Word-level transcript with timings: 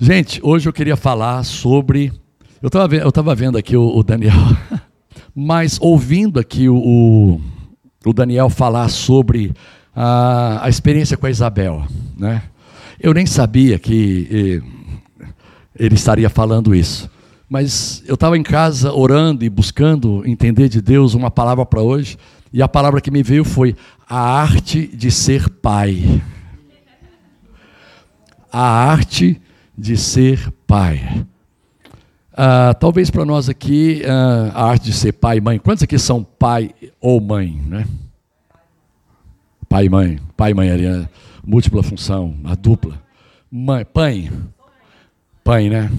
Gente, 0.00 0.38
hoje 0.44 0.68
eu 0.68 0.72
queria 0.72 0.96
falar 0.96 1.42
sobre. 1.42 2.12
Eu 2.62 2.68
estava 2.68 2.94
eu 2.94 3.10
tava 3.10 3.34
vendo 3.34 3.58
aqui 3.58 3.76
o, 3.76 3.96
o 3.96 4.04
Daniel, 4.04 4.32
mas 5.34 5.76
ouvindo 5.80 6.38
aqui 6.38 6.68
o, 6.68 7.40
o, 8.06 8.12
Daniel 8.12 8.48
falar 8.48 8.88
sobre 8.90 9.52
a, 9.94 10.64
a 10.64 10.68
experiência 10.68 11.16
com 11.16 11.26
a 11.26 11.30
Isabel, 11.30 11.84
né? 12.16 12.44
Eu 13.00 13.12
nem 13.12 13.26
sabia 13.26 13.76
que 13.76 14.62
eh, 15.20 15.32
ele 15.76 15.96
estaria 15.96 16.30
falando 16.30 16.76
isso. 16.76 17.10
Mas 17.48 18.04
eu 18.06 18.14
estava 18.14 18.38
em 18.38 18.42
casa 18.44 18.92
orando 18.92 19.44
e 19.44 19.48
buscando 19.48 20.22
entender 20.24 20.68
de 20.68 20.80
Deus 20.80 21.14
uma 21.14 21.30
palavra 21.30 21.66
para 21.66 21.82
hoje, 21.82 22.16
e 22.52 22.62
a 22.62 22.68
palavra 22.68 23.00
que 23.00 23.10
me 23.10 23.24
veio 23.24 23.44
foi 23.44 23.74
a 24.08 24.20
arte 24.20 24.86
de 24.86 25.10
ser 25.10 25.50
pai. 25.50 26.22
A 28.52 28.62
arte 28.62 29.32
de 29.32 29.47
ser 29.96 30.50
pai. 30.66 31.24
Ah, 32.32 32.74
talvez 32.74 33.10
para 33.10 33.24
nós 33.24 33.48
aqui, 33.48 34.02
ah, 34.06 34.52
a 34.54 34.64
arte 34.70 34.84
de 34.84 34.92
ser 34.92 35.12
pai 35.12 35.38
e 35.38 35.40
mãe. 35.40 35.58
Quantos 35.58 35.82
aqui 35.82 35.98
são 35.98 36.22
pai 36.22 36.74
ou 37.00 37.20
mãe? 37.20 37.60
Né? 37.66 37.86
Pai 39.68 39.86
e 39.86 39.88
mãe. 39.88 40.18
Pai 40.36 40.50
e 40.50 40.54
mãe 40.54 40.70
ali, 40.70 40.88
né? 40.88 41.08
múltipla 41.44 41.82
função, 41.82 42.36
a 42.44 42.54
dupla. 42.54 43.02
Mãe, 43.50 43.84
pai. 43.84 44.30
Pai, 45.42 45.68
né? 45.68 45.90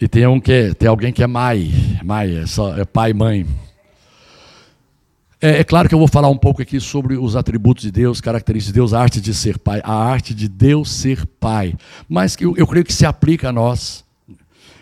E 0.00 0.08
tem 0.08 0.26
um 0.26 0.40
que 0.40 0.52
é, 0.52 0.74
tem 0.74 0.88
alguém 0.88 1.12
que 1.12 1.22
é 1.22 1.26
mãe, 1.26 1.70
mãe 2.02 2.38
é, 2.38 2.46
só, 2.46 2.76
é 2.76 2.84
pai 2.84 3.10
e 3.10 3.14
mãe. 3.14 3.46
É, 5.42 5.60
é, 5.60 5.64
claro 5.64 5.88
que 5.88 5.94
eu 5.94 5.98
vou 5.98 6.08
falar 6.08 6.28
um 6.28 6.36
pouco 6.36 6.60
aqui 6.60 6.78
sobre 6.78 7.16
os 7.16 7.34
atributos 7.34 7.82
de 7.82 7.90
Deus, 7.90 8.20
características 8.20 8.72
de 8.72 8.78
Deus, 8.78 8.92
a 8.92 9.00
arte 9.00 9.20
de 9.20 9.32
ser 9.32 9.58
pai, 9.58 9.80
a 9.82 9.94
arte 9.94 10.34
de 10.34 10.46
Deus 10.46 10.90
ser 10.90 11.24
pai. 11.24 11.74
Mas 12.06 12.36
eu, 12.38 12.54
eu 12.58 12.66
creio 12.66 12.84
que 12.84 12.92
se 12.92 13.06
aplica 13.06 13.48
a 13.48 13.52
nós. 13.52 14.04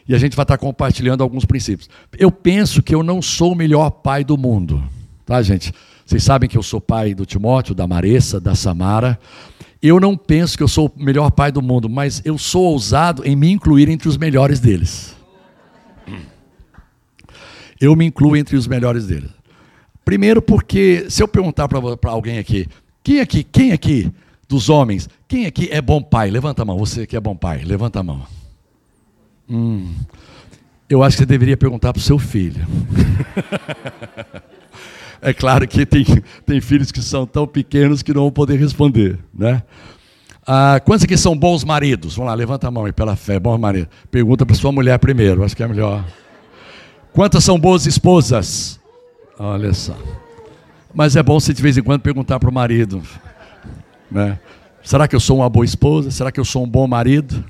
E 0.09 0.15
a 0.15 0.19
gente 0.19 0.35
vai 0.35 0.43
estar 0.43 0.59
compartilhando 0.59 1.23
alguns 1.23 1.45
princípios. 1.45 1.89
Eu 2.19 2.33
penso 2.33 2.83
que 2.83 2.95
eu 2.95 3.03
não 3.03 3.23
sou 3.23 3.53
o 3.53 3.57
melhor 3.57 3.91
pai 3.91 4.25
do 4.25 4.37
mundo. 4.37 4.83
Tá, 5.25 5.41
gente? 5.43 5.73
Vocês 6.05 6.25
sabem 6.25 6.49
que 6.49 6.57
eu 6.57 6.63
sou 6.63 6.81
pai 6.81 7.15
do 7.15 7.27
Timóteo, 7.27 7.75
da 7.75 7.87
Maressa, 7.87 8.41
da 8.41 8.55
Samara. 8.55 9.21
Eu 9.81 10.01
não 10.01 10.17
penso 10.17 10.57
que 10.57 10.63
eu 10.63 10.69
sou 10.69 10.93
o 10.97 11.03
melhor 11.03 11.31
pai 11.31 11.53
do 11.53 11.63
mundo, 11.63 11.89
mas 11.89 12.23
eu 12.25 12.37
sou 12.37 12.65
ousado 12.65 13.25
em 13.25 13.37
me 13.37 13.51
incluir 13.51 13.89
entre 13.89 14.09
os 14.09 14.17
melhores 14.17 14.59
deles. 14.59 15.15
Eu 17.81 17.95
me 17.95 18.07
incluo 18.07 18.37
entre 18.37 18.57
os 18.57 18.67
melhores 18.67 19.07
deles. 19.07 19.38
Primeiro 20.09 20.41
porque, 20.41 21.05
se 21.11 21.23
eu 21.23 21.29
perguntar 21.29 21.69
para 21.69 22.11
alguém 22.11 22.39
aqui, 22.39 22.67
quem 23.05 23.21
aqui, 23.21 23.45
quem 23.45 23.73
aqui 23.73 24.11
dos 24.49 24.71
homens, 24.71 25.07
quem 25.29 25.45
aqui 25.45 25.69
é 25.71 25.83
bom 25.83 26.03
pai? 26.03 26.31
Levanta 26.31 26.63
a 26.63 26.65
mão, 26.65 26.79
você 26.79 27.07
que 27.07 27.15
é 27.15 27.21
bom 27.21 27.37
pai, 27.37 27.63
levanta 27.63 28.01
a 28.01 28.03
mão. 28.03 28.23
Hum, 29.51 29.93
eu 30.89 31.03
acho 31.03 31.15
que 31.15 31.25
você 31.25 31.27
deveria 31.27 31.59
perguntar 31.59 31.93
para 31.93 32.01
o 32.01 32.03
seu 32.03 32.19
filho. 32.19 32.67
é 35.21 35.35
claro 35.35 35.69
que 35.69 35.85
tem, 35.85 36.07
tem 36.47 36.59
filhos 36.59 36.91
que 36.91 37.03
são 37.03 37.27
tão 37.27 37.47
pequenos 37.47 38.03
que 38.03 38.15
não 38.15 38.23
vão 38.23 38.33
poder 38.33 38.59
responder, 38.59 39.19
né? 39.35 39.63
Ah, 40.47 40.81
quantos 40.83 41.05
aqui 41.05 41.19
são 41.19 41.37
bons 41.37 41.65
maridos? 41.65 42.17
Vamos 42.17 42.31
lá, 42.31 42.35
levanta 42.35 42.67
a 42.67 42.71
mão 42.71 42.87
aí 42.87 42.93
pela 42.93 43.15
fé, 43.15 43.39
bom 43.39 43.59
marido. 43.59 43.89
Pergunta 44.11 44.47
para 44.47 44.57
sua 44.57 44.73
mulher 44.73 44.99
primeiro, 44.99 45.45
acho 45.45 45.55
que 45.55 45.63
é 45.63 45.69
melhor. 45.69 46.03
Quantas 47.13 47.45
são 47.45 47.59
boas 47.59 47.85
esposas? 47.85 48.78
Olha 49.39 49.73
só. 49.73 49.97
Mas 50.93 51.15
é 51.15 51.23
bom 51.23 51.39
você 51.39 51.55
de 51.55 51.63
vez 51.63 51.79
em 51.79 51.83
quando 51.83 52.01
perguntar 52.01 52.41
para 52.41 52.51
o 52.51 52.53
marido, 52.53 53.03
né? 54.11 54.39
Será 54.83 55.07
que 55.07 55.15
eu 55.15 55.21
sou 55.21 55.39
uma 55.39 55.49
boa 55.49 55.65
esposa? 55.65 56.11
Será 56.11 56.33
que 56.33 56.41
eu 56.41 56.45
sou 56.45 56.65
um 56.65 56.69
bom 56.69 56.87
marido? 56.87 57.45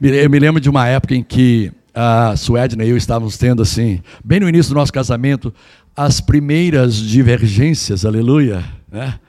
Eu 0.00 0.28
me 0.28 0.38
lembro 0.38 0.60
de 0.60 0.68
uma 0.68 0.86
época 0.88 1.14
em 1.14 1.22
que 1.22 1.70
a 1.94 2.34
Suedna 2.36 2.84
e 2.84 2.90
eu 2.90 2.96
estávamos 2.96 3.38
tendo 3.38 3.62
assim, 3.62 4.00
bem 4.24 4.40
no 4.40 4.48
início 4.48 4.72
do 4.72 4.74
nosso 4.74 4.92
casamento, 4.92 5.54
as 5.96 6.20
primeiras 6.20 6.96
divergências, 6.96 8.04
aleluia, 8.04 8.64
né? 8.90 9.20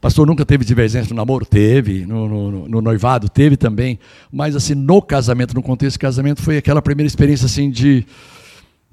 Pastor 0.00 0.26
nunca 0.26 0.44
teve 0.44 0.64
divergência 0.64 1.08
no 1.10 1.16
namoro? 1.16 1.46
Teve, 1.46 2.04
no, 2.04 2.28
no, 2.28 2.68
no, 2.68 2.82
noivado 2.82 3.28
teve 3.28 3.56
também, 3.56 3.98
mas 4.30 4.54
assim, 4.54 4.74
no 4.74 5.00
casamento, 5.00 5.54
no 5.54 5.62
contexto 5.62 5.94
de 5.94 5.98
casamento, 5.98 6.42
foi 6.42 6.58
aquela 6.58 6.82
primeira 6.82 7.06
experiência 7.06 7.46
assim 7.46 7.70
de 7.70 8.06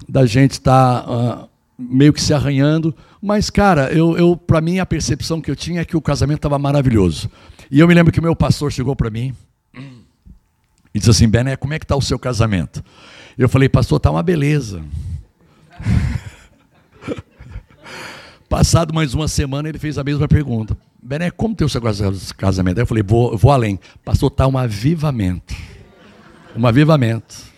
da 0.08 0.26
gente 0.26 0.52
estar 0.52 1.02
tá, 1.02 1.10
uh, 1.10 1.48
meio 1.78 2.12
que 2.12 2.20
se 2.20 2.32
arranhando. 2.32 2.94
Mas, 3.20 3.50
cara, 3.50 3.92
eu, 3.92 4.16
eu 4.16 4.36
para 4.36 4.60
mim 4.60 4.78
a 4.78 4.86
percepção 4.86 5.40
que 5.40 5.50
eu 5.50 5.56
tinha 5.56 5.80
é 5.80 5.84
que 5.84 5.96
o 5.96 6.02
casamento 6.02 6.38
estava 6.38 6.58
maravilhoso. 6.58 7.30
E 7.70 7.80
eu 7.80 7.88
me 7.88 7.94
lembro 7.94 8.12
que 8.12 8.20
o 8.20 8.22
meu 8.22 8.36
pastor 8.36 8.70
chegou 8.70 8.94
para 8.94 9.10
mim 9.10 9.34
e 10.94 10.98
disse 10.98 11.10
assim: 11.10 11.28
Bené, 11.28 11.56
como 11.56 11.74
é 11.74 11.78
que 11.78 11.84
está 11.84 11.96
o 11.96 12.02
seu 12.02 12.18
casamento? 12.18 12.84
Eu 13.36 13.48
falei, 13.48 13.68
pastor, 13.68 13.96
está 13.96 14.10
uma 14.10 14.22
beleza. 14.22 14.82
Passado 18.48 18.92
mais 18.92 19.14
uma 19.14 19.26
semana, 19.26 19.68
ele 19.68 19.78
fez 19.78 19.96
a 19.96 20.04
mesma 20.04 20.28
pergunta. 20.28 20.76
Bené, 21.02 21.30
como 21.30 21.54
tem 21.54 21.66
o 21.66 21.70
seu 21.70 21.80
casamento? 22.36 22.78
Eu 22.78 22.86
falei, 22.86 23.02
vou, 23.02 23.36
vou 23.36 23.50
além. 23.50 23.80
Pastor, 24.04 24.30
está 24.30 24.46
um 24.46 24.58
avivamento. 24.58 25.54
Um 26.54 26.66
avivamento. 26.66 27.51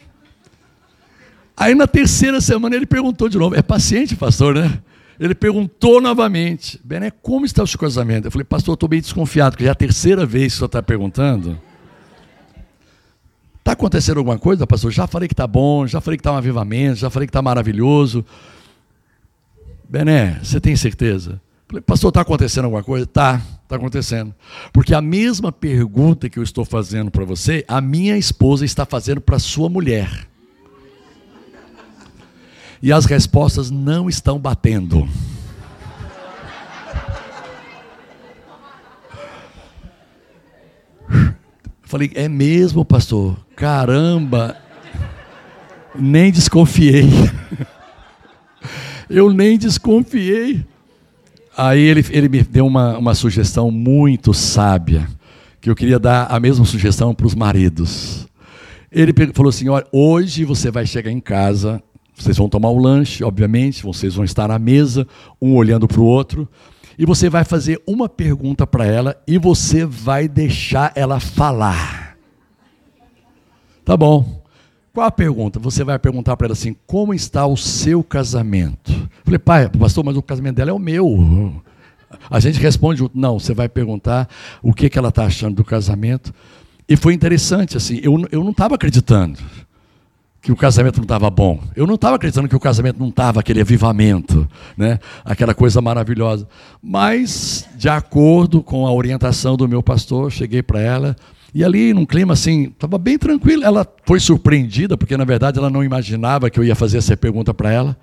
Aí 1.56 1.74
na 1.74 1.86
terceira 1.86 2.40
semana 2.40 2.74
ele 2.74 2.86
perguntou 2.86 3.28
de 3.28 3.38
novo. 3.38 3.54
É 3.54 3.62
paciente, 3.62 4.16
pastor, 4.16 4.56
né? 4.56 4.80
Ele 5.18 5.34
perguntou 5.34 6.00
novamente: 6.00 6.80
Bené, 6.82 7.10
como 7.10 7.46
está 7.46 7.62
o 7.62 7.66
seu 7.66 7.78
casamento? 7.78 8.26
Eu 8.26 8.30
falei, 8.30 8.44
pastor, 8.44 8.74
estou 8.74 8.88
bem 8.88 9.00
desconfiado, 9.00 9.52
porque 9.52 9.64
já 9.64 9.70
é 9.70 9.72
a 9.72 9.76
terceira 9.76 10.26
vez 10.26 10.52
que 10.52 10.56
o 10.56 10.58
senhor 10.58 10.66
está 10.66 10.82
perguntando. 10.82 11.58
Está 13.60 13.72
acontecendo 13.72 14.18
alguma 14.18 14.38
coisa, 14.38 14.66
pastor? 14.66 14.92
Já 14.92 15.06
falei 15.06 15.26
que 15.26 15.32
está 15.32 15.46
bom, 15.46 15.86
já 15.86 16.00
falei 16.00 16.18
que 16.18 16.20
está 16.20 16.32
um 16.32 16.36
avivamento, 16.36 16.96
já 16.96 17.08
falei 17.08 17.26
que 17.26 17.30
está 17.30 17.40
maravilhoso. 17.40 18.24
Bené, 19.88 20.40
você 20.42 20.60
tem 20.60 20.76
certeza? 20.76 21.40
Falei, 21.68 21.80
pastor, 21.80 22.08
está 22.08 22.20
acontecendo 22.20 22.66
alguma 22.66 22.82
coisa? 22.82 23.06
Tá, 23.06 23.40
está 23.62 23.76
acontecendo. 23.76 24.34
Porque 24.72 24.94
a 24.94 25.00
mesma 25.00 25.50
pergunta 25.50 26.28
que 26.28 26.38
eu 26.38 26.42
estou 26.42 26.64
fazendo 26.64 27.10
para 27.10 27.24
você, 27.24 27.64
a 27.66 27.80
minha 27.80 28.18
esposa 28.18 28.66
está 28.66 28.84
fazendo 28.84 29.20
para 29.20 29.38
sua 29.38 29.70
mulher 29.70 30.28
e 32.84 32.92
as 32.92 33.06
respostas 33.06 33.70
não 33.70 34.10
estão 34.10 34.38
batendo. 34.38 35.08
Falei, 41.84 42.12
é 42.14 42.28
mesmo, 42.28 42.84
pastor? 42.84 43.38
Caramba, 43.56 44.54
nem 45.98 46.30
desconfiei. 46.30 47.08
Eu 49.08 49.32
nem 49.32 49.56
desconfiei. 49.56 50.62
Aí 51.56 51.80
ele, 51.80 52.04
ele 52.10 52.28
me 52.28 52.42
deu 52.42 52.66
uma, 52.66 52.98
uma 52.98 53.14
sugestão 53.14 53.70
muito 53.70 54.34
sábia, 54.34 55.08
que 55.58 55.70
eu 55.70 55.74
queria 55.74 55.98
dar 55.98 56.26
a 56.26 56.38
mesma 56.38 56.66
sugestão 56.66 57.14
para 57.14 57.26
os 57.26 57.34
maridos. 57.34 58.26
Ele 58.92 59.14
falou 59.32 59.48
assim: 59.48 59.70
olha, 59.70 59.86
hoje 59.90 60.44
você 60.44 60.70
vai 60.70 60.84
chegar 60.84 61.10
em 61.10 61.20
casa 61.20 61.82
vocês 62.14 62.36
vão 62.36 62.48
tomar 62.48 62.70
o 62.70 62.78
lanche, 62.78 63.24
obviamente, 63.24 63.82
vocês 63.82 64.14
vão 64.14 64.24
estar 64.24 64.48
na 64.48 64.58
mesa, 64.58 65.06
um 65.40 65.56
olhando 65.56 65.88
para 65.88 66.00
o 66.00 66.04
outro, 66.04 66.48
e 66.98 67.04
você 67.04 67.28
vai 67.28 67.44
fazer 67.44 67.82
uma 67.86 68.08
pergunta 68.08 68.66
para 68.66 68.86
ela 68.86 69.16
e 69.26 69.36
você 69.36 69.84
vai 69.84 70.28
deixar 70.28 70.92
ela 70.94 71.18
falar. 71.18 72.16
Tá 73.84 73.96
bom. 73.96 74.42
Qual 74.92 75.04
a 75.04 75.10
pergunta? 75.10 75.58
Você 75.58 75.82
vai 75.82 75.98
perguntar 75.98 76.36
para 76.36 76.46
ela 76.46 76.52
assim: 76.52 76.76
como 76.86 77.12
está 77.12 77.44
o 77.46 77.56
seu 77.56 78.02
casamento? 78.04 78.92
Eu 78.92 79.24
falei, 79.24 79.38
pai, 79.38 79.68
pastor, 79.68 80.04
mas 80.04 80.16
o 80.16 80.22
casamento 80.22 80.54
dela 80.54 80.70
é 80.70 80.72
o 80.72 80.78
meu. 80.78 81.60
A 82.30 82.38
gente 82.38 82.60
responde 82.60 83.00
junto. 83.00 83.18
Não, 83.18 83.40
você 83.40 83.52
vai 83.52 83.68
perguntar 83.68 84.28
o 84.62 84.72
que, 84.72 84.88
que 84.88 84.96
ela 84.96 85.08
está 85.08 85.24
achando 85.24 85.56
do 85.56 85.64
casamento. 85.64 86.32
E 86.88 86.96
foi 86.96 87.12
interessante, 87.12 87.76
assim, 87.76 87.98
eu, 88.02 88.24
eu 88.30 88.44
não 88.44 88.50
estava 88.50 88.76
acreditando 88.76 89.40
que 90.44 90.52
o 90.52 90.56
casamento 90.56 90.98
não 90.98 91.04
estava 91.04 91.30
bom. 91.30 91.58
Eu 91.74 91.86
não 91.86 91.94
estava 91.94 92.16
acreditando 92.16 92.46
que 92.46 92.54
o 92.54 92.60
casamento 92.60 92.98
não 92.98 93.08
estava 93.08 93.40
aquele 93.40 93.62
avivamento, 93.62 94.46
né? 94.76 94.98
aquela 95.24 95.54
coisa 95.54 95.80
maravilhosa. 95.80 96.46
Mas, 96.82 97.66
de 97.76 97.88
acordo 97.88 98.62
com 98.62 98.86
a 98.86 98.92
orientação 98.92 99.56
do 99.56 99.66
meu 99.66 99.82
pastor, 99.82 100.30
cheguei 100.30 100.62
para 100.62 100.78
ela 100.78 101.16
e 101.54 101.64
ali, 101.64 101.94
num 101.94 102.04
clima 102.04 102.34
assim, 102.34 102.64
estava 102.64 102.98
bem 102.98 103.16
tranquilo. 103.16 103.64
Ela 103.64 103.88
foi 104.04 104.20
surpreendida, 104.20 104.98
porque 104.98 105.16
na 105.16 105.24
verdade 105.24 105.58
ela 105.58 105.70
não 105.70 105.82
imaginava 105.82 106.50
que 106.50 106.60
eu 106.60 106.64
ia 106.64 106.74
fazer 106.74 106.98
essa 106.98 107.16
pergunta 107.16 107.54
para 107.54 107.72
ela. 107.72 107.96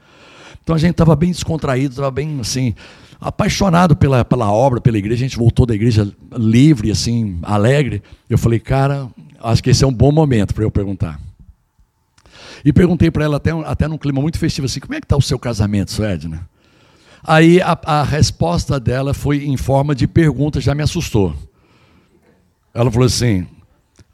Então 0.63 0.75
a 0.75 0.79
gente 0.79 0.91
estava 0.91 1.15
bem 1.15 1.29
descontraído, 1.29 1.91
estava 1.91 2.09
bem 2.09 2.39
assim, 2.39 2.73
apaixonado 3.19 3.95
pela, 3.95 4.25
pela 4.25 4.51
obra, 4.51 4.81
pela 4.81 4.97
igreja. 4.97 5.23
A 5.23 5.27
gente 5.27 5.37
voltou 5.37 5.67
da 5.67 5.75
igreja 5.75 6.11
livre, 6.35 6.89
assim, 6.89 7.37
alegre. 7.43 8.01
Eu 8.27 8.39
falei, 8.39 8.59
cara, 8.59 9.07
acho 9.43 9.61
que 9.61 9.69
esse 9.69 9.83
é 9.83 9.87
um 9.87 9.93
bom 9.93 10.11
momento 10.11 10.55
para 10.55 10.63
eu 10.63 10.71
perguntar. 10.71 11.19
E 12.63 12.71
perguntei 12.71 13.09
para 13.09 13.23
ela, 13.23 13.37
até, 13.37 13.51
até 13.51 13.87
num 13.87 13.97
clima 13.97 14.21
muito 14.21 14.37
festivo, 14.37 14.65
assim: 14.65 14.79
como 14.79 14.93
é 14.93 14.99
que 14.99 15.05
está 15.05 15.17
o 15.17 15.21
seu 15.21 15.39
casamento, 15.39 16.03
Edna? 16.03 16.47
Aí 17.23 17.61
a, 17.61 17.77
a 17.85 18.03
resposta 18.03 18.79
dela 18.79 19.13
foi 19.13 19.45
em 19.45 19.57
forma 19.57 19.93
de 19.93 20.07
pergunta, 20.07 20.59
já 20.59 20.73
me 20.73 20.83
assustou. 20.83 21.35
Ela 22.73 22.91
falou 22.91 23.05
assim: 23.05 23.47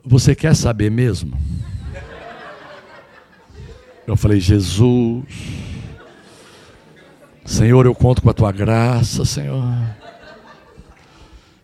Você 0.03 0.35
quer 0.35 0.55
saber 0.55 0.89
mesmo? 0.89 1.37
Eu 4.05 4.15
falei: 4.15 4.39
Jesus, 4.39 5.25
Senhor, 7.45 7.85
eu 7.85 7.95
conto 7.95 8.21
com 8.21 8.29
a 8.29 8.33
tua 8.33 8.51
graça, 8.51 9.23
Senhor. 9.25 9.63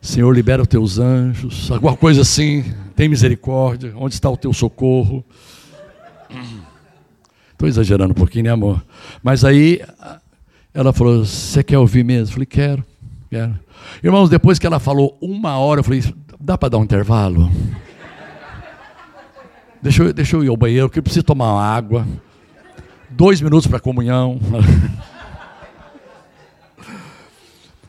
Senhor, 0.01 0.31
libera 0.33 0.62
os 0.62 0.68
teus 0.68 1.00
anjos, 1.00 1.71
alguma 1.71 1.95
coisa 1.95 2.24
assim, 2.24 2.74
tem 2.94 3.07
misericórdia, 3.07 3.94
onde 3.95 4.15
está 4.15 4.30
o 4.30 4.35
teu 4.35 4.51
socorro? 4.51 5.24
Estou 7.63 7.69
exagerando 7.69 8.12
um 8.12 8.15
pouquinho, 8.15 8.44
né, 8.44 8.50
amor? 8.50 8.83
Mas 9.24 9.45
aí 9.45 9.81
ela 10.74 10.92
falou: 10.92 11.24
Você 11.24 11.63
quer 11.63 11.77
ouvir 11.77 12.04
mesmo? 12.04 12.27
Eu 12.27 12.33
falei: 12.33 12.45
Quero, 12.45 12.83
quero. 13.30 13.57
Irmãos, 14.04 14.30
depois 14.30 14.60
que 14.60 14.68
ela 14.68 14.80
falou 14.80 15.18
uma 15.21 15.57
hora, 15.57 15.80
eu 15.80 15.83
falei: 15.83 16.04
Dá 16.38 16.57
para 16.57 16.68
dar 16.68 16.77
um 16.77 16.83
intervalo? 16.83 17.50
Deixa 19.81 20.04
eu, 20.04 20.13
deixa 20.13 20.36
eu 20.36 20.44
ir 20.44 20.50
ao 20.50 20.57
banheiro, 20.57 20.89
porque 20.89 21.00
eu 21.00 21.04
preciso 21.04 21.24
tomar 21.24 21.54
uma 21.54 21.63
água. 21.63 22.06
Dois 23.10 23.39
minutos 23.39 23.66
para 23.66 23.80
comunhão. 23.80 24.42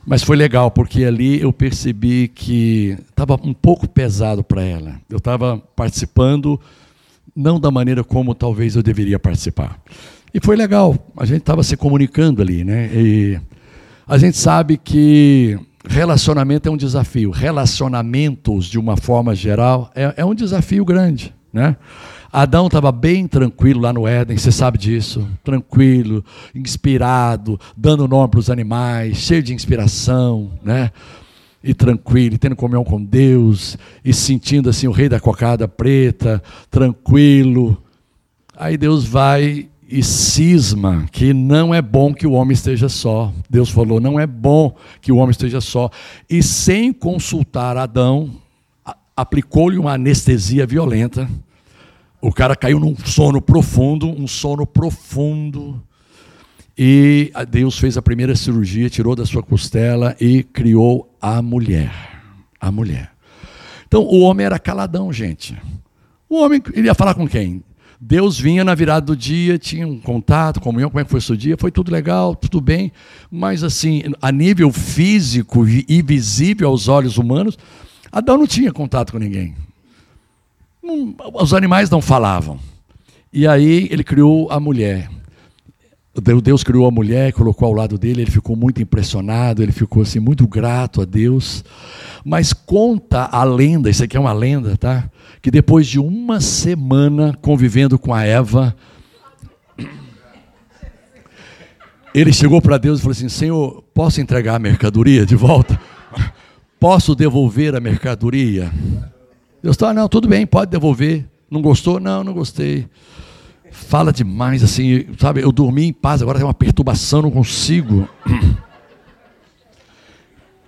Mas 0.07 0.23
foi 0.23 0.37
legal, 0.37 0.71
porque 0.71 1.03
ali 1.03 1.41
eu 1.41 1.53
percebi 1.53 2.29
que 2.29 2.97
estava 3.09 3.35
um 3.43 3.53
pouco 3.53 3.89
pesado 3.89 4.45
para 4.45 4.63
ela. 4.63 5.01
Eu 5.11 5.19
estava 5.19 5.59
participando, 5.75 6.61
não 7.35 7.59
da 7.59 7.71
maneira 7.71 8.05
como 8.05 8.35
talvez 8.35 8.77
eu 8.77 8.83
deveria 8.83 9.19
participar. 9.19 9.79
E 10.33 10.41
foi 10.43 10.57
legal, 10.57 10.97
a 11.17 11.25
gente 11.25 11.41
estava 11.41 11.63
se 11.63 11.77
comunicando 11.77 12.43
ali, 12.43 12.65
né? 12.65 12.91
E 12.93 13.41
a 14.07 14.19
gente 14.19 14.37
sabe 14.37 14.77
que 14.77 15.59
relacionamento 15.89 16.69
é 16.69 16.73
um 16.73 16.77
desafio. 16.77 17.31
Relacionamentos, 17.31 18.67
de 18.67 18.79
uma 18.79 18.97
forma 18.97 19.35
geral, 19.35 19.91
é, 19.95 20.15
é 20.17 20.25
um 20.25 20.35
desafio 20.35 20.85
grande, 20.85 21.35
né? 21.53 21.77
Adão 22.33 22.67
estava 22.67 22.91
bem 22.91 23.29
tranquilo 23.29 23.81
lá 23.81 23.93
no 23.93 24.09
Éden, 24.09 24.37
você 24.37 24.51
sabe 24.51 24.77
disso. 24.77 25.25
Tranquilo, 25.45 26.25
inspirado, 26.53 27.61
dando 27.77 28.09
nome 28.09 28.29
para 28.29 28.41
os 28.41 28.51
animais, 28.51 29.19
cheio 29.19 29.41
de 29.41 29.55
inspiração, 29.55 30.51
né? 30.61 30.91
E 31.67 31.73
tranquilo, 31.73 32.35
e 32.35 32.39
tendo 32.39 32.55
comunhão 32.55 32.85
com 32.85 33.03
Deus, 33.03 33.79
e 34.05 34.13
sentindo 34.13 34.69
assim 34.69 34.87
o 34.87 34.93
rei 34.93 35.09
da 35.09 35.19
cocada 35.19 35.67
preta, 35.67 36.43
tranquilo. 36.71 37.83
Aí 38.55 38.77
Deus 38.77 39.07
vai 39.07 39.71
e 39.89 40.03
cisma 40.03 41.07
que 41.11 41.33
não 41.33 41.75
é 41.75 41.81
bom 41.81 42.13
que 42.13 42.27
o 42.27 42.33
homem 42.33 42.53
esteja 42.53 42.91
só. 42.91 43.33
Deus 43.49 43.71
falou: 43.71 43.99
não 43.99 44.21
é 44.21 44.27
bom 44.27 44.77
que 45.01 45.11
o 45.11 45.17
homem 45.17 45.31
esteja 45.31 45.61
só. 45.63 45.89
E 46.29 46.43
sem 46.43 46.93
consultar 46.93 47.79
Adão, 47.79 48.31
aplicou-lhe 49.17 49.79
uma 49.79 49.95
anestesia 49.95 50.67
violenta 50.67 51.27
o 52.25 52.33
cara 52.33 52.57
caiu 52.57 52.81
num 52.81 52.97
sono 52.97 53.39
profundo, 53.39 54.09
um 54.09 54.27
sono 54.27 54.67
profundo. 54.67 55.83
E 56.77 57.33
Deus 57.49 57.79
fez 57.79 57.97
a 57.97 58.03
primeira 58.03 58.35
cirurgia, 58.35 58.91
tirou 58.91 59.15
da 59.15 59.25
sua 59.25 59.43
costela 59.43 60.17
e 60.21 60.43
criou 60.43 61.09
a 61.21 61.41
mulher. 61.41 61.93
A 62.61 62.73
mulher. 62.73 63.13
Então 63.87 64.03
o 64.03 64.21
homem 64.21 64.45
era 64.45 64.59
caladão, 64.59 65.13
gente. 65.13 65.57
O 66.29 66.37
homem, 66.43 66.61
ele 66.73 66.89
ia 66.89 66.95
falar 66.95 67.15
com 67.15 67.29
quem? 67.29 67.63
Deus 68.01 68.39
vinha 68.39 68.65
na 68.65 68.75
virada 68.75 69.07
do 69.07 69.17
dia, 69.17 69.59
tinha 69.59 69.87
um 69.87 69.99
contato, 69.99 70.61
comunhão, 70.61 70.91
como 70.91 71.01
é 71.01 71.05
que 71.05 71.11
foi 71.11 71.21
o 71.21 71.23
seu 71.23 71.37
dia? 71.37 71.57
Foi 71.57 71.71
tudo 71.71 71.93
legal, 71.93 72.35
tudo 72.35 72.61
bem, 72.61 72.93
mas 73.31 73.63
assim, 73.63 74.03
a 74.21 74.33
nível 74.33 74.71
físico 74.73 75.67
e 75.67 76.03
visível 76.03 76.69
aos 76.69 76.89
olhos 76.89 77.17
humanos, 77.17 77.57
Adão 78.11 78.37
não 78.37 78.47
tinha 78.47 78.73
contato 78.73 79.13
com 79.13 79.19
ninguém. 79.19 79.55
Não, 80.83 81.15
os 81.35 81.55
animais 81.55 81.89
não 81.89 82.03
falavam. 82.03 82.59
E 83.33 83.47
aí 83.47 83.89
ele 83.91 84.05
criou 84.05 84.51
a 84.51 84.61
mulher. 84.61 85.09
Deus 86.21 86.63
criou 86.63 86.87
a 86.87 86.91
mulher, 86.91 87.33
colocou 87.33 87.67
ao 87.67 87.75
lado 87.75 87.99
dele, 87.99 88.23
ele 88.23 88.31
ficou 88.31 88.55
muito 88.55 88.81
impressionado, 88.81 89.63
ele 89.63 89.73
ficou 89.73 90.03
assim 90.03 90.21
muito 90.21 90.47
grato 90.47 91.03
a 91.03 91.05
Deus. 91.05 91.65
Mas 92.25 92.53
conta 92.53 93.25
a 93.25 93.43
lenda, 93.43 93.91
isso 93.91 94.05
aqui 94.05 94.17
é 94.17 94.21
uma 94.21 94.33
lenda, 94.33 94.77
tá? 94.77 95.11
Que 95.43 95.51
depois 95.51 95.87
de 95.87 95.99
uma 95.99 96.41
semana 96.41 97.37
convivendo 97.43 97.99
com 97.99 98.15
a 98.15 98.23
Eva, 98.25 98.77
ele 102.15 102.33
chegou 102.33 102.63
para 102.63 102.79
Deus 102.79 103.01
e 103.01 103.03
falou 103.03 103.13
assim: 103.13 103.29
Senhor, 103.29 103.83
posso 103.93 104.21
entregar 104.21 104.55
a 104.55 104.61
mercadoria 104.61 105.27
de 105.27 105.35
volta? 105.35 105.79
Posso 106.79 107.15
devolver 107.15 107.75
a 107.75 107.81
mercadoria? 107.81 108.71
Deus 109.61 109.75
está, 109.75 109.93
não, 109.93 110.09
tudo 110.09 110.29
bem, 110.29 110.47
pode 110.47 110.71
devolver. 110.71 111.25
Não 111.51 111.61
gostou? 111.61 111.99
Não, 111.99 112.23
não 112.23 112.33
gostei. 112.33 112.87
Fala 113.75 114.13
demais, 114.13 114.63
assim, 114.63 115.05
sabe? 115.19 115.43
Eu 115.43 115.51
dormi 115.51 115.87
em 115.87 115.93
paz, 115.93 116.23
agora 116.23 116.39
tem 116.39 116.47
uma 116.47 116.55
perturbação, 116.55 117.23
não 117.23 117.31
consigo. 117.31 118.09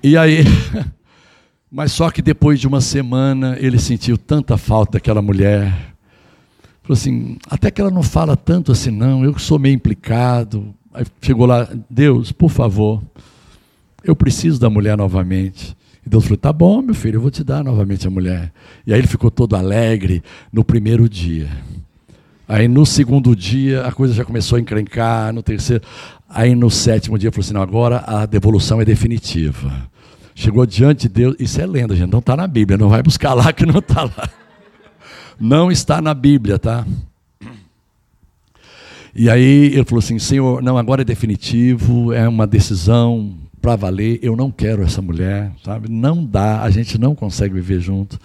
E 0.03 0.17
aí, 0.17 0.43
mas 1.71 1.93
só 1.93 2.11
que 2.11 2.21
depois 2.21 2.59
de 2.59 2.67
uma 2.67 2.81
semana 2.81 3.57
ele 3.61 3.79
sentiu 3.79 4.19
tanta 4.19 4.59
falta 4.59 4.99
daquela 4.99 5.23
mulher. 5.23 5.73
Falou 6.83 6.95
assim, 6.95 7.39
até 7.49 7.71
que 7.71 7.81
ela 7.81 7.93
não 7.93 8.03
fala 8.03 8.37
tanto 8.37 8.73
assim, 8.73 8.91
não, 8.91 9.25
eu 9.25 9.39
sou 9.39 9.57
meio 9.57 9.77
implicado. 9.77 10.75
Aí 10.93 11.07
chegou 11.23 11.47
lá, 11.47 11.69
Deus, 11.89 12.33
por 12.33 12.51
favor, 12.51 13.01
eu 14.03 14.17
preciso 14.17 14.59
da 14.59 14.69
mulher 14.69 14.99
novamente. 14.99 15.77
E 16.05 16.11
Deus 16.11 16.25
falou: 16.25 16.39
tá 16.39 16.53
bom, 16.53 16.83
meu 16.83 16.95
filho, 16.95 17.19
eu 17.19 17.21
vou 17.21 17.31
te 17.31 17.45
dar 17.45 17.63
novamente 17.63 18.05
a 18.07 18.11
mulher. 18.11 18.53
E 18.85 18.93
aí 18.93 18.99
ele 18.99 19.07
ficou 19.07 19.31
todo 19.31 19.55
alegre 19.55 20.25
no 20.53 20.65
primeiro 20.65 21.09
dia. 21.09 21.49
Aí 22.49 22.69
no 22.69 22.87
segundo 22.87 23.35
dia 23.35 23.87
a 23.87 23.93
coisa 23.93 24.15
já 24.15 24.25
começou 24.25 24.57
a 24.57 24.61
encrencar, 24.61 25.33
no 25.33 25.43
terceiro. 25.43 25.83
Aí 26.29 26.55
no 26.55 26.71
sétimo 26.71 27.19
dia 27.19 27.33
falou 27.33 27.45
assim: 27.45 27.55
não, 27.55 27.63
agora 27.63 28.05
a 28.07 28.27
devolução 28.27 28.81
é 28.81 28.85
definitiva. 28.85 29.89
Chegou 30.35 30.67
diante 30.67 31.03
de 31.03 31.09
Deus, 31.09 31.37
isso 31.39 31.61
é 31.61 31.67
lenda, 31.67 31.97
gente, 31.97 32.13
não 32.13 32.19
está 32.19 32.37
na 32.37 32.47
Bíblia, 32.47 32.77
não 32.77 32.91
vai 32.91 33.03
buscar 33.03 33.33
lá 33.33 33.53
que 33.53 33.65
não 33.65 33.79
está 33.79 34.03
lá. 34.05 34.29
Não 35.41 35.71
está 35.71 36.01
na 36.01 36.15
Bíblia, 36.15 36.59
tá? 36.59 36.87
E 39.15 39.31
aí 39.31 39.67
ele 39.73 39.85
falou 39.85 39.99
assim: 39.99 40.19
Senhor, 40.19 40.63
não, 40.63 40.77
agora 40.77 41.03
é 41.03 41.05
definitivo, 41.05 42.13
é 42.13 42.29
uma 42.29 42.47
decisão, 42.47 43.35
para 43.67 43.75
valer, 43.75 44.21
eu 44.23 44.37
não 44.37 44.49
quero 44.49 44.85
essa 44.85 45.03
mulher, 45.03 45.51
sabe? 45.65 45.91
Não 45.91 46.25
dá, 46.25 46.63
a 46.63 46.71
gente 46.71 46.99
não 46.99 47.17
consegue 47.17 47.55
viver 47.55 47.81
junto. 47.81 48.17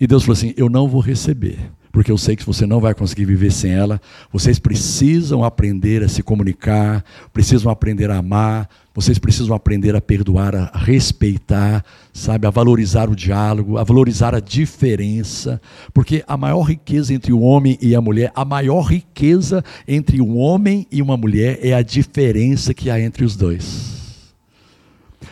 E 0.00 0.06
Deus 0.06 0.22
falou 0.22 0.32
assim: 0.32 0.54
eu 0.56 0.70
não 0.70 0.88
vou 0.88 1.02
receber, 1.02 1.58
porque 1.94 2.10
eu 2.10 2.18
sei 2.18 2.34
que 2.34 2.44
você 2.44 2.66
não 2.66 2.80
vai 2.80 2.92
conseguir 2.92 3.24
viver 3.24 3.52
sem 3.52 3.70
ela. 3.70 4.00
Vocês 4.32 4.58
precisam 4.58 5.44
aprender 5.44 6.02
a 6.02 6.08
se 6.08 6.24
comunicar, 6.24 7.04
precisam 7.32 7.70
aprender 7.70 8.10
a 8.10 8.16
amar, 8.16 8.68
vocês 8.92 9.16
precisam 9.16 9.54
aprender 9.54 9.94
a 9.94 10.00
perdoar, 10.00 10.56
a 10.56 10.76
respeitar, 10.76 11.84
sabe, 12.12 12.48
a 12.48 12.50
valorizar 12.50 13.08
o 13.08 13.14
diálogo, 13.14 13.78
a 13.78 13.84
valorizar 13.84 14.34
a 14.34 14.40
diferença, 14.40 15.62
porque 15.92 16.24
a 16.26 16.36
maior 16.36 16.62
riqueza 16.62 17.14
entre 17.14 17.32
o 17.32 17.38
homem 17.38 17.78
e 17.80 17.94
a 17.94 18.00
mulher, 18.00 18.32
a 18.34 18.44
maior 18.44 18.82
riqueza 18.82 19.64
entre 19.86 20.20
um 20.20 20.36
homem 20.36 20.88
e 20.90 21.00
uma 21.00 21.16
mulher 21.16 21.60
é 21.62 21.74
a 21.74 21.82
diferença 21.82 22.74
que 22.74 22.90
há 22.90 23.00
entre 23.00 23.24
os 23.24 23.36
dois. 23.36 24.34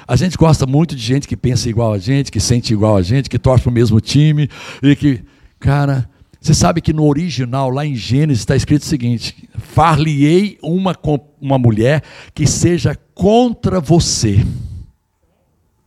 A 0.07 0.15
gente 0.15 0.37
gosta 0.37 0.65
muito 0.65 0.95
de 0.95 1.03
gente 1.03 1.27
que 1.27 1.37
pensa 1.37 1.69
igual 1.69 1.93
a 1.93 1.99
gente, 1.99 2.31
que 2.31 2.39
sente 2.39 2.73
igual 2.73 2.97
a 2.97 3.03
gente, 3.03 3.29
que 3.29 3.39
torce 3.39 3.65
para 3.65 3.71
o 3.71 3.75
mesmo 3.75 4.01
time 4.01 4.49
e 4.81 4.95
que, 4.95 5.25
cara, 5.59 6.09
você 6.43 6.55
sabe 6.55 6.81
que 6.81 6.93
no 6.93 7.07
original, 7.07 7.71
lá 7.71 7.87
em 7.87 7.95
Gênesis, 7.95 8.41
está 8.41 8.57
escrito 8.57 8.83
o 8.83 8.87
seguinte: 8.87 9.49
Far-lhe-ei 9.57 10.59
uma, 10.61 10.99
uma 11.41 11.57
mulher 11.57 12.03
que 12.35 12.49
seja 12.49 12.99
contra 13.15 13.79
você. 13.81 14.45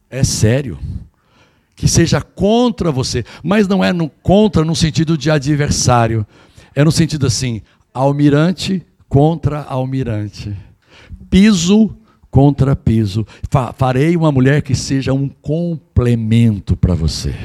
É 0.09 0.23
sério. 0.23 0.79
Que 1.75 1.89
seja 1.89 2.21
contra 2.21 2.89
você. 2.89 3.25
Mas 3.43 3.67
não 3.67 3.83
é 3.83 3.91
no 3.91 4.09
contra 4.09 4.63
no 4.63 4.73
sentido 4.73 5.17
de 5.17 5.29
adversário. 5.29 6.25
É 6.73 6.85
no 6.85 6.91
sentido 6.91 7.27
assim: 7.27 7.61
almirante 7.93 8.81
contra 9.09 9.61
almirante. 9.61 10.55
Piso 11.29 11.93
contrapiso. 12.31 13.27
Farei 13.75 14.15
uma 14.15 14.31
mulher 14.31 14.61
que 14.61 14.73
seja 14.73 15.11
um 15.11 15.27
complemento 15.27 16.77
para 16.77 16.95
você. 16.95 17.35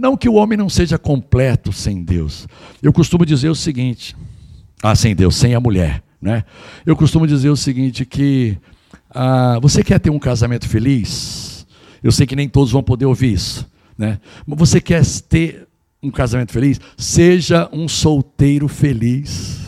Não 0.00 0.16
que 0.16 0.30
o 0.30 0.34
homem 0.34 0.56
não 0.56 0.70
seja 0.70 0.98
completo 0.98 1.74
sem 1.74 2.02
Deus. 2.02 2.48
Eu 2.82 2.90
costumo 2.90 3.26
dizer 3.26 3.50
o 3.50 3.54
seguinte: 3.54 4.16
ah, 4.82 4.96
sem 4.96 5.14
Deus, 5.14 5.36
sem 5.36 5.54
a 5.54 5.60
mulher, 5.60 6.02
né? 6.20 6.42
Eu 6.86 6.96
costumo 6.96 7.26
dizer 7.26 7.50
o 7.50 7.56
seguinte 7.56 8.06
que 8.06 8.56
ah, 9.10 9.58
você 9.60 9.84
quer 9.84 10.00
ter 10.00 10.08
um 10.08 10.18
casamento 10.18 10.66
feliz? 10.66 11.66
Eu 12.02 12.10
sei 12.10 12.26
que 12.26 12.34
nem 12.34 12.48
todos 12.48 12.72
vão 12.72 12.82
poder 12.82 13.04
ouvir 13.04 13.34
isso, 13.34 13.70
né? 13.98 14.18
Mas 14.46 14.58
você 14.58 14.80
quer 14.80 15.04
ter 15.28 15.68
um 16.02 16.10
casamento 16.10 16.50
feliz? 16.50 16.80
Seja 16.96 17.68
um 17.70 17.86
solteiro 17.86 18.68
feliz. 18.68 19.59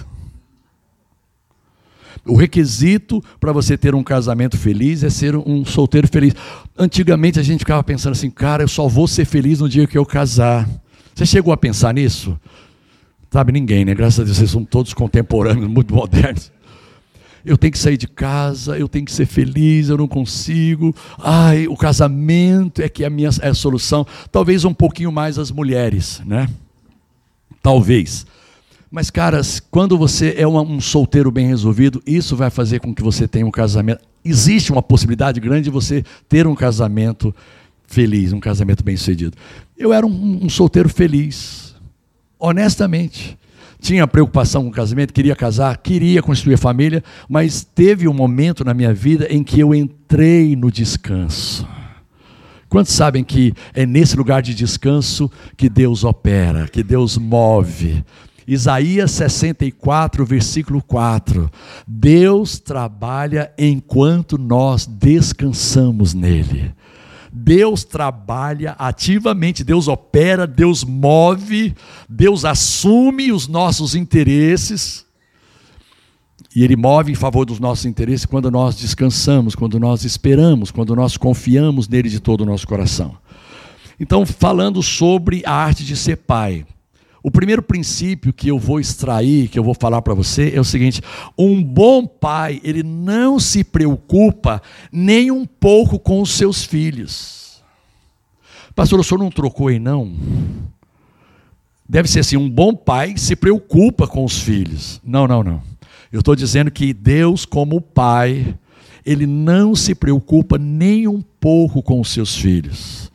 O 2.24 2.36
requisito 2.36 3.22
para 3.40 3.52
você 3.52 3.76
ter 3.76 3.94
um 3.94 4.02
casamento 4.02 4.56
feliz 4.56 5.02
é 5.02 5.10
ser 5.10 5.34
um 5.34 5.64
solteiro 5.64 6.06
feliz. 6.06 6.34
Antigamente 6.78 7.40
a 7.40 7.42
gente 7.42 7.60
ficava 7.60 7.82
pensando 7.82 8.12
assim, 8.12 8.30
cara, 8.30 8.62
eu 8.62 8.68
só 8.68 8.86
vou 8.86 9.08
ser 9.08 9.24
feliz 9.24 9.60
no 9.60 9.68
dia 9.68 9.86
que 9.86 9.98
eu 9.98 10.06
casar. 10.06 10.68
Você 11.14 11.26
chegou 11.26 11.52
a 11.52 11.56
pensar 11.56 11.92
nisso? 11.92 12.38
Sabe, 13.30 13.50
ninguém, 13.50 13.84
né? 13.84 13.94
Graças 13.94 14.20
a 14.20 14.24
Deus, 14.24 14.36
vocês 14.36 14.50
são 14.50 14.64
todos 14.64 14.94
contemporâneos, 14.94 15.66
muito 15.68 15.94
modernos. 15.94 16.52
Eu 17.44 17.58
tenho 17.58 17.72
que 17.72 17.78
sair 17.78 17.96
de 17.96 18.06
casa, 18.06 18.78
eu 18.78 18.86
tenho 18.86 19.04
que 19.04 19.10
ser 19.10 19.26
feliz, 19.26 19.88
eu 19.88 19.96
não 19.96 20.06
consigo. 20.06 20.94
Ai, 21.18 21.66
o 21.66 21.76
casamento 21.76 22.80
é 22.80 22.88
que 22.88 23.02
é 23.02 23.06
a 23.08 23.10
minha 23.10 23.30
é 23.40 23.48
a 23.48 23.54
solução. 23.54 24.06
Talvez 24.30 24.64
um 24.64 24.72
pouquinho 24.72 25.10
mais 25.10 25.38
as 25.38 25.50
mulheres, 25.50 26.22
né? 26.24 26.48
Talvez. 27.60 28.24
Mas, 28.92 29.10
caras, 29.10 29.58
quando 29.58 29.96
você 29.96 30.34
é 30.36 30.46
um 30.46 30.78
solteiro 30.78 31.30
bem 31.30 31.46
resolvido, 31.46 32.02
isso 32.06 32.36
vai 32.36 32.50
fazer 32.50 32.78
com 32.78 32.94
que 32.94 33.02
você 33.02 33.26
tenha 33.26 33.46
um 33.46 33.50
casamento. 33.50 34.02
Existe 34.22 34.70
uma 34.70 34.82
possibilidade 34.82 35.40
grande 35.40 35.62
de 35.62 35.70
você 35.70 36.04
ter 36.28 36.46
um 36.46 36.54
casamento 36.54 37.34
feliz, 37.86 38.34
um 38.34 38.38
casamento 38.38 38.84
bem 38.84 38.94
sucedido. 38.94 39.34
Eu 39.78 39.94
era 39.94 40.06
um, 40.06 40.40
um 40.44 40.48
solteiro 40.50 40.90
feliz, 40.90 41.74
honestamente. 42.38 43.38
Tinha 43.80 44.06
preocupação 44.06 44.62
com 44.64 44.68
o 44.68 44.72
casamento, 44.72 45.14
queria 45.14 45.34
casar, 45.34 45.78
queria 45.78 46.22
construir 46.22 46.58
família, 46.58 47.02
mas 47.26 47.64
teve 47.64 48.06
um 48.06 48.12
momento 48.12 48.62
na 48.62 48.74
minha 48.74 48.92
vida 48.92 49.26
em 49.30 49.42
que 49.42 49.58
eu 49.58 49.74
entrei 49.74 50.54
no 50.54 50.70
descanso. 50.70 51.66
Quantos 52.68 52.92
sabem 52.92 53.24
que 53.24 53.54
é 53.72 53.86
nesse 53.86 54.18
lugar 54.18 54.42
de 54.42 54.54
descanso 54.54 55.30
que 55.56 55.70
Deus 55.70 56.04
opera, 56.04 56.68
que 56.68 56.82
Deus 56.82 57.16
move? 57.16 58.04
Isaías 58.46 59.10
64, 59.12 60.24
versículo 60.24 60.82
4. 60.82 61.50
Deus 61.86 62.58
trabalha 62.58 63.52
enquanto 63.56 64.36
nós 64.36 64.86
descansamos 64.86 66.14
nele. 66.14 66.74
Deus 67.32 67.82
trabalha 67.82 68.72
ativamente, 68.78 69.64
Deus 69.64 69.88
opera, 69.88 70.46
Deus 70.46 70.84
move, 70.84 71.74
Deus 72.06 72.44
assume 72.44 73.32
os 73.32 73.48
nossos 73.48 73.94
interesses. 73.94 75.06
E 76.54 76.62
Ele 76.62 76.76
move 76.76 77.10
em 77.10 77.14
favor 77.14 77.46
dos 77.46 77.58
nossos 77.58 77.86
interesses 77.86 78.26
quando 78.26 78.50
nós 78.50 78.76
descansamos, 78.76 79.54
quando 79.54 79.80
nós 79.80 80.04
esperamos, 80.04 80.70
quando 80.70 80.94
nós 80.94 81.16
confiamos 81.16 81.88
nele 81.88 82.10
de 82.10 82.20
todo 82.20 82.42
o 82.42 82.46
nosso 82.46 82.66
coração. 82.66 83.16
Então, 83.98 84.26
falando 84.26 84.82
sobre 84.82 85.42
a 85.46 85.54
arte 85.54 85.84
de 85.84 85.96
ser 85.96 86.16
pai. 86.16 86.66
O 87.22 87.30
primeiro 87.30 87.62
princípio 87.62 88.32
que 88.32 88.48
eu 88.48 88.58
vou 88.58 88.80
extrair, 88.80 89.48
que 89.48 89.58
eu 89.58 89.62
vou 89.62 89.74
falar 89.74 90.02
para 90.02 90.12
você, 90.12 90.52
é 90.54 90.60
o 90.60 90.64
seguinte: 90.64 91.00
um 91.38 91.62
bom 91.62 92.04
pai, 92.06 92.60
ele 92.64 92.82
não 92.82 93.38
se 93.38 93.62
preocupa 93.62 94.60
nem 94.90 95.30
um 95.30 95.46
pouco 95.46 95.98
com 95.98 96.20
os 96.20 96.30
seus 96.30 96.64
filhos. 96.64 97.62
Pastor, 98.74 98.98
o 98.98 99.04
senhor 99.04 99.18
não 99.18 99.30
trocou 99.30 99.68
aí, 99.68 99.78
não? 99.78 100.12
Deve 101.88 102.08
ser 102.08 102.20
assim: 102.20 102.36
um 102.36 102.50
bom 102.50 102.74
pai 102.74 103.16
se 103.16 103.36
preocupa 103.36 104.08
com 104.08 104.24
os 104.24 104.40
filhos. 104.40 105.00
Não, 105.04 105.28
não, 105.28 105.44
não. 105.44 105.62
Eu 106.10 106.18
estou 106.18 106.34
dizendo 106.34 106.70
que 106.70 106.92
Deus, 106.92 107.44
como 107.44 107.80
pai, 107.80 108.58
ele 109.06 109.26
não 109.26 109.74
se 109.74 109.94
preocupa 109.94 110.58
nem 110.58 111.06
um 111.06 111.22
pouco 111.22 111.82
com 111.82 112.00
os 112.00 112.10
seus 112.10 112.36
filhos. 112.36 113.12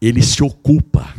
Ele 0.00 0.22
se 0.22 0.42
ocupa 0.42 1.14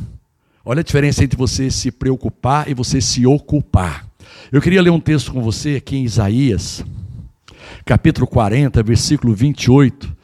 Olha 0.72 0.82
a 0.82 0.84
diferença 0.84 1.24
entre 1.24 1.36
você 1.36 1.72
se 1.72 1.90
preocupar 1.90 2.70
e 2.70 2.76
você 2.76 3.02
se 3.02 3.26
ocupar. 3.26 4.06
Eu 4.52 4.62
queria 4.62 4.84
ler 4.84 4.92
um 4.92 5.00
texto 5.00 5.34
com 5.34 5.42
você 5.42 5.78
aqui 5.78 5.98
em 5.98 6.04
Isaías, 6.04 6.86
capítulo 7.84 8.28
40, 8.28 8.84
versículo 8.84 9.34
28, 9.34 10.16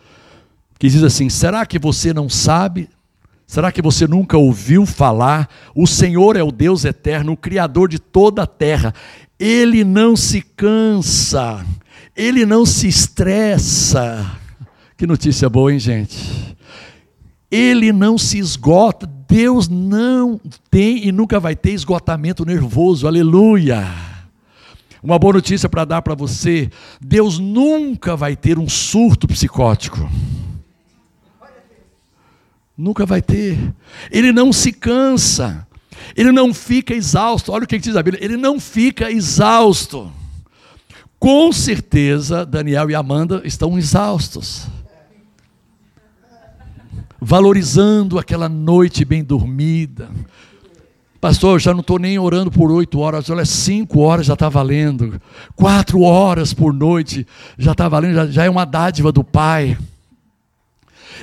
que 0.78 0.88
diz 0.88 1.02
assim: 1.02 1.30
Será 1.30 1.66
que 1.66 1.80
você 1.80 2.14
não 2.14 2.30
sabe? 2.30 2.88
Será 3.48 3.72
que 3.72 3.82
você 3.82 4.06
nunca 4.06 4.38
ouviu 4.38 4.86
falar? 4.86 5.50
O 5.74 5.88
Senhor 5.88 6.36
é 6.36 6.44
o 6.44 6.52
Deus 6.52 6.86
eterno, 6.86 7.32
o 7.32 7.38
Criador 7.38 7.90
de 7.90 7.98
toda 7.98 8.44
a 8.44 8.48
terra. 8.48 8.94
Ele 9.40 9.84
não 9.84 10.16
se 10.16 10.42
cansa, 10.42 11.66
ele 12.16 12.46
não 12.46 12.68
se 12.68 12.88
estressa. 12.88 14.38
Que 14.96 15.08
notícia 15.08 15.50
boa, 15.50 15.74
hein, 15.74 15.80
gente? 15.80 16.56
Ele 17.50 17.92
não 17.92 18.16
se 18.16 18.38
esgota, 18.38 19.08
Deus 19.28 19.68
não 19.68 20.40
tem 20.70 21.08
e 21.08 21.12
nunca 21.12 21.40
vai 21.40 21.56
ter 21.56 21.72
esgotamento 21.72 22.46
nervoso, 22.46 23.08
aleluia. 23.08 23.86
Uma 25.02 25.20
boa 25.20 25.34
notícia 25.34 25.70
para 25.70 25.86
dar 25.86 26.02
para 26.02 26.16
você: 26.16 26.70
Deus 27.00 27.40
nunca 27.40 28.16
vai 28.16 28.36
ter 28.36 28.58
um 28.58 28.68
surto 28.68 29.28
psicótico. 29.28 30.10
Nunca 32.78 33.06
vai 33.06 33.22
ter. 33.22 33.74
Ele 34.12 34.32
não 34.32 34.52
se 34.52 34.72
cansa. 34.72 35.66
Ele 36.16 36.32
não 36.32 36.54
fica 36.54 36.94
exausto. 36.94 37.52
Olha 37.52 37.64
o 37.64 37.68
que 37.68 37.78
diz 37.78 37.96
a 37.96 38.04
Bíblia: 38.04 38.24
ele 38.24 38.38
não 38.38 38.60
fica 38.60 39.12
exausto. 39.12 40.12
Com 41.18 41.52
certeza, 41.52 42.46
Daniel 42.46 42.90
e 42.90 42.96
Amanda 42.96 43.42
estão 43.46 43.78
exaustos 43.78 44.68
valorizando 47.26 48.20
aquela 48.20 48.48
noite 48.48 49.04
bem 49.04 49.24
dormida. 49.24 50.12
Pastor, 51.20 51.60
já 51.60 51.74
não 51.74 51.80
estou 51.80 51.98
nem 51.98 52.20
orando 52.20 52.52
por 52.52 52.70
oito 52.70 53.00
horas, 53.00 53.32
olha, 53.32 53.44
cinco 53.46 54.02
horas 54.02 54.28
já 54.28 54.36
está 54.36 54.48
valendo, 54.48 55.20
quatro 55.56 56.02
horas 56.02 56.54
por 56.54 56.72
noite 56.72 57.26
já 57.58 57.72
está 57.72 57.90
valendo, 57.90 58.14
já, 58.14 58.28
já 58.28 58.46
é 58.46 58.50
uma 58.50 58.64
dádiva 58.64 59.12
do 59.12 59.24
Pai. 59.24 59.76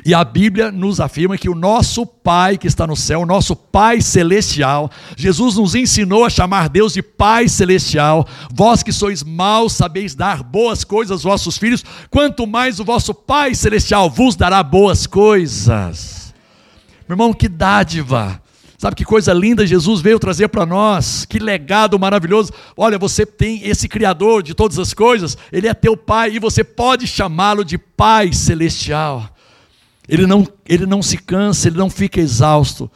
E 0.04 0.14
a 0.14 0.24
Bíblia 0.24 0.72
nos 0.72 1.00
afirma 1.00 1.36
que 1.36 1.48
o 1.48 1.54
nosso 1.54 2.06
Pai 2.06 2.56
que 2.56 2.66
está 2.66 2.86
no 2.86 2.96
céu, 2.96 3.20
o 3.20 3.26
nosso 3.26 3.54
Pai 3.54 4.00
celestial, 4.00 4.90
Jesus 5.16 5.56
nos 5.56 5.74
ensinou 5.74 6.24
a 6.24 6.30
chamar 6.30 6.68
Deus 6.68 6.94
de 6.94 7.02
Pai 7.02 7.48
celestial. 7.48 8.26
Vós 8.52 8.82
que 8.82 8.92
sois 8.92 9.22
maus, 9.22 9.72
sabeis 9.72 10.14
dar 10.14 10.42
boas 10.42 10.84
coisas 10.84 11.10
aos 11.10 11.22
vossos 11.22 11.58
filhos, 11.58 11.84
quanto 12.10 12.46
mais 12.46 12.80
o 12.80 12.84
vosso 12.84 13.12
Pai 13.12 13.54
celestial 13.54 14.08
vos 14.10 14.36
dará 14.36 14.62
boas 14.62 15.06
coisas. 15.06 16.34
Meu 17.08 17.14
irmão, 17.14 17.32
que 17.32 17.48
dádiva! 17.48 18.40
Sabe 18.82 18.96
que 18.96 19.04
coisa 19.04 19.32
linda 19.32 19.64
Jesus 19.64 20.00
veio 20.00 20.18
trazer 20.18 20.48
para 20.48 20.66
nós, 20.66 21.24
que 21.24 21.38
legado 21.38 21.96
maravilhoso. 22.00 22.52
Olha, 22.76 22.98
você 22.98 23.24
tem 23.24 23.64
esse 23.64 23.86
Criador 23.88 24.42
de 24.42 24.54
todas 24.54 24.76
as 24.76 24.92
coisas, 24.92 25.38
Ele 25.52 25.68
é 25.68 25.74
teu 25.74 25.96
Pai 25.96 26.32
e 26.32 26.40
você 26.40 26.64
pode 26.64 27.06
chamá-lo 27.06 27.64
de 27.64 27.78
Pai 27.78 28.32
Celestial. 28.32 29.31
Ele 30.08 30.26
não, 30.26 30.46
ele 30.66 30.86
não 30.86 31.02
se 31.02 31.16
cansa, 31.16 31.68
ele 31.68 31.78
não 31.78 31.88
fica 31.88 32.20
exausto. 32.20 32.90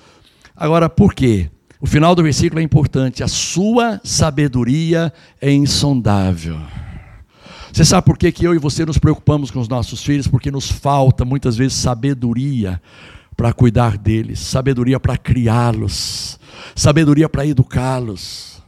Agora, 0.56 0.88
por 0.88 1.14
quê? 1.14 1.50
O 1.80 1.86
final 1.86 2.14
do 2.14 2.22
versículo 2.22 2.60
é 2.60 2.64
importante. 2.64 3.22
A 3.22 3.28
sua 3.28 4.00
sabedoria 4.02 5.12
é 5.40 5.52
insondável. 5.52 6.58
Você 7.72 7.84
sabe 7.84 8.06
por 8.06 8.16
que, 8.16 8.32
que 8.32 8.46
eu 8.46 8.54
e 8.54 8.58
você 8.58 8.86
nos 8.86 8.96
preocupamos 8.96 9.50
com 9.50 9.60
os 9.60 9.68
nossos 9.68 10.02
filhos? 10.02 10.26
Porque 10.26 10.50
nos 10.50 10.70
falta 10.70 11.24
muitas 11.24 11.56
vezes 11.56 11.74
sabedoria 11.74 12.80
para 13.36 13.52
cuidar 13.52 13.98
deles, 13.98 14.40
sabedoria 14.40 14.98
para 14.98 15.18
criá-los, 15.18 16.40
sabedoria 16.74 17.28
para 17.28 17.46
educá-los. 17.46 18.62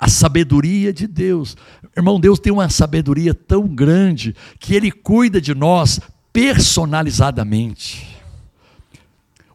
A 0.00 0.08
sabedoria 0.08 0.92
de 0.92 1.06
Deus. 1.06 1.56
Irmão, 1.96 2.18
Deus 2.18 2.38
tem 2.38 2.52
uma 2.52 2.68
sabedoria 2.68 3.34
tão 3.34 3.68
grande 3.68 4.34
que 4.58 4.74
Ele 4.74 4.90
cuida 4.90 5.40
de 5.40 5.54
nós 5.54 6.00
personalizadamente. 6.34 8.12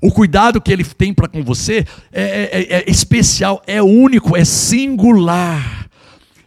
O 0.02 0.10
cuidado 0.12 0.62
que 0.62 0.72
ele 0.72 0.86
tem 0.86 1.14
para 1.14 1.28
com 1.28 1.44
você 1.44 1.86
é, 2.10 2.24
é, 2.24 2.50
é, 2.52 2.74
é, 2.78 2.90
especial, 2.90 3.62
é 3.68 3.84
único, 3.84 4.38
é 4.38 4.46
singular. 4.46 5.90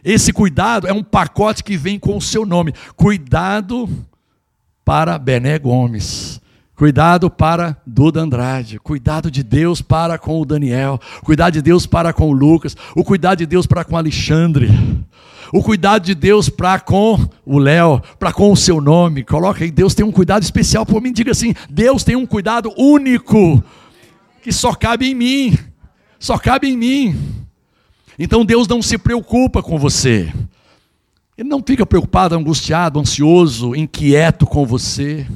Esse 0.03 0.33
cuidado 0.33 0.87
é 0.87 0.91
um 0.91 1.03
pacote 1.03 1.63
que 1.63 1.77
vem 1.77 1.99
com 1.99 2.17
o 2.17 2.21
seu 2.21 2.47
nome. 2.47 2.73
Cuidado 2.95 3.87
para 4.83 5.19
Bené 5.19 5.59
Gomes. 5.59 6.41
Cuidado 6.75 7.29
para 7.29 7.77
Duda 7.85 8.19
Andrade, 8.19 8.79
cuidado 8.79 9.29
de 9.29 9.43
Deus 9.43 9.79
para 9.79 10.17
com 10.17 10.41
o 10.41 10.45
Daniel, 10.45 10.99
cuidado 11.23 11.53
de 11.53 11.61
Deus 11.61 11.85
para 11.85 12.11
com 12.11 12.27
o 12.27 12.33
Lucas, 12.33 12.75
o 12.95 13.03
cuidado 13.03 13.37
de 13.37 13.45
Deus 13.45 13.67
para 13.67 13.85
com 13.85 13.93
o 13.93 13.97
Alexandre, 13.97 14.67
o 15.53 15.61
cuidado 15.61 16.03
de 16.03 16.15
Deus 16.15 16.49
para 16.49 16.79
com 16.79 17.29
o 17.45 17.59
Léo, 17.59 18.01
para 18.17 18.33
com 18.33 18.51
o 18.51 18.57
seu 18.57 18.81
nome. 18.81 19.23
Coloca 19.23 19.63
aí, 19.63 19.69
Deus 19.69 19.93
tem 19.93 20.03
um 20.03 20.11
cuidado 20.11 20.41
especial 20.41 20.83
por 20.83 20.99
mim. 20.99 21.13
Diga 21.13 21.29
assim: 21.29 21.53
Deus 21.69 22.03
tem 22.03 22.15
um 22.15 22.25
cuidado 22.25 22.73
único 22.75 23.63
que 24.41 24.51
só 24.51 24.73
cabe 24.73 25.11
em 25.11 25.13
mim. 25.13 25.55
Só 26.19 26.39
cabe 26.39 26.69
em 26.69 26.75
mim. 26.75 27.45
Então 28.17 28.43
Deus 28.43 28.67
não 28.67 28.81
se 28.81 28.97
preocupa 28.97 29.61
com 29.61 29.77
você. 29.77 30.33
Ele 31.37 31.49
não 31.49 31.61
fica 31.63 31.85
preocupado, 31.85 32.33
angustiado, 32.33 32.99
ansioso, 32.99 33.75
inquieto 33.75 34.47
com 34.47 34.65
você. 34.65 35.27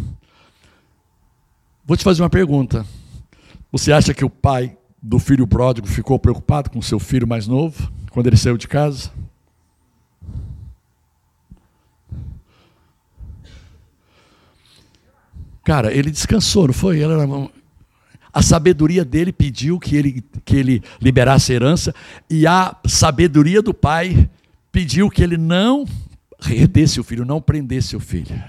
Vou 1.86 1.96
te 1.96 2.04
fazer 2.04 2.24
uma 2.24 2.30
pergunta. 2.30 2.84
Você 3.72 3.92
acha 3.92 4.16
que 4.16 4.26
o 4.26 4.30
pai 4.32 4.76
do 5.02 5.20
filho 5.20 5.46
pródigo 5.46 5.88
ficou 5.88 6.18
preocupado 6.18 6.72
com 6.72 6.82
seu 6.82 7.00
filho 7.00 7.28
mais 7.28 7.48
novo, 7.48 7.92
quando 8.10 8.26
ele 8.26 8.38
saiu 8.38 8.58
de 8.58 8.68
casa? 8.68 9.12
Cara, 15.68 15.94
ele 15.94 16.10
descansou, 16.10 16.68
não 16.68 16.74
foi? 16.74 17.02
A 18.32 18.42
sabedoria 18.42 19.04
dele 19.04 19.34
pediu 19.34 19.78
que 19.78 19.98
ele, 19.98 20.24
que 20.46 20.56
ele 20.56 20.82
liberasse 21.02 21.52
a 21.52 21.56
herança, 21.56 21.94
e 22.30 22.48
a 22.48 22.74
sabedoria 22.88 23.62
do 23.62 23.74
pai 23.74 24.30
pediu 24.72 25.10
que 25.10 25.22
ele 25.22 25.36
não 25.36 25.86
retesse 26.40 27.02
o 27.02 27.04
filho, 27.04 27.26
não 27.26 27.42
prendesse 27.42 27.98
o 27.98 28.00
filho. 28.00 28.42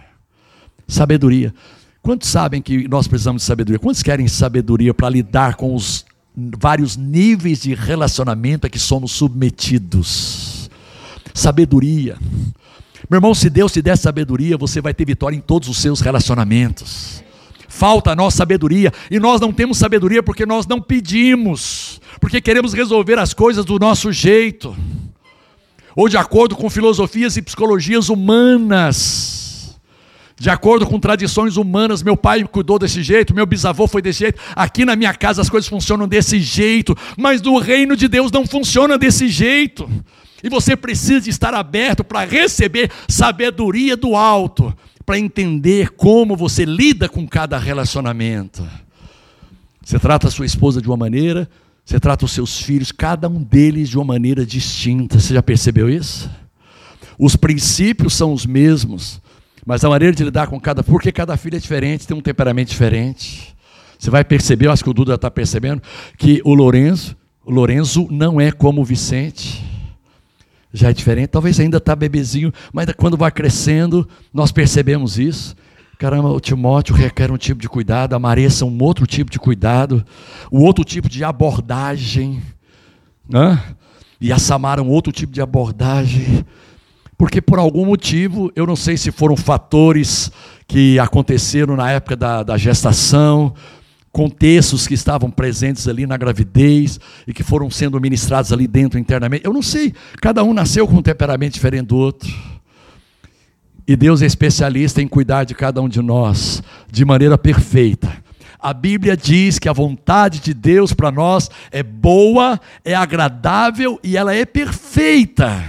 Sabedoria. 0.87 1.53
Quantos 2.01 2.29
sabem 2.29 2.63
que 2.63 2.87
nós 2.87 3.09
precisamos 3.09 3.43
de 3.43 3.47
sabedoria? 3.47 3.81
Quantos 3.81 4.01
querem 4.01 4.29
sabedoria 4.29 4.95
para 4.95 5.11
lidar 5.11 5.57
com 5.57 5.75
os 5.75 6.07
vários 6.37 6.97
níveis 6.97 7.61
de 7.61 7.75
relacionamento 7.75 8.65
a 8.65 8.71
que 8.71 8.79
somos 8.79 9.11
submetidos? 9.11 10.71
Sabedoria. 11.35 12.17
Meu 13.09 13.19
irmão, 13.19 13.35
se 13.35 13.49
Deus 13.49 13.73
te 13.73 13.81
der 13.81 13.97
sabedoria, 13.97 14.57
você 14.57 14.81
vai 14.81 14.93
ter 14.93 15.05
vitória 15.05 15.37
em 15.37 15.41
todos 15.41 15.69
os 15.69 15.79
seus 15.79 16.01
relacionamentos. 16.01 17.23
Falta 17.69 18.11
a 18.11 18.17
nossa 18.17 18.39
sabedoria, 18.39 18.93
e 19.11 19.19
nós 19.19 19.41
não 19.41 19.53
temos 19.53 19.79
sabedoria 19.79 20.23
porque 20.23 20.45
nós 20.45 20.67
não 20.67 20.81
pedimos, 20.81 22.01
porque 22.21 22.41
queremos 22.41 22.73
resolver 22.73 23.19
as 23.19 23.33
coisas 23.33 23.65
do 23.65 23.79
nosso 23.79 24.13
jeito, 24.13 24.77
ou 25.95 26.09
de 26.09 26.17
acordo 26.17 26.57
com 26.57 26.69
filosofias 26.69 27.37
e 27.37 27.43
psicologias 27.43 28.09
humanas 28.09 29.39
de 30.39 30.49
acordo 30.49 30.87
com 30.87 31.01
tradições 31.01 31.57
humanas, 31.57 32.03
meu 32.03 32.17
pai 32.17 32.45
cuidou 32.45 32.79
desse 32.79 33.03
jeito, 33.03 33.35
meu 33.35 33.45
bisavô 33.45 33.89
foi 33.89 34.01
desse 34.01 34.21
jeito, 34.21 34.41
aqui 34.55 34.85
na 34.85 34.95
minha 34.95 35.13
casa 35.13 35.43
as 35.43 35.51
coisas 35.51 35.69
funcionam 35.69 36.07
desse 36.07 36.39
jeito, 36.39 36.97
mas 37.17 37.43
no 37.43 37.59
reino 37.59 37.97
de 37.97 38.07
Deus 38.07 38.31
não 38.31 38.47
funciona 38.47 38.97
desse 38.97 39.29
jeito. 39.29 39.91
E 40.43 40.49
você 40.49 40.77
precisa 40.77 41.29
estar 41.29 41.53
aberto 41.55 42.05
para 42.05 42.25
receber 42.25 42.91
sabedoria 43.09 43.97
do 43.97 44.15
alto, 44.15 44.75
para 45.05 45.19
entender 45.19 45.91
como 45.91 46.37
você 46.37 46.65
lida 46.65 47.09
com 47.09 47.27
cada 47.27 47.59
relacionamento. 47.59 48.67
Você 49.85 49.99
trata 49.99 50.29
a 50.29 50.31
sua 50.31 50.47
esposa 50.47 50.81
de 50.81 50.87
uma 50.87 50.97
maneira, 50.97 51.49
você 51.85 51.99
trata 51.99 52.25
os 52.25 52.33
seus 52.33 52.61
filhos, 52.61 52.93
cada 52.93 53.29
um 53.29 53.43
deles 53.43 53.89
de 53.89 53.97
uma 53.97 54.05
maneira 54.05 54.45
distinta. 54.45 55.19
Você 55.19 55.35
já 55.35 55.43
percebeu 55.43 55.89
isso? 55.89 56.31
Os 57.19 57.35
princípios 57.35 58.15
são 58.15 58.33
os 58.33 58.47
mesmos, 58.47 59.21
mas 59.67 59.85
a 59.85 59.89
maneira 59.89 60.15
de 60.15 60.23
lidar 60.23 60.47
com 60.47 60.61
cada. 60.61 60.85
Porque 60.85 61.11
cada 61.11 61.37
filho 61.37 61.57
é 61.57 61.59
diferente, 61.59 62.07
tem 62.07 62.17
um 62.17 62.21
temperamento 62.21 62.69
diferente. 62.69 63.57
Você 63.99 64.11
vai 64.11 64.23
perceber, 64.23 64.67
eu 64.67 64.73
acho 64.73 64.85
que 64.85 64.91
o 64.91 64.95
Duda 64.95 65.15
está 65.15 65.31
percebendo, 65.31 65.83
que 66.17 66.41
o 66.45 66.55
Lourenço, 66.55 67.17
o 67.45 67.51
Lourenço 67.51 68.07
não 68.11 68.41
é 68.41 68.53
como 68.53 68.83
o 68.83 68.85
Vicente 68.85 69.78
já 70.73 70.91
é 70.91 70.93
diferente. 70.93 71.29
Talvez 71.29 71.59
ainda 71.59 71.79
está 71.79 71.95
bebezinho, 71.97 72.53
mas 72.73 72.87
quando 72.97 73.17
vai 73.17 73.31
crescendo, 73.31 74.09
nós 74.33 74.53
percebemos 74.53 75.19
isso. 75.19 75.57
Caramba, 75.99 76.29
o 76.29 76.41
Timóteo 76.41 76.95
requer 76.95 77.31
um 77.33 77.37
tipo 77.37 77.61
de 77.61 77.69
cuidado, 77.69 78.15
a 78.15 78.19
Maressa 78.19 78.65
um 78.65 78.83
outro 78.83 79.07
tipo 79.07 79.31
de 79.31 79.39
cuidado, 79.39 80.05
um 80.53 80.61
outro 80.61 80.85
tipo 80.85 81.09
de 81.09 81.25
abordagem. 81.25 82.41
Né? 83.29 83.61
E 84.21 84.33
a 84.33 84.39
Samara 84.39 84.83
um 84.83 84.89
outro 84.89 85.13
tipo 85.13 85.33
de 85.33 85.41
abordagem. 85.41 86.45
Porque 87.17 87.41
por 87.41 87.59
algum 87.59 87.85
motivo, 87.85 88.53
eu 88.55 88.65
não 88.65 88.77
sei 88.77 88.97
se 88.97 89.11
foram 89.11 89.37
fatores 89.37 90.31
que 90.69 91.01
aconteceram 91.01 91.75
na 91.75 91.91
época 91.91 92.15
da, 92.15 92.45
da 92.45 92.57
gestação, 92.57 93.53
contextos 94.13 94.87
que 94.87 94.95
estavam 94.95 95.31
presentes 95.31 95.87
ali 95.87 96.07
na 96.07 96.17
gravidez 96.17 96.99
e 97.27 97.33
que 97.33 97.43
foram 97.43 97.71
sendo 97.71 98.01
ministrados 98.01 98.53
ali 98.53 98.67
dentro 98.67 98.99
internamente. 98.99 99.45
Eu 99.45 99.53
não 99.53 99.63
sei, 99.63 99.95
cada 100.21 100.43
um 100.43 100.53
nasceu 100.53 100.87
com 100.87 100.97
um 100.97 101.03
temperamento 101.03 101.55
diferente 101.55 101.89
do 101.89 101.97
outro. 101.97 102.29
E 103.87 103.97
Deus 103.97 104.21
é 104.21 104.27
especialista 104.27 105.01
em 105.01 105.09
cuidar 105.09 105.45
de 105.45 105.55
cada 105.55 105.81
um 105.81 105.89
de 105.89 106.03
nós 106.03 106.63
de 106.91 107.05
maneira 107.05 107.39
perfeita. 107.39 108.13
A 108.59 108.75
Bíblia 108.75 109.17
diz 109.17 109.59
que 109.59 109.69
a 109.69 109.73
vontade 109.73 110.41
de 110.41 110.53
Deus 110.53 110.93
para 110.93 111.13
nós 111.13 111.49
é 111.71 111.83
boa, 111.83 112.61
é 112.85 112.95
agradável 112.95 114.01
e 114.03 114.17
ela 114.17 114.35
é 114.35 114.45
perfeita. 114.45 115.65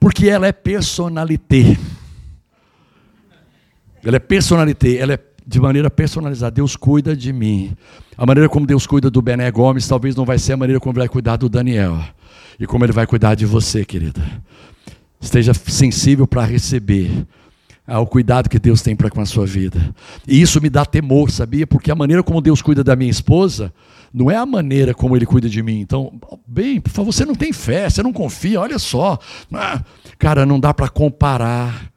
Porque 0.00 0.28
ela 0.28 0.46
é 0.46 0.52
personalité. 0.52 1.78
Ela 4.02 4.16
é 4.16 4.20
personalité, 4.20 4.96
ela 4.96 5.12
é 5.12 5.16
de 5.46 5.60
maneira 5.60 5.88
personalizada. 5.88 6.50
Deus 6.50 6.74
cuida 6.74 7.16
de 7.16 7.32
mim. 7.32 7.76
A 8.16 8.26
maneira 8.26 8.48
como 8.48 8.66
Deus 8.66 8.86
cuida 8.86 9.10
do 9.10 9.22
Bené 9.22 9.50
Gomes 9.50 9.86
talvez 9.86 10.16
não 10.16 10.24
vai 10.24 10.38
ser 10.38 10.54
a 10.54 10.56
maneira 10.56 10.80
como 10.80 10.92
ele 10.92 11.00
vai 11.00 11.08
cuidar 11.08 11.36
do 11.36 11.48
Daniel. 11.48 12.02
E 12.58 12.66
como 12.66 12.84
ele 12.84 12.92
vai 12.92 13.06
cuidar 13.06 13.34
de 13.34 13.46
você, 13.46 13.84
querida. 13.84 14.22
Esteja 15.20 15.54
sensível 15.54 16.26
para 16.26 16.44
receber 16.44 17.26
ao 17.86 18.06
cuidado 18.06 18.48
que 18.48 18.58
Deus 18.58 18.82
tem 18.82 18.96
para 18.96 19.08
com 19.08 19.20
a 19.20 19.26
sua 19.26 19.46
vida. 19.46 19.94
E 20.26 20.40
isso 20.40 20.60
me 20.60 20.68
dá 20.68 20.84
temor, 20.84 21.30
sabia? 21.30 21.66
Porque 21.66 21.90
a 21.90 21.94
maneira 21.94 22.22
como 22.22 22.40
Deus 22.40 22.60
cuida 22.60 22.82
da 22.82 22.96
minha 22.96 23.10
esposa 23.10 23.72
não 24.12 24.30
é 24.30 24.36
a 24.36 24.46
maneira 24.46 24.94
como 24.94 25.14
Ele 25.14 25.26
cuida 25.26 25.48
de 25.48 25.62
mim. 25.62 25.80
Então, 25.80 26.12
bem, 26.46 26.80
por 26.80 26.90
favor, 26.90 27.12
você 27.12 27.24
não 27.24 27.34
tem 27.34 27.52
fé, 27.52 27.88
você 27.88 28.02
não 28.02 28.12
confia, 28.12 28.60
olha 28.60 28.78
só. 28.78 29.18
Ah, 29.52 29.82
cara, 30.18 30.44
não 30.44 30.58
dá 30.58 30.74
para 30.74 30.88
comparar 30.88 31.92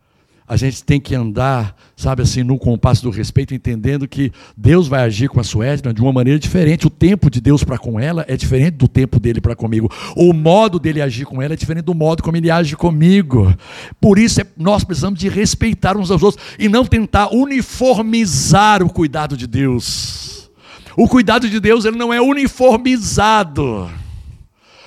a 0.49 0.57
gente 0.57 0.83
tem 0.83 0.99
que 0.99 1.13
andar, 1.13 1.75
sabe 1.95 2.23
assim, 2.23 2.41
no 2.41 2.57
compasso 2.57 3.03
do 3.03 3.11
respeito, 3.11 3.53
entendendo 3.53 4.07
que 4.07 4.31
Deus 4.57 4.87
vai 4.87 5.03
agir 5.03 5.29
com 5.29 5.39
a 5.39 5.43
sua 5.43 5.67
Edna 5.67 5.93
de 5.93 6.01
uma 6.01 6.11
maneira 6.11 6.39
diferente. 6.39 6.87
O 6.87 6.89
tempo 6.89 7.29
de 7.29 7.39
Deus 7.39 7.63
para 7.63 7.77
com 7.77 7.99
ela 7.99 8.25
é 8.27 8.35
diferente 8.35 8.71
do 8.71 8.87
tempo 8.87 9.19
dele 9.19 9.39
para 9.39 9.55
comigo. 9.55 9.91
O 10.15 10.33
modo 10.33 10.79
dele 10.79 11.03
agir 11.03 11.23
com 11.23 11.39
ela 11.39 11.53
é 11.53 11.55
diferente 11.55 11.85
do 11.85 11.93
modo 11.93 12.23
como 12.23 12.35
ele 12.35 12.49
age 12.49 12.75
comigo. 12.75 13.55
Por 14.01 14.17
isso 14.17 14.41
é, 14.41 14.45
nós 14.57 14.83
precisamos 14.83 15.19
de 15.19 15.29
respeitar 15.29 15.95
uns 15.95 16.09
aos 16.09 16.23
outros 16.23 16.43
e 16.57 16.67
não 16.67 16.83
tentar 16.83 17.31
uniformizar 17.31 18.81
o 18.81 18.89
cuidado 18.89 19.37
de 19.37 19.45
Deus. 19.45 20.49
O 20.97 21.07
cuidado 21.07 21.47
de 21.47 21.59
Deus 21.59 21.85
ele 21.85 21.95
não 21.95 22.11
é 22.11 22.19
uniformizado. 22.19 23.87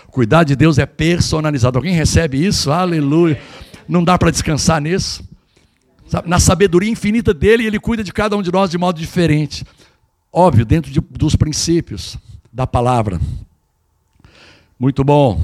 O 0.09 0.11
cuidado 0.11 0.49
de 0.49 0.57
Deus 0.57 0.77
é 0.77 0.87
personalizado. 0.87 1.79
Alguém 1.79 1.95
recebe 1.95 2.45
isso? 2.45 2.73
Aleluia. 2.73 3.41
Não 3.89 4.03
dá 4.03 4.19
para 4.19 4.33
descansar 4.33 4.81
nisso. 4.81 5.31
Na 6.27 6.39
sabedoria 6.39 6.91
infinita 6.91 7.33
dele, 7.33 7.67
ele 7.67 7.81
cuida 7.81 8.05
de 8.05 8.13
cada 8.13 8.37
um 8.37 8.43
de 8.43 8.53
nós 8.53 8.71
de 8.71 8.77
modo 8.77 8.99
diferente. 8.99 9.65
Óbvio, 10.33 10.65
dentro 10.65 10.91
de, 10.91 11.01
dos 11.01 11.37
princípios 11.37 12.19
da 12.53 12.67
palavra. 12.67 13.21
Muito 14.79 15.03
bom. 15.03 15.41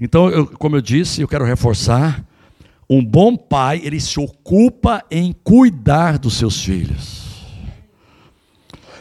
Então, 0.00 0.28
eu, 0.28 0.46
como 0.46 0.76
eu 0.76 0.80
disse, 0.80 1.20
eu 1.20 1.28
quero 1.28 1.44
reforçar: 1.44 2.24
um 2.88 3.04
bom 3.04 3.36
pai, 3.36 3.80
ele 3.84 4.00
se 4.00 4.18
ocupa 4.18 5.04
em 5.10 5.32
cuidar 5.44 6.18
dos 6.18 6.34
seus 6.34 6.62
filhos. 6.64 7.22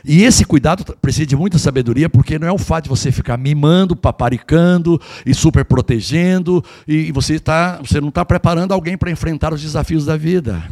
E 0.04 0.24
esse 0.24 0.46
cuidado 0.46 0.84
precisa 1.00 1.28
de 1.28 1.36
muita 1.36 1.58
sabedoria, 1.58 2.10
porque 2.10 2.40
não 2.40 2.48
é 2.48 2.52
o 2.52 2.58
fato 2.58 2.86
de 2.86 2.90
você 2.90 3.12
ficar 3.12 3.38
mimando, 3.38 3.96
paparicando 3.96 5.00
e 5.26 5.34
super 5.34 5.64
protegendo, 5.64 6.64
e 6.88 7.12
você, 7.12 7.40
tá, 7.40 7.78
você 7.78 8.02
não 8.02 8.10
está 8.10 8.26
preparando 8.26 8.74
alguém 8.74 8.98
para 8.98 9.12
enfrentar 9.12 9.54
os 9.54 9.62
desafios 9.62 10.06
da 10.06 10.18
vida. 10.18 10.64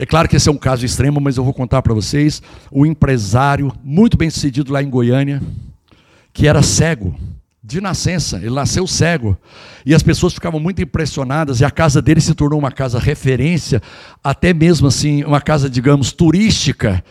É 0.00 0.06
claro 0.06 0.28
que 0.28 0.36
esse 0.36 0.48
é 0.48 0.52
um 0.52 0.56
caso 0.56 0.86
extremo, 0.86 1.20
mas 1.20 1.36
eu 1.36 1.42
vou 1.42 1.52
contar 1.52 1.82
para 1.82 1.92
vocês 1.92 2.40
um 2.70 2.86
empresário 2.86 3.72
muito 3.82 4.16
bem 4.16 4.30
sucedido 4.30 4.72
lá 4.72 4.80
em 4.80 4.88
Goiânia, 4.88 5.42
que 6.32 6.46
era 6.46 6.62
cego, 6.62 7.18
de 7.60 7.80
nascença, 7.80 8.36
ele 8.36 8.54
nasceu 8.54 8.86
cego. 8.86 9.36
E 9.84 9.92
as 9.92 10.00
pessoas 10.00 10.32
ficavam 10.32 10.60
muito 10.60 10.80
impressionadas, 10.80 11.60
e 11.60 11.64
a 11.64 11.70
casa 11.70 12.00
dele 12.00 12.20
se 12.20 12.32
tornou 12.32 12.60
uma 12.60 12.70
casa 12.70 13.00
referência, 13.00 13.82
até 14.22 14.54
mesmo 14.54 14.86
assim, 14.86 15.24
uma 15.24 15.40
casa, 15.40 15.68
digamos, 15.68 16.12
turística, 16.12 17.04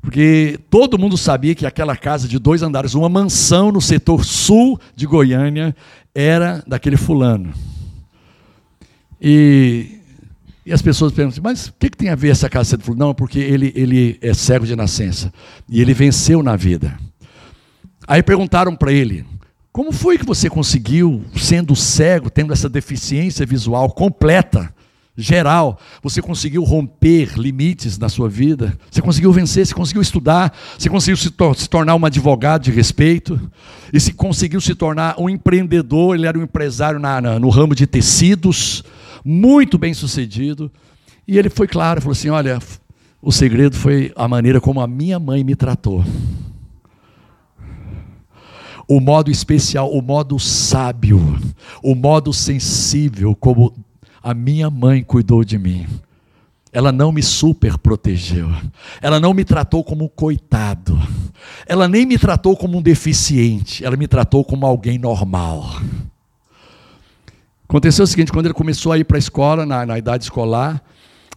porque 0.00 0.58
todo 0.68 0.98
mundo 0.98 1.16
sabia 1.16 1.54
que 1.54 1.64
aquela 1.64 1.96
casa 1.96 2.26
de 2.26 2.40
dois 2.40 2.60
andares, 2.60 2.94
uma 2.94 3.08
mansão 3.08 3.70
no 3.70 3.80
setor 3.80 4.24
sul 4.24 4.80
de 4.96 5.06
Goiânia, 5.06 5.76
era 6.12 6.60
daquele 6.66 6.96
fulano. 6.96 7.54
E 9.20 9.95
e 10.66 10.72
as 10.72 10.82
pessoas 10.82 11.12
perguntam, 11.12 11.40
mas 11.44 11.68
o 11.68 11.74
que, 11.78 11.88
que 11.88 11.96
tem 11.96 12.08
a 12.08 12.16
ver 12.16 12.30
essa 12.30 12.50
casa 12.50 12.70
sendo 12.70 12.82
fulano? 12.82 13.06
Não, 13.06 13.14
porque 13.14 13.38
ele, 13.38 13.72
ele 13.76 14.18
é 14.20 14.34
cego 14.34 14.66
de 14.66 14.74
nascença. 14.74 15.32
E 15.68 15.80
ele 15.80 15.94
venceu 15.94 16.42
na 16.42 16.56
vida. 16.56 16.98
Aí 18.04 18.20
perguntaram 18.20 18.74
para 18.74 18.90
ele, 18.90 19.24
como 19.72 19.92
foi 19.92 20.18
que 20.18 20.26
você 20.26 20.50
conseguiu, 20.50 21.22
sendo 21.36 21.76
cego, 21.76 22.28
tendo 22.28 22.52
essa 22.52 22.68
deficiência 22.68 23.46
visual 23.46 23.90
completa, 23.90 24.74
geral, 25.16 25.78
você 26.02 26.20
conseguiu 26.20 26.64
romper 26.64 27.38
limites 27.38 27.96
na 27.96 28.08
sua 28.08 28.28
vida? 28.28 28.76
Você 28.90 29.00
conseguiu 29.00 29.32
vencer, 29.32 29.64
você 29.64 29.74
conseguiu 29.74 30.02
estudar, 30.02 30.52
você 30.76 30.90
conseguiu 30.90 31.16
se, 31.16 31.30
tor 31.30 31.54
se 31.54 31.70
tornar 31.70 31.94
um 31.94 32.04
advogado 32.04 32.64
de 32.64 32.72
respeito, 32.72 33.40
e 33.92 34.00
se 34.00 34.12
conseguiu 34.12 34.60
se 34.60 34.74
tornar 34.74 35.14
um 35.16 35.30
empreendedor, 35.30 36.16
ele 36.16 36.26
era 36.26 36.36
um 36.36 36.42
empresário 36.42 36.98
na, 36.98 37.20
na, 37.20 37.38
no 37.38 37.50
ramo 37.50 37.72
de 37.72 37.86
tecidos, 37.86 38.82
muito 39.26 39.76
bem 39.76 39.92
sucedido. 39.92 40.70
E 41.26 41.36
ele 41.36 41.50
foi 41.50 41.66
claro, 41.66 42.00
falou 42.00 42.12
assim: 42.12 42.28
olha, 42.28 42.60
o 43.20 43.32
segredo 43.32 43.74
foi 43.74 44.12
a 44.14 44.28
maneira 44.28 44.60
como 44.60 44.80
a 44.80 44.86
minha 44.86 45.18
mãe 45.18 45.42
me 45.42 45.56
tratou. 45.56 46.04
O 48.88 49.00
modo 49.00 49.32
especial, 49.32 49.90
o 49.92 50.00
modo 50.00 50.38
sábio, 50.38 51.20
o 51.82 51.96
modo 51.96 52.32
sensível 52.32 53.34
como 53.34 53.74
a 54.22 54.32
minha 54.32 54.70
mãe 54.70 55.02
cuidou 55.02 55.42
de 55.42 55.58
mim. 55.58 55.86
ela 56.72 56.92
não 56.92 57.10
me 57.10 57.22
super 57.22 57.78
protegeu. 57.78 58.48
Ela 59.00 59.18
não 59.18 59.32
me 59.34 59.44
tratou 59.44 59.82
como 59.82 60.04
um 60.04 60.08
coitado. 60.08 60.96
Ela 61.66 61.88
nem 61.88 62.04
me 62.04 62.18
tratou 62.18 62.56
como 62.56 62.78
um 62.78 62.82
deficiente. 62.82 63.84
Ela 63.84 63.96
me 63.96 64.06
tratou 64.06 64.44
como 64.44 64.66
alguém 64.66 64.98
normal. 64.98 65.80
Aconteceu 67.68 68.04
o 68.04 68.06
seguinte: 68.06 68.32
quando 68.32 68.46
ele 68.46 68.54
começou 68.54 68.92
a 68.92 68.98
ir 68.98 69.04
para 69.04 69.16
a 69.16 69.18
escola, 69.18 69.66
na, 69.66 69.84
na, 69.84 69.98
idade 69.98 70.24
escolar, 70.24 70.82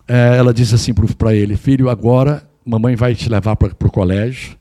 é, 0.07 0.37
ela 0.37 0.53
disse 0.53 0.75
assim 0.75 0.93
para 0.93 1.35
ele: 1.35 1.57
Filho, 1.57 1.89
agora 1.89 2.47
mamãe 2.65 2.95
vai 2.95 3.15
te 3.15 3.27
levar 3.27 3.55
para 3.55 3.69
o 3.69 3.91
colégio. 3.91 4.57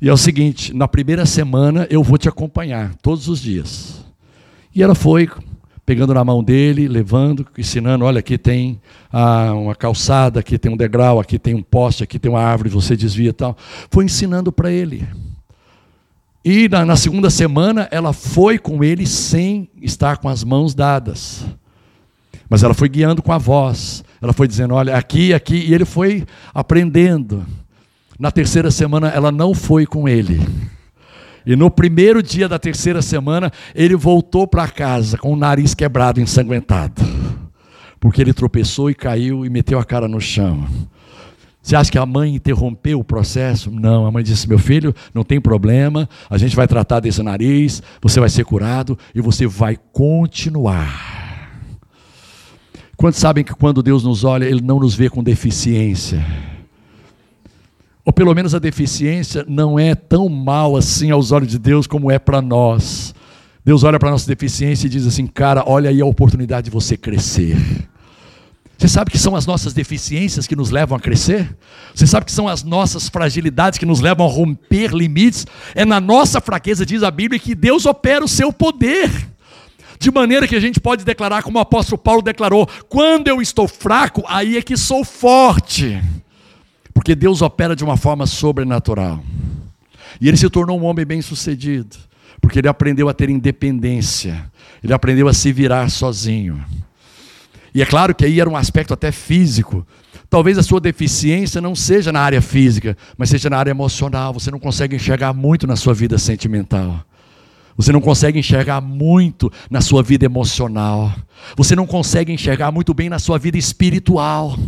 E 0.00 0.08
é 0.08 0.12
o 0.12 0.16
seguinte: 0.16 0.74
na 0.74 0.86
primeira 0.86 1.24
semana 1.24 1.86
eu 1.88 2.02
vou 2.02 2.18
te 2.18 2.28
acompanhar, 2.28 2.94
todos 2.96 3.28
os 3.28 3.40
dias. 3.40 4.04
E 4.74 4.82
ela 4.82 4.94
foi, 4.94 5.28
pegando 5.86 6.12
na 6.12 6.24
mão 6.24 6.44
dele, 6.44 6.88
levando, 6.88 7.46
ensinando: 7.56 8.04
olha, 8.04 8.18
aqui 8.18 8.36
tem 8.36 8.80
ah, 9.10 9.54
uma 9.54 9.74
calçada, 9.74 10.40
aqui 10.40 10.58
tem 10.58 10.70
um 10.70 10.76
degrau, 10.76 11.18
aqui 11.18 11.38
tem 11.38 11.54
um 11.54 11.62
poste, 11.62 12.02
aqui 12.02 12.18
tem 12.18 12.30
uma 12.30 12.42
árvore, 12.42 12.68
você 12.68 12.94
desvia 12.94 13.30
e 13.30 13.32
tal. 13.32 13.56
Foi 13.90 14.04
ensinando 14.04 14.52
para 14.52 14.70
ele. 14.70 15.06
E 16.44 16.68
na, 16.68 16.84
na, 16.84 16.96
segunda 16.96 17.30
semana 17.30 17.88
ela 17.90 18.12
foi 18.12 18.58
com 18.58 18.82
ele 18.82 19.06
sem 19.06 19.70
estar 19.80 20.16
com 20.16 20.28
as 20.28 20.42
mãos 20.42 20.74
dadas. 20.74 21.44
Mas 22.48 22.62
ela 22.62 22.74
foi 22.74 22.88
guiando 22.88 23.22
com 23.22 23.32
a 23.32 23.38
voz. 23.38 24.04
Ela 24.20 24.32
foi 24.32 24.48
dizendo: 24.48 24.74
olha, 24.74 24.96
aqui, 24.96 25.32
aqui. 25.32 25.56
E 25.56 25.72
ele 25.72 25.84
foi 25.84 26.24
aprendendo. 26.52 27.46
Na 28.18 28.30
terceira 28.30 28.70
semana 28.70 29.08
ela 29.08 29.30
não 29.30 29.54
foi 29.54 29.86
com 29.86 30.08
ele. 30.08 30.40
E 31.44 31.56
no 31.56 31.70
primeiro 31.70 32.22
dia 32.22 32.48
da 32.48 32.58
terceira 32.58 33.02
semana, 33.02 33.50
ele 33.74 33.96
voltou 33.96 34.46
para 34.46 34.68
casa 34.68 35.18
com 35.18 35.32
o 35.32 35.36
nariz 35.36 35.74
quebrado, 35.74 36.20
ensanguentado. 36.20 37.02
Porque 37.98 38.20
ele 38.20 38.32
tropeçou 38.32 38.90
e 38.90 38.94
caiu 38.94 39.44
e 39.44 39.50
meteu 39.50 39.78
a 39.78 39.84
cara 39.84 40.06
no 40.06 40.20
chão. 40.20 40.66
Você 41.62 41.76
acha 41.76 41.92
que 41.92 41.98
a 41.98 42.04
mãe 42.04 42.34
interrompeu 42.34 42.98
o 42.98 43.04
processo? 43.04 43.70
Não, 43.70 44.04
a 44.04 44.10
mãe 44.10 44.24
disse: 44.24 44.48
Meu 44.48 44.58
filho, 44.58 44.92
não 45.14 45.22
tem 45.22 45.40
problema, 45.40 46.08
a 46.28 46.36
gente 46.36 46.56
vai 46.56 46.66
tratar 46.66 46.98
desse 46.98 47.22
nariz, 47.22 47.80
você 48.02 48.18
vai 48.18 48.28
ser 48.28 48.44
curado 48.44 48.98
e 49.14 49.20
você 49.20 49.46
vai 49.46 49.78
continuar. 49.92 51.22
Quantos 52.96 53.20
sabem 53.20 53.44
que 53.44 53.54
quando 53.54 53.82
Deus 53.82 54.02
nos 54.02 54.24
olha, 54.24 54.44
Ele 54.44 54.60
não 54.60 54.80
nos 54.80 54.94
vê 54.94 55.08
com 55.08 55.22
deficiência? 55.22 56.24
Ou 58.04 58.12
pelo 58.12 58.34
menos 58.34 58.54
a 58.54 58.58
deficiência 58.58 59.44
não 59.48 59.78
é 59.78 59.94
tão 59.94 60.28
mal 60.28 60.76
assim 60.76 61.12
aos 61.12 61.30
olhos 61.30 61.48
de 61.48 61.58
Deus 61.58 61.86
como 61.86 62.10
é 62.10 62.18
para 62.18 62.42
nós. 62.42 63.14
Deus 63.64 63.84
olha 63.84 64.00
para 64.00 64.08
a 64.08 64.12
nossa 64.12 64.26
deficiência 64.26 64.88
e 64.88 64.90
diz 64.90 65.06
assim: 65.06 65.28
Cara, 65.28 65.62
olha 65.64 65.90
aí 65.90 66.00
a 66.00 66.06
oportunidade 66.06 66.64
de 66.64 66.70
você 66.72 66.96
crescer. 66.96 67.56
Você 68.82 68.88
sabe 68.88 69.12
que 69.12 69.18
são 69.18 69.36
as 69.36 69.46
nossas 69.46 69.72
deficiências 69.72 70.44
que 70.44 70.56
nos 70.56 70.72
levam 70.72 70.96
a 70.96 71.00
crescer? 71.00 71.56
Você 71.94 72.04
sabe 72.04 72.26
que 72.26 72.32
são 72.32 72.48
as 72.48 72.64
nossas 72.64 73.08
fragilidades 73.08 73.78
que 73.78 73.86
nos 73.86 74.00
levam 74.00 74.26
a 74.26 74.28
romper 74.28 74.92
limites? 74.92 75.46
É 75.72 75.84
na 75.84 76.00
nossa 76.00 76.40
fraqueza, 76.40 76.84
diz 76.84 77.04
a 77.04 77.10
Bíblia, 77.12 77.38
que 77.38 77.54
Deus 77.54 77.86
opera 77.86 78.24
o 78.24 78.28
seu 78.28 78.52
poder. 78.52 79.08
De 80.00 80.10
maneira 80.10 80.48
que 80.48 80.56
a 80.56 80.60
gente 80.60 80.80
pode 80.80 81.04
declarar, 81.04 81.44
como 81.44 81.58
o 81.58 81.60
apóstolo 81.60 81.96
Paulo 81.96 82.22
declarou: 82.22 82.68
quando 82.88 83.28
eu 83.28 83.40
estou 83.40 83.68
fraco, 83.68 84.24
aí 84.26 84.56
é 84.56 84.62
que 84.62 84.76
sou 84.76 85.04
forte. 85.04 86.02
Porque 86.92 87.14
Deus 87.14 87.40
opera 87.40 87.76
de 87.76 87.84
uma 87.84 87.96
forma 87.96 88.26
sobrenatural. 88.26 89.22
E 90.20 90.26
ele 90.26 90.36
se 90.36 90.50
tornou 90.50 90.80
um 90.80 90.84
homem 90.86 91.06
bem-sucedido, 91.06 91.96
porque 92.40 92.58
ele 92.58 92.66
aprendeu 92.66 93.08
a 93.08 93.14
ter 93.14 93.30
independência, 93.30 94.50
ele 94.82 94.92
aprendeu 94.92 95.28
a 95.28 95.32
se 95.32 95.52
virar 95.52 95.88
sozinho. 95.88 96.60
E 97.74 97.80
é 97.80 97.86
claro 97.86 98.14
que 98.14 98.24
aí 98.24 98.40
era 98.40 98.48
um 98.48 98.56
aspecto 98.56 98.92
até 98.92 99.10
físico. 99.10 99.86
Talvez 100.28 100.58
a 100.58 100.62
sua 100.62 100.80
deficiência 100.80 101.60
não 101.60 101.74
seja 101.74 102.12
na 102.12 102.20
área 102.20 102.40
física, 102.40 102.96
mas 103.16 103.30
seja 103.30 103.48
na 103.50 103.58
área 103.58 103.70
emocional. 103.70 104.32
Você 104.32 104.50
não 104.50 104.58
consegue 104.58 104.96
enxergar 104.96 105.32
muito 105.32 105.66
na 105.66 105.76
sua 105.76 105.94
vida 105.94 106.18
sentimental. 106.18 107.04
Você 107.76 107.92
não 107.92 108.00
consegue 108.00 108.38
enxergar 108.38 108.80
muito 108.80 109.50
na 109.70 109.80
sua 109.80 110.02
vida 110.02 110.24
emocional. 110.24 111.12
Você 111.56 111.74
não 111.74 111.86
consegue 111.86 112.32
enxergar 112.32 112.70
muito 112.70 112.92
bem 112.92 113.08
na 113.08 113.18
sua 113.18 113.38
vida 113.38 113.56
espiritual. 113.56 114.58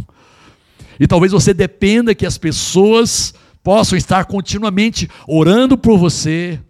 E 0.99 1.07
talvez 1.07 1.33
você 1.33 1.53
dependa 1.53 2.15
que 2.15 2.25
as 2.25 2.39
pessoas 2.39 3.35
possam 3.63 3.97
estar 3.97 4.25
continuamente 4.27 5.09
orando 5.27 5.77
por 5.77 5.99
você, 5.99 6.61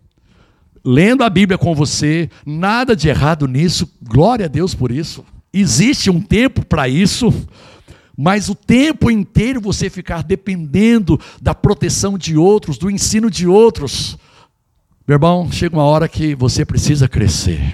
lendo 0.85 1.25
a 1.25 1.31
Bíblia 1.31 1.59
com 1.59 1.75
você, 1.75 2.31
nada 2.45 2.95
de 2.95 3.09
errado 3.09 3.47
nisso, 3.47 3.93
glória 4.03 4.47
a 4.47 4.49
Deus 4.49 4.75
por 4.75 4.91
isso. 4.91 5.25
Existe 5.57 6.11
um 6.11 6.21
tempo 6.21 6.67
para 6.67 6.89
isso, 6.89 7.33
mas 8.19 8.49
o 8.49 8.57
tempo 8.57 9.09
inteiro 9.09 9.61
você 9.61 9.89
ficar 9.89 10.25
dependendo 10.25 11.19
da 11.41 11.55
proteção 11.55 12.19
de 12.19 12.37
outros, 12.37 12.77
do 12.77 12.91
ensino 12.91 13.31
de 13.31 13.47
outros. 13.47 14.19
Meu 15.07 15.15
irmão, 15.15 15.53
chega 15.53 15.77
uma 15.77 15.85
hora 15.85 16.09
que 16.09 16.35
você 16.35 16.65
precisa 16.65 17.09
crescer 17.09 17.73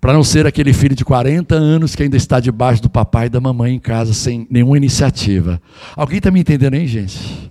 para 0.00 0.12
não 0.12 0.24
ser 0.24 0.48
aquele 0.48 0.72
filho 0.72 0.96
de 0.96 1.04
40 1.04 1.54
anos 1.54 1.94
que 1.94 2.02
ainda 2.02 2.16
está 2.16 2.40
debaixo 2.40 2.82
do 2.82 2.90
papai 2.90 3.26
e 3.26 3.30
da 3.30 3.40
mamãe 3.40 3.72
em 3.72 3.78
casa 3.78 4.12
sem 4.12 4.46
nenhuma 4.50 4.76
iniciativa. 4.76 5.62
Alguém 5.94 6.18
está 6.18 6.30
me 6.30 6.40
entendendo, 6.40 6.74
hein, 6.74 6.86
gente? 6.88 7.50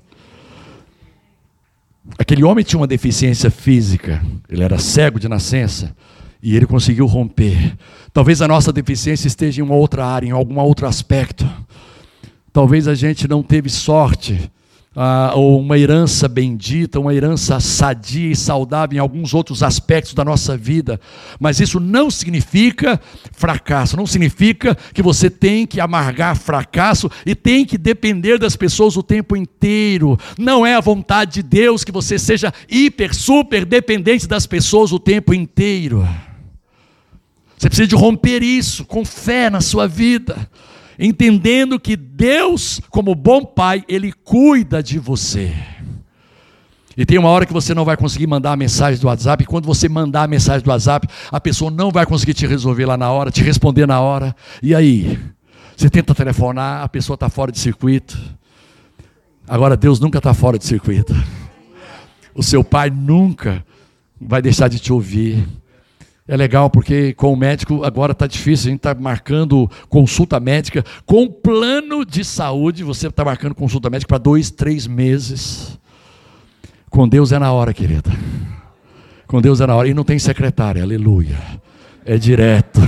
Aquele 2.20 2.44
homem 2.44 2.64
tinha 2.64 2.80
uma 2.80 2.86
deficiência 2.86 3.50
física, 3.50 4.22
ele 4.50 4.64
era 4.64 4.78
cego 4.78 5.18
de 5.18 5.30
nascença 5.30 5.96
e 6.44 6.58
ele 6.58 6.66
conseguiu 6.66 7.06
romper. 7.06 7.78
Talvez 8.12 8.42
a 8.42 8.48
nossa 8.50 8.74
deficiência 8.74 9.28
esteja 9.28 9.62
em 9.62 9.64
uma 9.64 9.76
outra 9.76 10.06
área, 10.06 10.28
em 10.28 10.32
algum 10.32 10.60
outro 10.60 10.86
aspecto. 10.86 11.50
Talvez 12.52 12.86
a 12.86 12.94
gente 12.94 13.30
não 13.30 13.42
teve 13.42 13.70
sorte 13.70 14.52
ah, 14.96 15.32
ou 15.36 15.60
uma 15.60 15.78
herança 15.78 16.28
bendita, 16.28 17.00
uma 17.00 17.14
herança 17.16 17.60
sadia 17.62 18.32
e 18.32 18.36
saudável 18.36 18.98
em 18.98 19.00
alguns 19.00 19.34
outros 19.34 19.64
aspectos 19.64 20.14
da 20.14 20.24
nossa 20.24 20.56
vida, 20.56 21.00
mas 21.40 21.60
isso 21.60 21.80
não 21.80 22.12
significa 22.12 23.00
fracasso, 23.32 23.98
não 23.98 24.06
significa 24.06 24.78
que 24.94 25.02
você 25.02 25.30
tem 25.30 25.66
que 25.66 25.80
amargar 25.80 26.36
fracasso 26.36 27.10
e 27.26 27.34
tem 27.34 27.66
que 27.66 27.78
depender 27.78 28.38
das 28.38 28.56
pessoas 28.56 28.98
o 28.98 29.02
tempo 29.02 29.36
inteiro. 29.36 30.20
Não 30.38 30.66
é 30.66 30.76
a 30.76 30.82
vontade 30.82 31.36
de 31.36 31.44
Deus 31.44 31.84
que 31.84 31.92
você 31.92 32.20
seja 32.20 32.54
hiper, 32.70 33.16
super 33.16 33.66
dependente 33.66 34.28
das 34.28 34.46
pessoas 34.46 34.92
o 34.92 35.00
tempo 35.00 35.34
inteiro. 35.34 36.08
Você 37.64 37.70
precisa 37.70 37.88
de 37.88 37.96
romper 37.96 38.44
isso 38.44 38.84
com 38.84 39.06
fé 39.06 39.50
na 39.50 39.62
sua 39.62 39.88
vida 39.88 40.50
entendendo 41.00 41.80
que 41.80 41.96
Deus, 41.96 42.82
como 42.90 43.16
bom 43.16 43.46
pai, 43.46 43.86
ele 43.88 44.12
cuida 44.12 44.84
de 44.84 45.00
você. 45.00 45.56
E 46.98 47.06
tem 47.06 47.18
uma 47.18 47.30
hora 47.30 47.46
que 47.46 47.54
você 47.54 47.74
não 47.74 47.86
vai 47.86 47.96
conseguir 47.96 48.28
mandar 48.28 48.52
a 48.52 48.58
mensagem 48.58 49.00
do 49.00 49.08
WhatsApp, 49.08 49.46
e 49.46 49.48
quando 49.48 49.66
você 49.66 49.88
mandar 49.88 50.24
a 50.24 50.28
mensagem 50.28 50.62
do 50.62 50.72
WhatsApp, 50.72 51.08
a 51.32 51.40
pessoa 51.40 51.72
não 51.72 51.90
vai 51.90 52.06
conseguir 52.06 52.34
te 52.34 52.46
resolver 52.46 52.86
lá 52.86 52.98
na 52.98 53.10
hora, 53.10 53.32
te 53.32 53.42
responder 53.42 53.88
na 53.88 54.02
hora. 54.02 54.36
E 54.62 54.76
aí? 54.76 55.18
Você 55.78 55.90
tenta 55.90 56.14
telefonar, 56.14 56.84
a 56.84 56.90
pessoa 56.90 57.16
está 57.16 57.30
fora 57.30 57.50
de 57.50 57.60
circuito. 57.60 58.20
Agora, 59.48 59.78
Deus 59.78 60.02
nunca 60.02 60.18
está 60.18 60.34
fora 60.34 60.60
de 60.60 60.66
circuito. 60.66 61.16
O 62.36 62.44
seu 62.44 62.62
pai 62.62 62.90
nunca 62.90 63.66
vai 64.20 64.42
deixar 64.42 64.68
de 64.68 64.80
te 64.80 64.92
ouvir. 64.92 65.48
É 66.26 66.38
legal 66.38 66.70
porque 66.70 67.14
com 67.14 67.34
o 67.34 67.36
médico 67.36 67.84
agora 67.84 68.14
está 68.14 68.26
difícil, 68.26 68.68
a 68.68 68.72
gente 68.72 68.80
está 68.80 68.96
marcando 68.96 69.70
consulta 69.90 70.40
médica. 70.40 70.84
Com 71.06 71.28
plano 71.28 72.06
de 72.06 72.24
saúde, 72.24 72.84
você 72.84 73.08
está 73.08 73.26
marcando 73.26 73.54
consulta 73.54 73.90
médica 73.90 74.08
para 74.08 74.18
dois, 74.18 74.50
três 74.50 74.88
meses. 74.88 75.78
Com 76.90 77.08
Deus 77.08 77.32
é 77.32 77.40
na 77.40 77.52
hora, 77.52 77.74
querida. 77.74 78.10
Com 79.28 79.42
Deus 79.42 79.60
é 79.60 79.68
na 79.68 79.76
hora. 79.76 79.88
E 79.90 79.94
não 79.94 80.04
tem 80.06 80.18
secretária, 80.18 80.82
aleluia. 80.82 81.38
É 82.06 82.18
direto. 82.18 82.80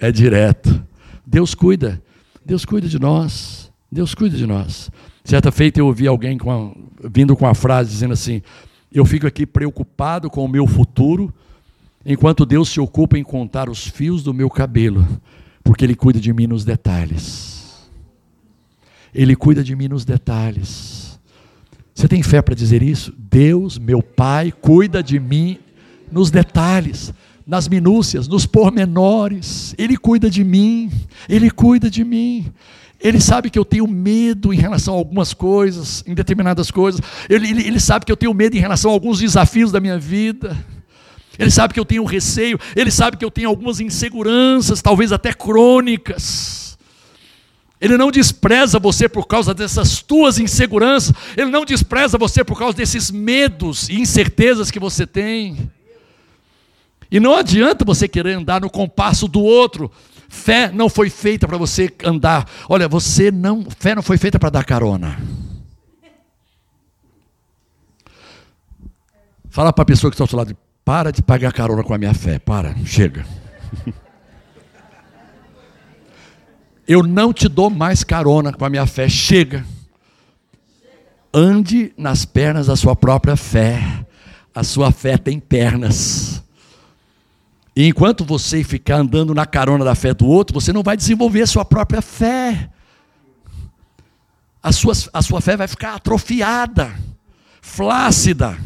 É 0.00 0.10
direto. 0.10 0.82
Deus 1.24 1.54
cuida. 1.54 2.02
Deus 2.44 2.64
cuida 2.64 2.88
de 2.88 2.98
nós. 2.98 3.70
Deus 3.92 4.14
cuida 4.14 4.36
de 4.36 4.46
nós. 4.46 4.90
Certa 5.22 5.52
feita 5.52 5.78
eu 5.78 5.86
ouvi 5.86 6.08
alguém 6.08 6.38
com 6.38 6.50
a, 6.50 7.08
vindo 7.08 7.36
com 7.36 7.46
a 7.46 7.54
frase 7.54 7.90
dizendo 7.90 8.14
assim: 8.14 8.42
eu 8.92 9.04
fico 9.04 9.26
aqui 9.26 9.46
preocupado 9.46 10.28
com 10.28 10.44
o 10.44 10.48
meu 10.48 10.66
futuro, 10.66 11.32
enquanto 12.04 12.44
Deus 12.44 12.68
se 12.68 12.80
ocupa 12.80 13.18
em 13.18 13.22
contar 13.22 13.68
os 13.68 13.86
fios 13.86 14.22
do 14.22 14.34
meu 14.34 14.50
cabelo, 14.50 15.06
porque 15.62 15.84
Ele 15.84 15.94
cuida 15.94 16.18
de 16.18 16.32
mim 16.32 16.46
nos 16.46 16.64
detalhes. 16.64 17.88
Ele 19.14 19.36
cuida 19.36 19.62
de 19.62 19.74
mim 19.76 19.88
nos 19.88 20.04
detalhes. 20.04 21.20
Você 21.94 22.08
tem 22.08 22.22
fé 22.22 22.40
para 22.40 22.54
dizer 22.54 22.82
isso? 22.82 23.12
Deus, 23.16 23.78
meu 23.78 24.02
Pai, 24.02 24.52
cuida 24.52 25.02
de 25.02 25.20
mim 25.20 25.58
nos 26.10 26.30
detalhes, 26.30 27.12
nas 27.46 27.68
minúcias, 27.68 28.26
nos 28.26 28.46
pormenores. 28.46 29.74
Ele 29.76 29.96
cuida 29.96 30.30
de 30.30 30.42
mim, 30.42 30.90
Ele 31.28 31.50
cuida 31.50 31.90
de 31.90 32.04
mim. 32.04 32.50
Ele 33.02 33.20
sabe 33.20 33.48
que 33.48 33.58
eu 33.58 33.64
tenho 33.64 33.86
medo 33.86 34.52
em 34.52 34.58
relação 34.58 34.94
a 34.94 34.98
algumas 34.98 35.32
coisas, 35.32 36.04
em 36.06 36.14
determinadas 36.14 36.70
coisas. 36.70 37.00
Ele, 37.28 37.48
ele, 37.48 37.66
ele, 37.66 37.80
sabe 37.80 38.04
que 38.04 38.12
eu 38.12 38.16
tenho 38.16 38.34
medo 38.34 38.56
em 38.56 38.60
relação 38.60 38.90
a 38.90 38.94
alguns 38.94 39.20
desafios 39.20 39.72
da 39.72 39.80
minha 39.80 39.98
vida. 39.98 40.56
Ele 41.38 41.50
sabe 41.50 41.72
que 41.72 41.80
eu 41.80 41.84
tenho 41.86 42.04
receio. 42.04 42.60
Ele 42.76 42.90
sabe 42.90 43.16
que 43.16 43.24
eu 43.24 43.30
tenho 43.30 43.48
algumas 43.48 43.80
inseguranças, 43.80 44.82
talvez 44.82 45.12
até 45.12 45.32
crônicas. 45.32 46.78
Ele 47.80 47.96
não 47.96 48.10
despreza 48.10 48.78
você 48.78 49.08
por 49.08 49.26
causa 49.26 49.54
dessas 49.54 50.02
tuas 50.02 50.38
inseguranças. 50.38 51.14
Ele 51.34 51.50
não 51.50 51.64
despreza 51.64 52.18
você 52.18 52.44
por 52.44 52.58
causa 52.58 52.76
desses 52.76 53.10
medos 53.10 53.88
e 53.88 53.98
incertezas 53.98 54.70
que 54.70 54.78
você 54.78 55.06
tem. 55.06 55.70
E 57.10 57.18
não 57.18 57.34
adianta 57.34 57.84
você 57.84 58.06
querer 58.06 58.34
andar 58.34 58.60
no 58.60 58.68
compasso 58.68 59.26
do 59.26 59.40
outro. 59.40 59.90
Fé 60.30 60.70
não 60.70 60.88
foi 60.88 61.10
feita 61.10 61.48
para 61.48 61.58
você 61.58 61.92
andar. 62.04 62.48
Olha, 62.68 62.88
você 62.88 63.32
não, 63.32 63.66
fé 63.78 63.96
não 63.96 64.02
foi 64.02 64.16
feita 64.16 64.38
para 64.38 64.48
dar 64.48 64.64
carona. 64.64 65.18
Fala 69.50 69.72
para 69.72 69.82
a 69.82 69.86
pessoa 69.86 70.08
que 70.08 70.14
está 70.14 70.22
ao 70.22 70.28
seu 70.28 70.38
lado, 70.38 70.56
para 70.84 71.10
de 71.10 71.20
pagar 71.20 71.52
carona 71.52 71.82
com 71.82 71.92
a 71.92 71.98
minha 71.98 72.14
fé. 72.14 72.38
Para, 72.38 72.76
chega. 72.86 73.26
Eu 76.86 77.02
não 77.02 77.32
te 77.32 77.48
dou 77.48 77.68
mais 77.68 78.04
carona 78.04 78.52
com 78.52 78.64
a 78.64 78.70
minha 78.70 78.86
fé. 78.86 79.08
Chega. 79.08 79.66
Ande 81.34 81.92
nas 81.96 82.24
pernas 82.24 82.68
da 82.68 82.76
sua 82.76 82.94
própria 82.94 83.34
fé. 83.34 83.82
A 84.54 84.62
sua 84.62 84.92
fé 84.92 85.18
tem 85.18 85.40
pernas. 85.40 86.40
E 87.74 87.86
enquanto 87.86 88.24
você 88.24 88.64
ficar 88.64 88.96
andando 88.96 89.34
na 89.34 89.46
carona 89.46 89.84
da 89.84 89.94
fé 89.94 90.12
do 90.12 90.26
outro, 90.26 90.60
você 90.60 90.72
não 90.72 90.82
vai 90.82 90.96
desenvolver 90.96 91.42
a 91.42 91.46
sua 91.46 91.64
própria 91.64 92.02
fé. 92.02 92.68
A 94.62 94.72
sua, 94.72 94.92
a 95.12 95.22
sua 95.22 95.40
fé 95.40 95.56
vai 95.56 95.68
ficar 95.68 95.94
atrofiada, 95.94 96.92
flácida. 97.62 98.58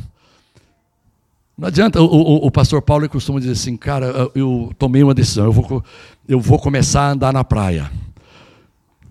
Não 1.56 1.68
adianta, 1.68 2.02
o, 2.02 2.06
o, 2.06 2.46
o 2.46 2.50
pastor 2.50 2.82
Paulo 2.82 3.08
costuma 3.08 3.38
dizer 3.38 3.52
assim, 3.52 3.76
cara, 3.76 4.30
eu, 4.34 4.72
tomei 4.76 5.04
uma 5.04 5.14
decisão, 5.14 5.44
eu 5.44 5.52
vou, 5.52 5.84
eu 6.28 6.40
vou 6.40 6.58
começar 6.58 7.02
a 7.02 7.10
andar 7.12 7.32
na 7.32 7.44
praia. 7.44 7.90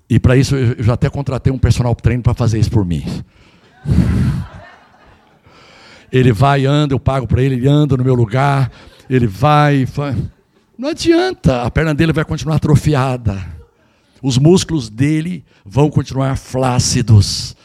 E 0.09 0.19
para 0.19 0.35
isso 0.35 0.55
eu 0.55 0.83
já 0.83 0.93
até 0.93 1.09
contratei 1.09 1.53
um 1.53 1.57
personal 1.57 1.95
trainer 1.95 2.21
para 2.21 2.33
fazer 2.33 2.59
isso 2.59 2.69
por 2.69 2.85
mim. 2.85 3.03
Ele 6.11 6.31
vai 6.31 6.65
anda, 6.65 6.93
eu 6.93 6.99
pago 6.99 7.25
para 7.25 7.41
ele, 7.41 7.55
ele 7.55 7.67
anda 7.67 7.97
no 7.97 8.03
meu 8.03 8.13
lugar, 8.13 8.71
ele 9.09 9.27
vai, 9.27 9.85
vai. 9.85 10.15
Não 10.77 10.89
adianta, 10.89 11.63
a 11.63 11.71
perna 11.71 11.93
dele 11.93 12.13
vai 12.13 12.25
continuar 12.25 12.55
atrofiada. 12.55 13.45
Os 14.21 14.37
músculos 14.37 14.89
dele 14.89 15.43
vão 15.65 15.89
continuar 15.89 16.37
flácidos. 16.37 17.55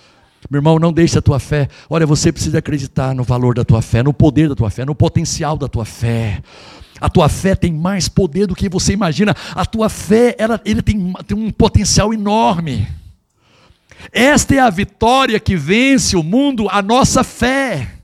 Meu 0.51 0.59
irmão, 0.59 0.79
não 0.79 0.93
deixe 0.93 1.19
a 1.19 1.23
tua 1.23 1.39
fé. 1.39 1.69
Olha, 1.89 2.07
você 2.07 2.33
precisa 2.33 2.59
acreditar 2.59 3.15
no 3.15 3.23
valor 3.23 3.55
da 3.55 3.65
tua 3.65 3.83
fé, 3.83 4.03
no 4.03 4.13
poder 4.13 4.49
da 4.49 4.55
tua 4.55 4.71
fé, 4.71 4.85
no 4.85 4.95
potencial 4.95 5.57
da 5.57 5.69
tua 5.69 5.85
fé. 5.85 6.43
A 7.01 7.09
tua 7.09 7.29
fé 7.29 7.55
tem 7.55 7.73
mais 7.73 8.09
poder 8.09 8.47
do 8.47 8.55
que 8.55 8.69
você 8.69 8.93
imagina. 8.93 9.35
A 9.55 9.65
tua 9.65 9.89
fé, 9.89 10.35
ela, 10.39 10.61
ele 10.65 10.83
tem, 10.83 11.13
tem 11.27 11.37
um 11.37 11.51
potencial 11.51 12.13
enorme. 12.13 12.89
Esta 14.13 14.55
é 14.55 14.59
a 14.59 14.71
vitória 14.71 15.39
que 15.39 15.57
vence 15.57 16.17
o 16.17 16.23
mundo, 16.23 16.69
a 16.71 16.83
nossa 16.83 17.23
fé. 17.23 17.98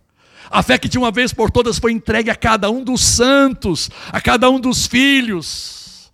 A 0.54 0.62
fé 0.62 0.78
que 0.78 0.88
de 0.88 0.96
uma 0.96 1.10
vez 1.10 1.32
por 1.32 1.50
todas 1.50 1.80
foi 1.80 1.90
entregue 1.90 2.30
a 2.30 2.36
cada 2.36 2.70
um 2.70 2.84
dos 2.84 3.00
santos, 3.00 3.90
a 4.12 4.20
cada 4.20 4.48
um 4.48 4.60
dos 4.60 4.86
filhos. 4.86 6.12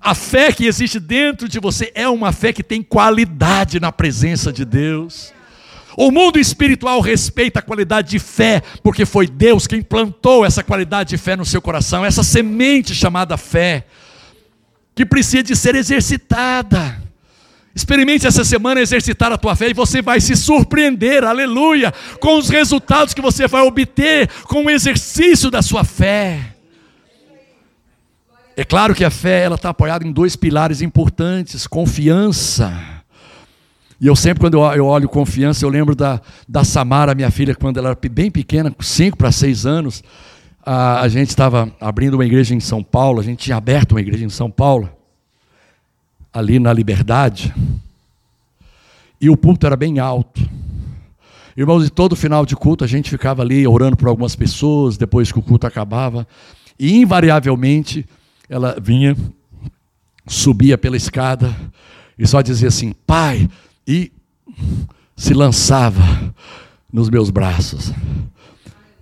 A 0.00 0.14
fé 0.14 0.50
que 0.54 0.64
existe 0.64 0.98
dentro 0.98 1.46
de 1.46 1.60
você 1.60 1.92
é 1.94 2.08
uma 2.08 2.32
fé 2.32 2.50
que 2.50 2.62
tem 2.62 2.82
qualidade 2.82 3.78
na 3.78 3.92
presença 3.92 4.50
de 4.50 4.64
Deus. 4.64 5.34
O 5.98 6.10
mundo 6.10 6.38
espiritual 6.38 6.98
respeita 7.02 7.58
a 7.58 7.62
qualidade 7.62 8.08
de 8.08 8.18
fé, 8.18 8.62
porque 8.82 9.04
foi 9.04 9.26
Deus 9.26 9.66
quem 9.66 9.82
plantou 9.82 10.46
essa 10.46 10.64
qualidade 10.64 11.10
de 11.10 11.18
fé 11.18 11.36
no 11.36 11.44
seu 11.44 11.60
coração, 11.60 12.06
essa 12.06 12.22
semente 12.22 12.94
chamada 12.94 13.36
fé, 13.36 13.84
que 14.94 15.04
precisa 15.04 15.42
de 15.42 15.54
ser 15.54 15.74
exercitada. 15.74 17.03
Experimente 17.74 18.26
essa 18.26 18.44
semana 18.44 18.80
exercitar 18.80 19.32
a 19.32 19.36
tua 19.36 19.56
fé 19.56 19.70
e 19.70 19.74
você 19.74 20.00
vai 20.00 20.20
se 20.20 20.36
surpreender, 20.36 21.24
aleluia, 21.24 21.92
com 22.20 22.38
os 22.38 22.48
resultados 22.48 23.14
que 23.14 23.20
você 23.20 23.48
vai 23.48 23.62
obter 23.62 24.28
com 24.44 24.64
o 24.64 24.70
exercício 24.70 25.50
da 25.50 25.60
sua 25.60 25.82
fé. 25.82 26.54
É 28.56 28.64
claro 28.64 28.94
que 28.94 29.04
a 29.04 29.10
fé 29.10 29.42
ela 29.42 29.56
está 29.56 29.70
apoiada 29.70 30.06
em 30.06 30.12
dois 30.12 30.36
pilares 30.36 30.80
importantes: 30.80 31.66
confiança 31.66 32.94
e 34.00 34.06
eu 34.06 34.16
sempre, 34.16 34.40
quando 34.40 34.62
eu 34.74 34.86
olho 34.86 35.08
confiança, 35.08 35.64
eu 35.64 35.68
lembro 35.68 35.94
da, 35.94 36.20
da 36.48 36.64
Samara, 36.64 37.14
minha 37.14 37.30
filha, 37.30 37.54
quando 37.54 37.78
ela 37.78 37.90
era 37.90 37.98
bem 38.10 38.30
pequena, 38.30 38.74
5 38.78 39.16
para 39.16 39.32
6 39.32 39.64
anos. 39.64 40.02
A, 40.62 41.00
a 41.00 41.08
gente 41.08 41.28
estava 41.28 41.72
abrindo 41.80 42.12
uma 42.12 42.24
igreja 42.26 42.54
em 42.54 42.60
São 42.60 42.82
Paulo, 42.82 43.20
a 43.20 43.22
gente 43.22 43.38
tinha 43.38 43.56
aberto 43.56 43.92
uma 43.92 44.00
igreja 44.00 44.24
em 44.24 44.28
São 44.28 44.50
Paulo, 44.50 44.90
ali 46.34 46.58
na 46.58 46.72
Liberdade. 46.72 47.54
E 49.20 49.30
o 49.30 49.36
púlpito 49.36 49.66
era 49.66 49.76
bem 49.76 50.00
alto. 50.00 50.42
Irmãos, 51.56 51.86
e 51.86 51.90
todo 51.90 52.16
final 52.16 52.44
de 52.44 52.56
culto 52.56 52.82
a 52.82 52.86
gente 52.86 53.08
ficava 53.08 53.42
ali 53.42 53.64
orando 53.64 53.96
por 53.96 54.08
algumas 54.08 54.34
pessoas, 54.34 54.96
depois 54.96 55.30
que 55.30 55.38
o 55.38 55.42
culto 55.42 55.68
acabava. 55.68 56.26
E 56.76 56.96
invariavelmente 56.96 58.04
ela 58.50 58.76
vinha, 58.82 59.16
subia 60.26 60.76
pela 60.76 60.96
escada 60.96 61.54
e 62.18 62.26
só 62.26 62.42
dizia 62.42 62.68
assim: 62.68 62.92
Pai, 63.06 63.48
e 63.86 64.10
se 65.16 65.32
lançava 65.32 66.34
nos 66.92 67.08
meus 67.08 67.30
braços. 67.30 67.92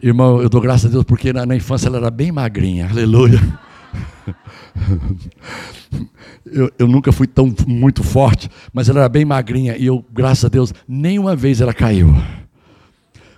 Irmão, 0.03 0.43
eu 0.43 0.49
dou 0.49 0.61
graças 0.61 0.87
a 0.87 0.93
Deus 0.93 1.05
porque 1.05 1.33
na, 1.33 1.47
na 1.47 1.57
infância 1.57 1.89
ela 1.89 1.97
era 1.97 2.11
bem 2.11 2.31
magrinha, 2.31 2.89
aleluia. 2.91 3.41
Eu, 6.45 6.71
eu, 6.79 6.89
nunca 6.89 7.13
fui 7.13 7.27
tão 7.27 7.55
muito 7.67 8.03
forte, 8.03 8.49
mas 8.73 8.89
ela 8.89 9.01
era 9.01 9.09
bem 9.09 9.25
magrinha 9.25 9.77
e 9.77 9.87
eu, 9.87 10.05
graças 10.13 10.45
a 10.45 10.49
Deus, 10.49 10.73
nenhuma 10.87 11.37
vez 11.37 11.61
ela 11.61 11.73
caiu. 11.73 12.15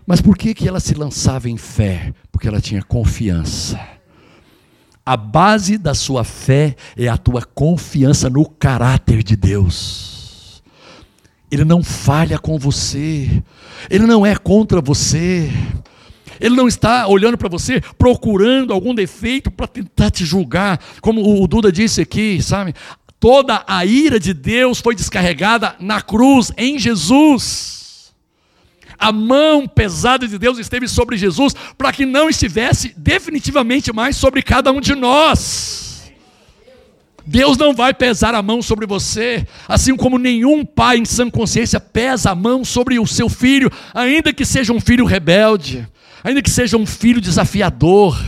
Mas 0.07 0.21
por 0.21 0.37
que, 0.37 0.55
que 0.55 0.67
ela 0.67 0.81
se 0.81 0.95
lançava 0.95 1.49
em 1.49 1.57
fé? 1.57 2.13
Porque 2.33 2.49
ela 2.49 2.61
tinha 2.61 2.83
confiança. 2.83 3.79
A 5.07 5.17
base 5.17 5.77
da 5.77 5.95
sua 5.95 6.25
fé 6.25 6.75
é 6.97 7.09
a 7.09 7.17
tua 7.17 7.43
confiança 7.43 8.31
no 8.31 8.49
caráter 8.49 9.23
de 9.23 9.37
Deus. 9.37 10.63
Ele 11.51 11.65
não 11.65 11.83
falha 11.83 12.39
com 12.39 12.59
você, 12.59 13.43
Ele 13.89 14.07
não 14.07 14.25
é 14.25 14.35
contra 14.35 14.81
você, 14.81 15.51
Ele 16.41 16.57
não 16.57 16.69
está 16.69 17.07
olhando 17.07 17.39
para 17.39 17.49
você 17.49 17.81
procurando 17.99 18.73
algum 18.73 18.95
defeito 18.95 19.51
para 19.51 19.67
tentar 19.67 20.11
te 20.11 20.25
julgar, 20.25 20.81
como 21.01 21.43
o 21.43 21.47
Duda 21.47 21.71
disse 21.71 22.01
aqui, 22.01 22.43
sabe? 22.43 22.75
Toda 23.19 23.65
a 23.67 23.85
ira 23.87 24.21
de 24.21 24.35
Deus 24.35 24.81
foi 24.81 24.95
descarregada 24.95 25.77
na 25.81 26.03
cruz, 26.03 26.53
em 26.57 26.79
Jesus. 26.79 28.13
A 28.99 29.11
mão 29.11 29.67
pesada 29.67 30.29
de 30.29 30.39
Deus 30.39 30.59
esteve 30.59 30.87
sobre 30.87 31.17
Jesus 31.17 31.55
para 31.77 31.93
que 31.93 32.07
não 32.07 32.29
estivesse 32.29 32.95
definitivamente 32.97 33.93
mais 33.93 34.17
sobre 34.17 34.43
cada 34.43 34.71
um 34.73 34.81
de 34.81 34.95
nós. 34.95 36.13
Deus 37.27 37.57
não 37.57 37.73
vai 37.73 37.95
pesar 37.95 38.35
a 38.35 38.43
mão 38.43 38.61
sobre 38.61 38.87
você, 38.87 39.47
assim 39.67 39.97
como 39.97 40.19
nenhum 40.19 40.65
pai 40.65 40.99
em 40.99 41.05
sã 41.05 41.31
consciência 41.31 41.81
pesa 41.81 42.31
a 42.31 42.35
mão 42.35 42.65
sobre 42.65 42.99
o 42.99 43.07
seu 43.07 43.31
filho, 43.31 43.71
ainda 43.95 44.33
que 44.33 44.45
seja 44.45 44.73
um 44.73 44.81
filho 44.81 45.07
rebelde, 45.07 45.89
ainda 46.25 46.41
que 46.41 46.51
seja 46.51 46.79
um 46.79 46.87
filho 46.87 47.21
desafiador. 47.21 48.19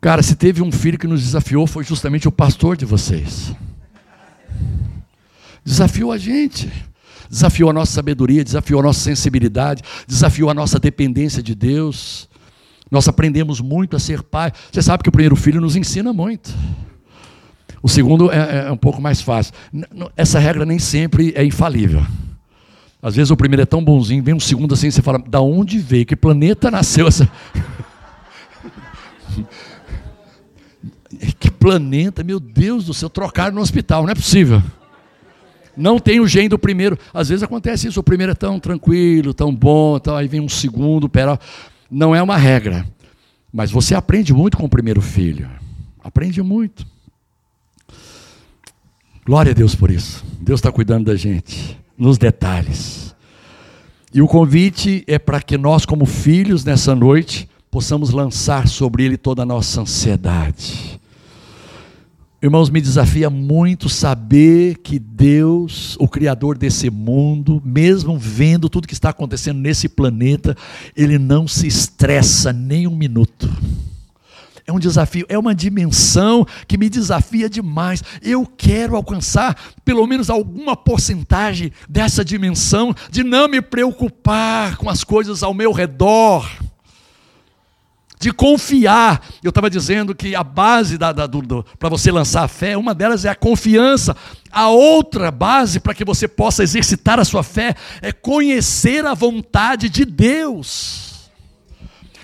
Cara, 0.00 0.22
se 0.22 0.36
teve 0.36 0.62
um 0.62 0.70
filho 0.70 0.98
que 0.98 1.06
nos 1.06 1.22
desafiou, 1.22 1.66
foi 1.66 1.82
justamente 1.82 2.28
o 2.28 2.32
pastor 2.32 2.76
de 2.76 2.84
vocês. 2.84 3.52
Desafiou 5.64 6.12
a 6.12 6.18
gente, 6.18 6.70
desafiou 7.28 7.70
a 7.70 7.72
nossa 7.72 7.92
sabedoria, 7.92 8.44
desafiou 8.44 8.80
a 8.80 8.82
nossa 8.82 9.00
sensibilidade, 9.00 9.82
desafiou 10.06 10.50
a 10.50 10.54
nossa 10.54 10.78
dependência 10.78 11.42
de 11.42 11.54
Deus. 11.54 12.28
Nós 12.90 13.08
aprendemos 13.08 13.60
muito 13.60 13.96
a 13.96 13.98
ser 13.98 14.22
pai. 14.22 14.52
Você 14.70 14.82
sabe 14.82 15.02
que 15.02 15.08
o 15.08 15.12
primeiro 15.12 15.36
filho 15.36 15.60
nos 15.60 15.76
ensina 15.76 16.12
muito. 16.12 16.52
O 17.82 17.88
segundo 17.88 18.30
é, 18.30 18.66
é 18.66 18.72
um 18.72 18.76
pouco 18.76 19.00
mais 19.00 19.22
fácil. 19.22 19.54
Essa 20.16 20.38
regra 20.38 20.66
nem 20.66 20.78
sempre 20.78 21.32
é 21.34 21.44
infalível. 21.44 22.04
Às 23.02 23.16
vezes 23.16 23.30
o 23.30 23.36
primeiro 23.36 23.62
é 23.62 23.66
tão 23.66 23.82
bonzinho, 23.82 24.22
vem 24.22 24.34
um 24.34 24.40
segundo 24.40 24.74
assim, 24.74 24.90
você 24.90 25.00
fala, 25.00 25.18
da 25.18 25.40
onde 25.40 25.78
veio? 25.78 26.04
Que 26.04 26.14
planeta 26.14 26.70
nasceu 26.70 27.06
essa? 27.06 27.26
que 31.38 31.50
planeta, 31.50 32.22
meu 32.22 32.38
Deus 32.38 32.84
do 32.84 32.92
céu, 32.92 33.08
trocaram 33.08 33.54
no 33.54 33.62
hospital, 33.62 34.02
não 34.02 34.10
é 34.10 34.14
possível. 34.14 34.62
Não 35.76 35.98
tem 35.98 36.20
o 36.20 36.28
gene 36.28 36.48
do 36.48 36.58
primeiro. 36.58 36.98
Às 37.14 37.30
vezes 37.30 37.42
acontece 37.42 37.88
isso, 37.88 38.00
o 38.00 38.02
primeiro 38.02 38.32
é 38.32 38.34
tão 38.34 38.60
tranquilo, 38.60 39.32
tão 39.32 39.54
bom, 39.54 39.98
tão, 39.98 40.14
aí 40.14 40.28
vem 40.28 40.40
um 40.40 40.48
segundo, 40.48 41.08
pera, 41.08 41.40
não 41.90 42.14
é 42.14 42.22
uma 42.22 42.36
regra. 42.36 42.86
Mas 43.50 43.70
você 43.70 43.94
aprende 43.94 44.34
muito 44.34 44.58
com 44.58 44.66
o 44.66 44.68
primeiro 44.68 45.00
filho. 45.00 45.48
Aprende 46.02 46.42
muito. 46.42 46.86
Glória 49.24 49.52
a 49.52 49.54
Deus 49.54 49.74
por 49.74 49.90
isso. 49.90 50.22
Deus 50.40 50.60
está 50.60 50.70
cuidando 50.70 51.06
da 51.06 51.16
gente, 51.16 51.79
nos 52.00 52.16
detalhes. 52.16 53.14
E 54.12 54.22
o 54.22 54.26
convite 54.26 55.04
é 55.06 55.18
para 55.18 55.40
que 55.40 55.58
nós, 55.58 55.84
como 55.84 56.06
filhos, 56.06 56.64
nessa 56.64 56.96
noite, 56.96 57.48
possamos 57.70 58.10
lançar 58.10 58.66
sobre 58.66 59.04
Ele 59.04 59.18
toda 59.18 59.42
a 59.42 59.46
nossa 59.46 59.82
ansiedade. 59.82 60.98
Irmãos, 62.42 62.70
me 62.70 62.80
desafia 62.80 63.28
muito 63.28 63.90
saber 63.90 64.78
que 64.78 64.98
Deus, 64.98 65.94
o 66.00 66.08
Criador 66.08 66.56
desse 66.56 66.88
mundo, 66.88 67.60
mesmo 67.62 68.18
vendo 68.18 68.70
tudo 68.70 68.88
que 68.88 68.94
está 68.94 69.10
acontecendo 69.10 69.58
nesse 69.58 69.90
planeta, 69.90 70.56
Ele 70.96 71.18
não 71.18 71.46
se 71.46 71.66
estressa 71.66 72.50
nem 72.50 72.86
um 72.86 72.96
minuto. 72.96 73.48
É 74.70 74.72
um 74.72 74.78
desafio, 74.78 75.26
é 75.28 75.36
uma 75.36 75.52
dimensão 75.52 76.46
que 76.68 76.78
me 76.78 76.88
desafia 76.88 77.50
demais. 77.50 78.04
Eu 78.22 78.46
quero 78.46 78.94
alcançar 78.94 79.56
pelo 79.84 80.06
menos 80.06 80.30
alguma 80.30 80.76
porcentagem 80.76 81.72
dessa 81.88 82.24
dimensão 82.24 82.94
de 83.10 83.24
não 83.24 83.48
me 83.48 83.60
preocupar 83.60 84.76
com 84.76 84.88
as 84.88 85.02
coisas 85.02 85.42
ao 85.42 85.52
meu 85.52 85.72
redor 85.72 86.48
de 88.20 88.30
confiar. 88.32 89.26
Eu 89.42 89.48
estava 89.48 89.68
dizendo 89.68 90.14
que 90.14 90.36
a 90.36 90.44
base 90.44 90.96
para 91.76 91.88
você 91.88 92.12
lançar 92.12 92.44
a 92.44 92.48
fé, 92.48 92.76
uma 92.76 92.94
delas 92.94 93.24
é 93.24 93.28
a 93.28 93.34
confiança. 93.34 94.16
A 94.52 94.68
outra 94.68 95.32
base 95.32 95.80
para 95.80 95.94
que 95.94 96.04
você 96.04 96.28
possa 96.28 96.62
exercitar 96.62 97.18
a 97.18 97.24
sua 97.24 97.42
fé 97.42 97.74
é 98.00 98.12
conhecer 98.12 99.04
a 99.04 99.14
vontade 99.14 99.88
de 99.88 100.04
Deus. 100.04 101.09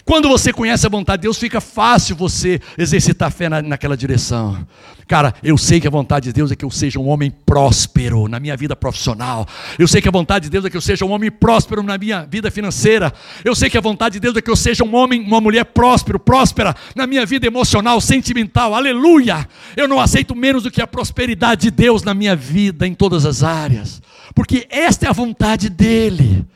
Quando 0.07 0.29
você 0.29 0.53
conhece 0.53 0.87
a 0.87 0.89
vontade 0.89 1.23
de 1.23 1.23
Deus, 1.25 1.37
fica 1.37 1.61
fácil 1.61 2.15
você 2.15 2.61
exercitar 2.79 3.29
fé 3.33 3.49
na, 3.49 3.61
naquela 3.61 3.97
direção. 3.97 4.65
Cara, 5.09 5.35
eu 5.43 5.59
sei 5.59 5.81
que 5.81 5.87
a 5.89 5.91
vontade 5.91 6.27
de 6.27 6.33
Deus 6.33 6.53
é 6.53 6.55
que 6.55 6.65
eu 6.65 6.71
seja 6.71 7.01
um 7.01 7.09
homem 7.09 7.29
próspero 7.29 8.29
na 8.29 8.39
minha 8.39 8.57
vida 8.57 8.77
profissional. 8.77 9.49
Eu 9.77 9.89
sei 9.89 10.01
que 10.01 10.07
a 10.07 10.13
vontade 10.13 10.45
de 10.45 10.51
Deus 10.51 10.65
é 10.65 10.71
que 10.71 10.77
eu 10.77 10.81
seja 10.81 11.05
um 11.05 11.11
homem 11.11 11.29
próspero 11.29 11.83
na 11.83 11.99
minha 11.99 12.25
vida 12.25 12.53
financeira. 12.53 13.13
Eu 13.45 13.53
sei 13.57 13.69
que 13.69 13.77
a 13.77 13.81
vontade 13.81 14.13
de 14.15 14.21
Deus 14.21 14.37
é 14.37 14.41
que 14.41 14.51
eu 14.51 14.55
seja 14.55 14.85
um 14.85 14.95
homem, 14.95 15.21
uma 15.21 15.41
mulher 15.41 15.65
próspero, 15.65 16.21
próspera 16.21 16.77
na 16.95 17.05
minha 17.05 17.27
vida 17.27 17.45
emocional, 17.45 18.01
sentimental. 18.01 18.77
Aleluia! 18.77 19.49
Eu 19.77 19.89
não 19.89 19.99
aceito 19.99 20.37
menos 20.37 20.63
do 20.63 20.71
que 20.71 20.81
a 20.81 20.87
prosperidade 20.87 21.63
de 21.63 21.71
Deus 21.73 22.05
na 22.05 22.15
minha 22.15 22.37
vida 22.37 22.87
em 22.87 22.95
todas 22.95 23.27
as 23.27 23.43
áreas, 23.43 24.01
porque 24.37 24.69
esta 24.71 25.07
é 25.07 25.09
a 25.09 25.13
vontade 25.13 25.69
dele. 25.69 26.47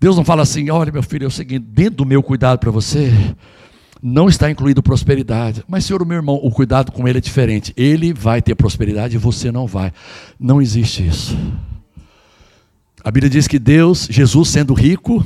Deus 0.00 0.16
não 0.16 0.24
fala 0.24 0.42
assim: 0.42 0.70
olha, 0.70 0.92
meu 0.92 1.02
filho, 1.02 1.24
é 1.24 1.28
o 1.28 1.30
seguinte, 1.30 1.66
dentro 1.68 1.96
do 1.96 2.06
meu 2.06 2.22
cuidado 2.22 2.58
para 2.58 2.70
você, 2.70 3.12
não 4.02 4.28
está 4.28 4.50
incluído 4.50 4.82
prosperidade. 4.82 5.64
Mas, 5.66 5.84
senhor, 5.84 6.04
meu 6.06 6.16
irmão, 6.16 6.38
o 6.42 6.50
cuidado 6.50 6.92
com 6.92 7.06
ele 7.08 7.18
é 7.18 7.20
diferente. 7.20 7.72
Ele 7.76 8.12
vai 8.12 8.40
ter 8.40 8.54
prosperidade 8.54 9.16
e 9.16 9.18
você 9.18 9.50
não 9.50 9.66
vai. 9.66 9.92
Não 10.38 10.62
existe 10.62 11.06
isso. 11.06 11.36
A 13.02 13.10
Bíblia 13.10 13.30
diz 13.30 13.48
que 13.48 13.58
Deus, 13.58 14.06
Jesus 14.10 14.48
sendo 14.48 14.74
rico, 14.74 15.24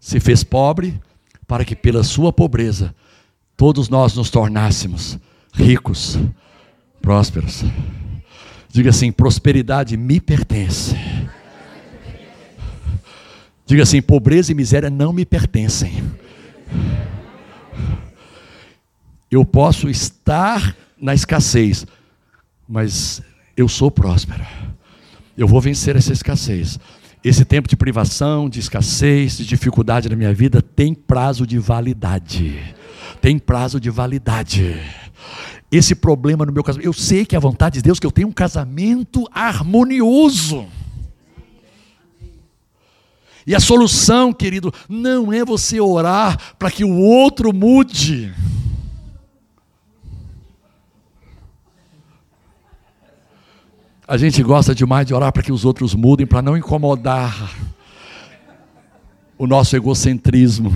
se 0.00 0.20
fez 0.20 0.44
pobre, 0.44 1.00
para 1.46 1.64
que 1.64 1.76
pela 1.76 2.02
sua 2.02 2.32
pobreza 2.32 2.94
todos 3.56 3.88
nós 3.88 4.14
nos 4.14 4.30
tornássemos 4.30 5.18
ricos, 5.52 6.18
prósperos. 7.00 7.64
Diga 8.68 8.90
assim: 8.90 9.12
prosperidade 9.12 9.96
me 9.96 10.20
pertence. 10.20 10.96
Diga 13.66 13.82
assim: 13.82 14.02
pobreza 14.02 14.52
e 14.52 14.54
miséria 14.54 14.90
não 14.90 15.12
me 15.12 15.24
pertencem. 15.24 16.02
Eu 19.30 19.44
posso 19.44 19.88
estar 19.88 20.76
na 21.00 21.14
escassez, 21.14 21.86
mas 22.68 23.22
eu 23.56 23.68
sou 23.68 23.90
próspero. 23.90 24.44
Eu 25.36 25.48
vou 25.48 25.60
vencer 25.60 25.96
essa 25.96 26.12
escassez. 26.12 26.78
Esse 27.24 27.44
tempo 27.44 27.66
de 27.66 27.74
privação, 27.74 28.50
de 28.50 28.60
escassez, 28.60 29.38
de 29.38 29.46
dificuldade 29.46 30.08
na 30.08 30.14
minha 30.14 30.32
vida 30.32 30.60
tem 30.60 30.94
prazo 30.94 31.46
de 31.46 31.58
validade. 31.58 32.60
Tem 33.20 33.38
prazo 33.38 33.80
de 33.80 33.88
validade. 33.88 34.78
Esse 35.72 35.94
problema 35.94 36.44
no 36.44 36.52
meu 36.52 36.62
casamento, 36.62 36.86
eu 36.86 36.92
sei 36.92 37.24
que 37.24 37.34
é 37.34 37.38
a 37.38 37.40
vontade 37.40 37.76
de 37.76 37.82
Deus 37.82 37.98
que 37.98 38.06
eu 38.06 38.12
tenha 38.12 38.28
um 38.28 38.32
casamento 38.32 39.26
harmonioso. 39.32 40.66
E 43.46 43.54
a 43.54 43.60
solução, 43.60 44.32
querido, 44.32 44.72
não 44.88 45.32
é 45.32 45.44
você 45.44 45.80
orar 45.80 46.54
para 46.58 46.70
que 46.70 46.84
o 46.84 46.98
outro 46.98 47.52
mude. 47.52 48.32
A 54.06 54.16
gente 54.16 54.42
gosta 54.42 54.74
demais 54.74 55.06
de 55.06 55.14
orar 55.14 55.32
para 55.32 55.42
que 55.42 55.52
os 55.52 55.64
outros 55.64 55.94
mudem, 55.94 56.26
para 56.26 56.42
não 56.42 56.56
incomodar 56.56 57.50
o 59.38 59.46
nosso 59.46 59.74
egocentrismo. 59.76 60.74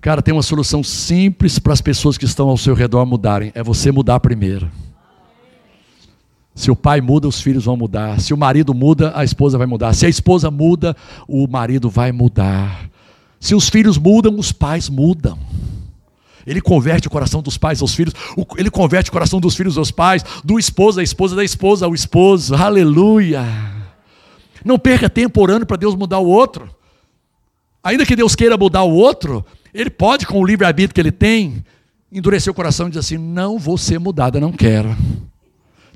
Cara, 0.00 0.20
tem 0.20 0.34
uma 0.34 0.42
solução 0.42 0.82
simples 0.84 1.58
para 1.58 1.72
as 1.72 1.80
pessoas 1.80 2.18
que 2.18 2.26
estão 2.26 2.48
ao 2.50 2.58
seu 2.58 2.74
redor 2.74 3.06
mudarem: 3.06 3.50
é 3.54 3.62
você 3.62 3.90
mudar 3.90 4.20
primeiro. 4.20 4.70
Se 6.54 6.70
o 6.70 6.76
pai 6.76 7.00
muda, 7.00 7.26
os 7.26 7.40
filhos 7.40 7.64
vão 7.64 7.76
mudar. 7.76 8.20
Se 8.20 8.32
o 8.32 8.36
marido 8.36 8.72
muda, 8.72 9.12
a 9.14 9.24
esposa 9.24 9.58
vai 9.58 9.66
mudar. 9.66 9.92
Se 9.92 10.06
a 10.06 10.08
esposa 10.08 10.50
muda, 10.50 10.96
o 11.26 11.48
marido 11.48 11.90
vai 11.90 12.12
mudar. 12.12 12.88
Se 13.40 13.54
os 13.54 13.68
filhos 13.68 13.98
mudam, 13.98 14.38
os 14.38 14.52
pais 14.52 14.88
mudam. 14.88 15.36
Ele 16.46 16.60
converte 16.60 17.08
o 17.08 17.10
coração 17.10 17.42
dos 17.42 17.58
pais 17.58 17.80
aos 17.80 17.94
filhos, 17.94 18.14
ele 18.56 18.70
converte 18.70 19.08
o 19.08 19.12
coração 19.12 19.40
dos 19.40 19.56
filhos 19.56 19.78
aos 19.78 19.90
pais, 19.90 20.22
do 20.44 20.58
esposo 20.58 21.00
à 21.00 21.02
esposa, 21.02 21.34
da 21.34 21.42
esposa 21.42 21.86
ao 21.86 21.94
esposo. 21.94 22.54
Aleluia! 22.54 23.42
Não 24.64 24.78
perca 24.78 25.08
tempo 25.10 25.40
orando 25.40 25.66
para 25.66 25.76
Deus 25.76 25.94
mudar 25.94 26.18
o 26.18 26.26
outro. 26.26 26.68
Ainda 27.82 28.06
que 28.06 28.14
Deus 28.14 28.34
queira 28.34 28.56
mudar 28.56 28.82
o 28.82 28.92
outro, 28.92 29.44
ele 29.72 29.90
pode, 29.90 30.26
com 30.26 30.38
o 30.38 30.46
livre-arbítrio 30.46 30.94
que 30.94 31.00
ele 31.00 31.12
tem, 31.12 31.64
endurecer 32.12 32.50
o 32.50 32.54
coração 32.54 32.86
e 32.86 32.90
dizer 32.90 33.00
assim: 33.00 33.18
Não 33.18 33.58
vou 33.58 33.76
ser 33.76 33.98
mudada, 33.98 34.38
não 34.38 34.52
quero 34.52 34.94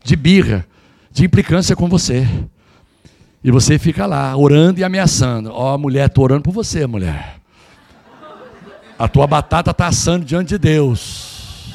de 0.09 0.16
birra, 0.16 0.66
de 1.12 1.23
implicância 1.23 1.77
com 1.77 1.87
você. 1.87 2.27
E 3.44 3.51
você 3.51 3.79
fica 3.79 4.07
lá, 4.07 4.35
orando 4.35 4.81
e 4.81 4.85
ameaçando. 4.85 5.51
Ó, 5.53 5.75
oh, 5.75 5.79
mulher, 5.79 6.07
estou 6.07 6.25
orando 6.25 6.42
por 6.42 6.53
você, 6.53 6.87
mulher. 6.87 7.37
A 8.99 9.07
tua 9.07 9.27
batata 9.27 9.71
está 9.71 9.87
assando 9.87 10.25
diante 10.25 10.49
de 10.49 10.59
Deus. 10.59 11.75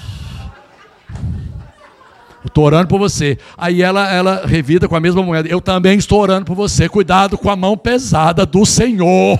Estou 2.43 2.65
orando 2.65 2.88
por 2.88 2.98
você. 2.98 3.38
Aí 3.56 3.84
ela, 3.84 4.12
ela 4.12 4.48
revida 4.48 4.88
com 4.88 4.96
a 4.96 5.00
mesma 5.00 5.22
moeda. 5.22 5.48
Eu 5.48 5.62
também 5.62 6.00
estou 6.00 6.19
orando 6.19 6.46
por 6.46 6.56
você. 6.56 6.89
Cuidado 6.89 7.38
com 7.38 7.52
a 7.52 7.56
mão 7.56 7.78
pesada 7.78 8.48
do 8.48 8.65
Senhor. 8.65 9.39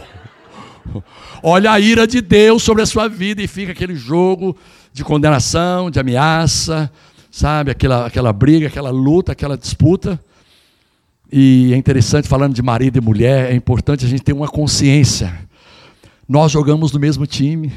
Olha 1.41 1.71
a 1.71 1.79
ira 1.79 2.06
de 2.06 2.21
Deus 2.21 2.62
sobre 2.62 2.84
a 2.84 2.86
sua 2.86 3.10
vida 3.10 3.41
e 3.41 3.47
fica 3.47 3.71
aquele 3.71 3.95
jogo 3.95 4.56
de 4.93 5.03
condenação, 5.03 5.89
de 5.89 5.99
ameaça, 5.99 6.91
sabe? 7.33 7.71
Aquela, 7.71 8.05
aquela 8.05 8.31
briga, 8.31 8.67
aquela 8.67 8.91
luta, 8.91 9.31
aquela 9.31 9.57
disputa. 9.57 10.23
E 11.31 11.73
é 11.73 11.75
interessante, 11.75 12.27
falando 12.27 12.53
de 12.53 12.61
marido 12.61 12.97
e 12.99 13.01
mulher, 13.01 13.51
é 13.51 13.55
importante 13.55 14.05
a 14.05 14.07
gente 14.07 14.21
ter 14.21 14.33
uma 14.33 14.47
consciência. 14.47 15.33
Nós 16.29 16.51
jogamos 16.51 16.91
no 16.91 16.99
mesmo 16.99 17.25
time. 17.25 17.73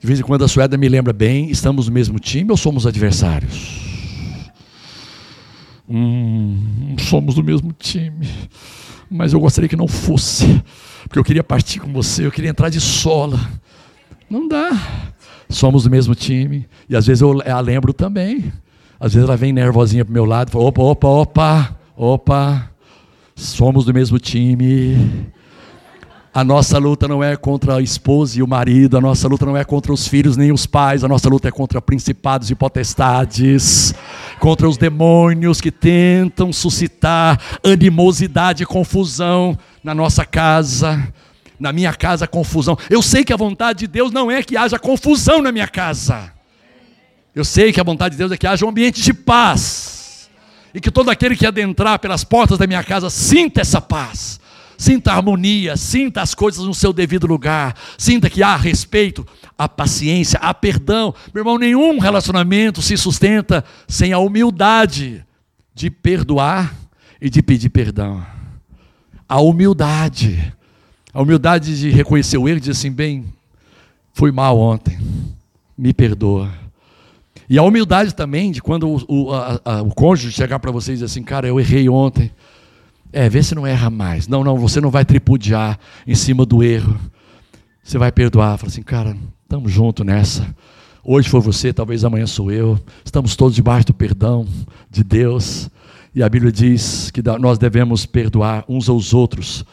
De 0.00 0.06
vez 0.06 0.18
em 0.18 0.24
quando 0.24 0.44
a 0.44 0.48
Sueda 0.48 0.76
me 0.76 0.88
lembra 0.88 1.12
bem: 1.12 1.48
estamos 1.50 1.86
no 1.86 1.94
mesmo 1.94 2.18
time 2.18 2.50
ou 2.50 2.56
somos 2.56 2.84
adversários? 2.84 3.80
Hum, 5.88 6.96
somos 6.98 7.36
do 7.36 7.44
mesmo 7.44 7.72
time. 7.72 8.28
Mas 9.08 9.32
eu 9.32 9.38
gostaria 9.38 9.68
que 9.68 9.76
não 9.76 9.86
fosse, 9.86 10.60
porque 11.04 11.20
eu 11.20 11.24
queria 11.24 11.44
partir 11.44 11.78
com 11.78 11.92
você, 11.92 12.26
eu 12.26 12.32
queria 12.32 12.50
entrar 12.50 12.70
de 12.70 12.80
sola. 12.80 13.38
Não 14.28 14.48
dá 14.48 15.14
somos 15.48 15.84
do 15.84 15.90
mesmo 15.90 16.14
time. 16.14 16.66
E 16.88 16.96
às 16.96 17.06
vezes 17.06 17.22
eu 17.22 17.40
a 17.42 17.60
lembro 17.60 17.92
também. 17.92 18.52
Às 18.98 19.14
vezes 19.14 19.28
ela 19.28 19.36
vem 19.36 19.52
nervosinha 19.52 20.04
pro 20.04 20.14
meu 20.14 20.24
lado 20.24 20.50
fala: 20.50 20.64
opa, 20.64 20.82
opa, 20.82 21.08
opa, 21.08 21.76
opa, 21.96 22.70
somos 23.34 23.84
do 23.84 23.92
mesmo 23.92 24.18
time. 24.18 25.26
A 26.32 26.44
nossa 26.44 26.76
luta 26.76 27.08
não 27.08 27.24
é 27.24 27.34
contra 27.34 27.76
a 27.76 27.80
esposa 27.80 28.38
e 28.38 28.42
o 28.42 28.46
marido, 28.46 28.98
a 28.98 29.00
nossa 29.00 29.26
luta 29.26 29.46
não 29.46 29.56
é 29.56 29.64
contra 29.64 29.90
os 29.90 30.06
filhos 30.06 30.36
nem 30.36 30.52
os 30.52 30.66
pais, 30.66 31.02
a 31.02 31.08
nossa 31.08 31.30
luta 31.30 31.48
é 31.48 31.50
contra 31.50 31.80
principados 31.80 32.50
e 32.50 32.54
potestades, 32.54 33.94
contra 34.38 34.68
os 34.68 34.76
demônios 34.76 35.62
que 35.62 35.70
tentam 35.70 36.52
suscitar 36.52 37.40
animosidade 37.64 38.64
e 38.64 38.66
confusão 38.66 39.56
na 39.82 39.94
nossa 39.94 40.26
casa 40.26 41.10
na 41.58 41.72
minha 41.72 41.92
casa 41.92 42.26
confusão. 42.26 42.78
Eu 42.90 43.02
sei 43.02 43.24
que 43.24 43.32
a 43.32 43.36
vontade 43.36 43.80
de 43.80 43.86
Deus 43.86 44.12
não 44.12 44.30
é 44.30 44.42
que 44.42 44.56
haja 44.56 44.78
confusão 44.78 45.42
na 45.42 45.52
minha 45.52 45.68
casa. 45.68 46.32
Eu 47.34 47.44
sei 47.44 47.72
que 47.72 47.80
a 47.80 47.84
vontade 47.84 48.12
de 48.12 48.18
Deus 48.18 48.32
é 48.32 48.36
que 48.36 48.46
haja 48.46 48.64
um 48.64 48.70
ambiente 48.70 49.02
de 49.02 49.12
paz. 49.12 50.30
E 50.72 50.80
que 50.80 50.90
todo 50.90 51.10
aquele 51.10 51.36
que 51.36 51.46
adentrar 51.46 51.98
pelas 51.98 52.24
portas 52.24 52.58
da 52.58 52.66
minha 52.66 52.82
casa 52.82 53.10
sinta 53.10 53.60
essa 53.60 53.80
paz. 53.80 54.40
Sinta 54.78 55.12
a 55.12 55.16
harmonia, 55.16 55.76
sinta 55.76 56.20
as 56.20 56.34
coisas 56.34 56.64
no 56.64 56.74
seu 56.74 56.92
devido 56.92 57.26
lugar, 57.26 57.74
sinta 57.96 58.28
que 58.28 58.42
há 58.42 58.56
respeito, 58.56 59.26
há 59.56 59.66
paciência, 59.68 60.38
há 60.38 60.52
perdão. 60.52 61.14
Meu 61.32 61.40
irmão, 61.40 61.58
nenhum 61.58 61.98
relacionamento 61.98 62.82
se 62.82 62.96
sustenta 62.96 63.64
sem 63.88 64.12
a 64.12 64.18
humildade 64.18 65.24
de 65.74 65.90
perdoar 65.90 66.74
e 67.20 67.30
de 67.30 67.42
pedir 67.42 67.70
perdão. 67.70 68.24
A 69.28 69.40
humildade. 69.40 70.55
A 71.16 71.22
humildade 71.22 71.78
de 71.80 71.88
reconhecer 71.88 72.36
o 72.36 72.46
erro 72.46 72.58
e 72.58 72.60
dizer 72.60 72.72
assim: 72.72 72.92
bem, 72.92 73.24
fui 74.12 74.30
mal 74.30 74.58
ontem, 74.58 74.98
me 75.76 75.94
perdoa. 75.94 76.50
E 77.48 77.56
a 77.56 77.62
humildade 77.62 78.14
também 78.14 78.52
de 78.52 78.60
quando 78.60 78.86
o, 78.86 79.00
o, 79.08 79.32
a, 79.32 79.58
a, 79.64 79.82
o 79.82 79.94
cônjuge 79.94 80.30
chegar 80.30 80.58
para 80.58 80.70
vocês 80.70 80.98
e 80.98 81.02
dizer 81.02 81.06
assim, 81.06 81.22
cara, 81.22 81.48
eu 81.48 81.58
errei 81.58 81.88
ontem. 81.88 82.30
É, 83.10 83.30
vê 83.30 83.42
se 83.42 83.54
não 83.54 83.66
erra 83.66 83.88
mais. 83.88 84.28
Não, 84.28 84.44
não, 84.44 84.58
você 84.58 84.78
não 84.78 84.90
vai 84.90 85.06
tripudiar 85.06 85.78
em 86.06 86.14
cima 86.14 86.44
do 86.44 86.62
erro. 86.62 86.94
Você 87.82 87.96
vai 87.96 88.12
perdoar. 88.12 88.58
Fala 88.58 88.70
assim, 88.70 88.82
cara, 88.82 89.16
estamos 89.42 89.72
juntos 89.72 90.04
nessa. 90.04 90.54
Hoje 91.02 91.30
foi 91.30 91.40
você, 91.40 91.72
talvez 91.72 92.04
amanhã 92.04 92.26
sou 92.26 92.52
eu. 92.52 92.78
Estamos 93.02 93.34
todos 93.34 93.54
debaixo 93.54 93.86
do 93.86 93.94
perdão 93.94 94.46
de 94.90 95.02
Deus. 95.02 95.70
E 96.14 96.22
a 96.22 96.28
Bíblia 96.28 96.52
diz 96.52 97.10
que 97.10 97.22
nós 97.38 97.56
devemos 97.56 98.04
perdoar 98.04 98.64
uns 98.68 98.88
aos 98.88 99.14
outros, 99.14 99.64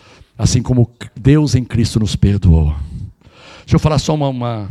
assim 0.44 0.62
como 0.62 0.92
Deus 1.16 1.56
em 1.56 1.64
Cristo 1.64 2.02
nos 2.02 2.18
perdoou. 2.18 2.76
Deixa 3.62 3.76
eu 3.76 3.80
falar 3.80 3.98
só 3.98 4.14
uma, 4.14 4.28
uma, 4.28 4.70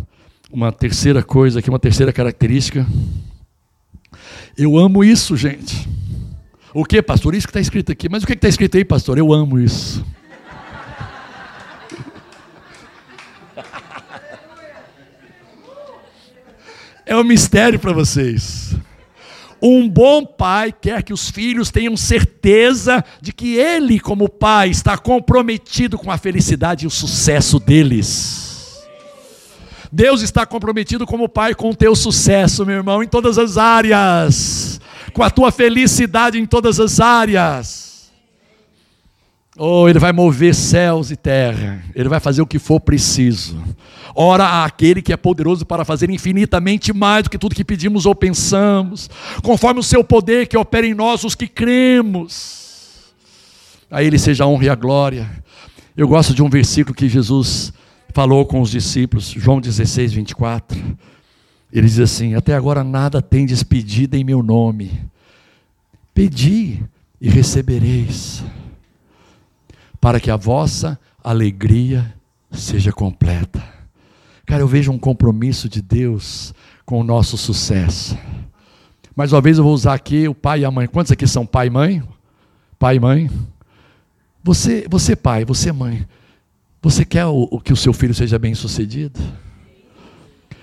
uma 0.52 0.70
terceira 0.70 1.22
coisa 1.22 1.60
aqui, 1.60 1.70
uma 1.70 1.78
terceira 1.78 2.12
característica. 2.12 2.86
Eu 4.56 4.76
amo 4.76 5.02
isso, 5.02 5.34
gente. 5.34 5.88
O 6.74 6.84
que, 6.84 7.00
pastor? 7.00 7.34
Isso 7.34 7.46
que 7.46 7.50
está 7.52 7.60
escrito 7.60 7.90
aqui. 7.90 8.06
Mas 8.06 8.22
o 8.22 8.26
que 8.26 8.34
está 8.34 8.48
escrito 8.48 8.76
aí, 8.76 8.84
pastor? 8.84 9.16
Eu 9.16 9.32
amo 9.32 9.58
isso. 9.58 10.04
é 17.06 17.16
um 17.16 17.24
mistério 17.24 17.78
para 17.78 17.94
vocês. 17.94 18.76
Um 19.62 19.88
bom 19.88 20.24
pai 20.24 20.72
quer 20.72 21.04
que 21.04 21.12
os 21.12 21.30
filhos 21.30 21.70
tenham 21.70 21.96
certeza 21.96 23.04
de 23.20 23.32
que 23.32 23.54
ele, 23.56 24.00
como 24.00 24.28
pai, 24.28 24.70
está 24.70 24.98
comprometido 24.98 25.96
com 25.96 26.10
a 26.10 26.18
felicidade 26.18 26.84
e 26.84 26.88
o 26.88 26.90
sucesso 26.90 27.60
deles. 27.60 28.82
Deus 29.92 30.20
está 30.20 30.44
comprometido 30.44 31.06
como 31.06 31.28
pai 31.28 31.54
com 31.54 31.70
o 31.70 31.76
teu 31.76 31.94
sucesso, 31.94 32.66
meu 32.66 32.76
irmão, 32.76 33.04
em 33.04 33.06
todas 33.06 33.38
as 33.38 33.56
áreas, 33.56 34.80
com 35.12 35.22
a 35.22 35.30
tua 35.30 35.52
felicidade 35.52 36.40
em 36.40 36.46
todas 36.46 36.80
as 36.80 36.98
áreas. 36.98 37.91
Oh, 39.56 39.86
ele 39.86 39.98
vai 39.98 40.12
mover 40.12 40.54
céus 40.54 41.10
e 41.10 41.16
terra, 41.16 41.84
ele 41.94 42.08
vai 42.08 42.18
fazer 42.18 42.40
o 42.40 42.46
que 42.46 42.58
for 42.58 42.80
preciso. 42.80 43.62
Ora 44.14 44.64
aquele 44.64 45.02
que 45.02 45.12
é 45.12 45.16
poderoso 45.16 45.66
para 45.66 45.84
fazer 45.84 46.08
infinitamente 46.08 46.90
mais 46.92 47.24
do 47.24 47.30
que 47.30 47.36
tudo 47.36 47.54
que 47.54 47.64
pedimos 47.64 48.06
ou 48.06 48.14
pensamos, 48.14 49.10
conforme 49.42 49.80
o 49.80 49.82
seu 49.82 50.02
poder 50.02 50.46
que 50.46 50.56
opera 50.56 50.86
em 50.86 50.94
nós 50.94 51.22
os 51.24 51.34
que 51.34 51.46
cremos. 51.46 53.12
A 53.90 54.02
ele 54.02 54.18
seja 54.18 54.44
a 54.44 54.46
honra 54.46 54.64
e 54.64 54.68
a 54.70 54.74
glória. 54.74 55.30
Eu 55.94 56.08
gosto 56.08 56.32
de 56.32 56.42
um 56.42 56.48
versículo 56.48 56.96
que 56.96 57.06
Jesus 57.06 57.74
falou 58.14 58.46
com 58.46 58.62
os 58.62 58.70
discípulos, 58.70 59.26
João 59.26 59.60
16, 59.60 60.14
24. 60.14 60.82
Ele 61.70 61.86
diz 61.86 61.98
assim: 61.98 62.34
Até 62.34 62.54
agora 62.54 62.82
nada 62.82 63.20
tem 63.20 63.44
despedida 63.44 64.16
em 64.16 64.24
meu 64.24 64.42
nome. 64.42 64.90
Pedi 66.14 66.82
e 67.20 67.28
recebereis 67.28 68.42
para 70.02 70.18
que 70.18 70.32
a 70.32 70.36
vossa 70.36 70.98
alegria 71.22 72.12
seja 72.50 72.90
completa. 72.92 73.62
Cara, 74.44 74.60
eu 74.60 74.66
vejo 74.66 74.90
um 74.90 74.98
compromisso 74.98 75.68
de 75.68 75.80
Deus 75.80 76.52
com 76.84 77.00
o 77.00 77.04
nosso 77.04 77.38
sucesso. 77.38 78.18
Mais 79.14 79.32
uma 79.32 79.40
vez 79.40 79.58
eu 79.58 79.64
vou 79.64 79.72
usar 79.72 79.94
aqui 79.94 80.26
o 80.26 80.34
pai 80.34 80.62
e 80.62 80.64
a 80.64 80.72
mãe. 80.72 80.88
Quantos 80.88 81.12
aqui 81.12 81.24
são 81.24 81.46
pai 81.46 81.68
e 81.68 81.70
mãe? 81.70 82.02
Pai 82.80 82.96
e 82.96 83.00
mãe? 83.00 83.30
Você, 84.42 84.84
você 84.90 85.14
pai, 85.14 85.44
você 85.44 85.70
mãe. 85.70 86.04
Você 86.82 87.04
quer 87.04 87.26
o, 87.26 87.46
o 87.48 87.60
que 87.60 87.72
o 87.72 87.76
seu 87.76 87.92
filho 87.92 88.12
seja 88.12 88.40
bem 88.40 88.56
sucedido? 88.56 89.20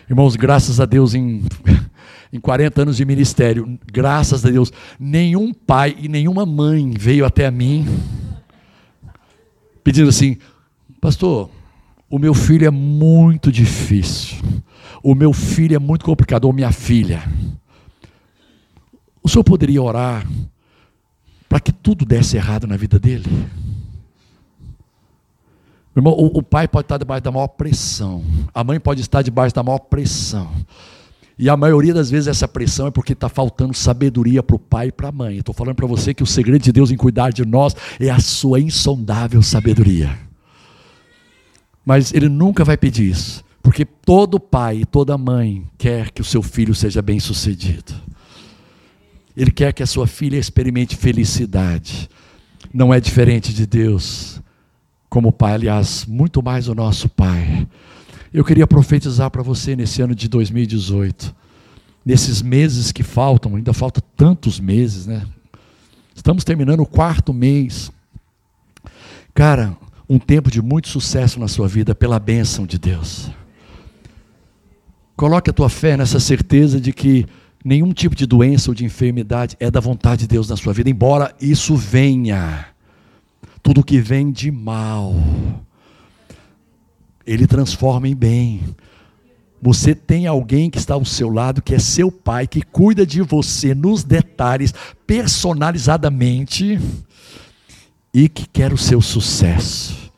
Irmãos, 0.09 0.35
graças 0.35 0.81
a 0.81 0.85
Deus 0.85 1.13
em, 1.13 1.45
em 2.33 2.41
40 2.41 2.81
anos 2.81 2.97
de 2.97 3.05
ministério, 3.05 3.79
graças 3.89 4.43
a 4.43 4.49
Deus, 4.49 4.69
nenhum 4.99 5.53
pai 5.53 5.95
e 5.97 6.09
nenhuma 6.09 6.45
mãe 6.45 6.91
veio 6.91 7.25
até 7.25 7.49
mim 7.49 7.87
pedindo 9.89 10.09
assim: 10.09 10.37
Pastor, 11.01 11.49
o 12.07 12.19
meu 12.19 12.35
filho 12.35 12.67
é 12.67 12.69
muito 12.69 13.51
difícil, 13.51 14.37
o 15.01 15.15
meu 15.15 15.33
filho 15.33 15.75
é 15.75 15.79
muito 15.79 16.05
complicado, 16.05 16.45
ou 16.45 16.53
minha 16.53 16.71
filha. 16.71 17.23
O 19.23 19.27
senhor 19.27 19.43
poderia 19.43 19.81
orar 19.81 20.27
para 21.47 21.59
que 21.59 21.71
tudo 21.71 22.05
desse 22.05 22.37
errado 22.37 22.67
na 22.67 22.77
vida 22.77 22.99
dele? 22.99 23.27
Meu 25.95 26.01
irmão, 26.01 26.13
o, 26.13 26.37
o 26.37 26.43
pai 26.43 26.67
pode 26.67 26.85
estar 26.85 26.99
debaixo 26.99 27.23
da 27.23 27.31
maior 27.31 27.47
pressão, 27.47 28.23
a 28.53 28.63
mãe 28.63 28.79
pode 28.79 29.01
estar 29.01 29.23
debaixo 29.23 29.55
da 29.55 29.63
maior 29.63 29.79
pressão. 29.79 30.51
E 31.41 31.49
a 31.49 31.55
maioria 31.55 31.93
das 31.93 32.11
vezes 32.11 32.27
essa 32.27 32.49
pressão 32.49 32.87
é 32.87 32.91
porque 32.91 33.13
está 33.13 33.29
faltando 33.29 33.73
sabedoria 33.73 34.43
para 34.43 34.57
o 34.57 34.59
pai 34.59 34.89
e 34.89 34.91
para 34.91 35.07
a 35.07 35.11
mãe. 35.11 35.37
Estou 35.37 35.55
falando 35.55 35.77
para 35.77 35.87
você 35.87 36.13
que 36.13 36.21
o 36.21 36.25
segredo 36.25 36.61
de 36.61 36.73
Deus 36.73 36.91
em 36.91 36.97
cuidar 36.97 37.31
de 37.31 37.45
nós 37.45 37.73
é 37.97 38.09
a 38.09 38.19
sua 38.19 38.59
insondável 38.59 39.41
sabedoria. 39.41 40.19
Mas 41.85 42.13
ele 42.13 42.27
nunca 42.27 42.65
vai 42.65 42.75
pedir 42.75 43.09
isso, 43.09 43.41
porque 43.63 43.85
todo 43.85 44.37
pai 44.37 44.81
e 44.81 44.85
toda 44.85 45.17
mãe 45.17 45.65
quer 45.77 46.11
que 46.11 46.21
o 46.21 46.25
seu 46.25 46.43
filho 46.43 46.75
seja 46.75 47.01
bem 47.01 47.21
sucedido. 47.21 47.93
Ele 49.35 49.49
quer 49.49 49.71
que 49.71 49.81
a 49.81 49.87
sua 49.87 50.07
filha 50.07 50.37
experimente 50.37 50.97
felicidade. 50.97 52.09
Não 52.73 52.93
é 52.93 52.99
diferente 52.99 53.53
de 53.53 53.65
Deus, 53.65 54.41
como 55.09 55.31
pai, 55.31 55.53
aliás, 55.53 56.05
muito 56.05 56.43
mais 56.43 56.67
o 56.67 56.75
nosso 56.75 57.07
pai. 57.07 57.65
Eu 58.31 58.45
queria 58.45 58.67
profetizar 58.67 59.31
para 59.31 59.41
você 59.41 59.75
nesse 59.75 60.01
ano 60.03 60.13
de 60.13 60.27
2018, 60.27 61.35
nesses 62.05 62.43
meses 62.43 62.91
que 62.91 63.01
faltam, 63.01 63.55
ainda 63.55 63.73
falta 63.73 64.01
tantos 64.15 64.59
meses, 64.59 65.07
né? 65.07 65.25
Estamos 66.13 66.43
terminando 66.43 66.81
o 66.81 66.85
quarto 66.85 67.33
mês. 67.33 67.91
Cara, 69.33 69.75
um 70.07 70.19
tempo 70.19 70.51
de 70.51 70.61
muito 70.61 70.89
sucesso 70.89 71.39
na 71.39 71.47
sua 71.47 71.67
vida 71.67 71.95
pela 71.95 72.19
bênção 72.19 72.67
de 72.67 72.77
Deus. 72.77 73.31
Coloque 75.15 75.49
a 75.49 75.53
tua 75.53 75.69
fé 75.69 75.97
nessa 75.97 76.19
certeza 76.19 76.79
de 76.79 76.93
que 76.93 77.25
nenhum 77.65 77.91
tipo 77.91 78.15
de 78.15 78.27
doença 78.27 78.69
ou 78.69 78.75
de 78.75 78.85
enfermidade 78.85 79.57
é 79.59 79.71
da 79.71 79.79
vontade 79.79 80.21
de 80.21 80.27
Deus 80.27 80.47
na 80.47 80.55
sua 80.55 80.71
vida, 80.71 80.89
embora 80.89 81.33
isso 81.41 81.75
venha. 81.75 82.67
Tudo 83.63 83.83
que 83.83 83.99
vem 83.99 84.31
de 84.31 84.51
mal 84.51 85.15
ele 87.29 87.45
transforma 87.45 88.07
em 88.07 88.15
bem. 88.15 88.61
Você 89.61 89.93
tem 89.93 90.25
alguém 90.25 90.67
que 90.67 90.79
está 90.79 90.95
ao 90.95 91.05
seu 91.05 91.29
lado, 91.29 91.61
que 91.61 91.75
é 91.75 91.79
seu 91.79 92.11
pai, 92.11 92.47
que 92.47 92.63
cuida 92.63 93.05
de 93.05 93.21
você 93.21 93.75
nos 93.75 94.03
detalhes, 94.03 94.73
personalizadamente, 95.05 96.79
e 98.11 98.27
que 98.27 98.47
quer 98.47 98.73
o 98.73 98.77
seu 98.77 98.99
sucesso. 98.99 100.09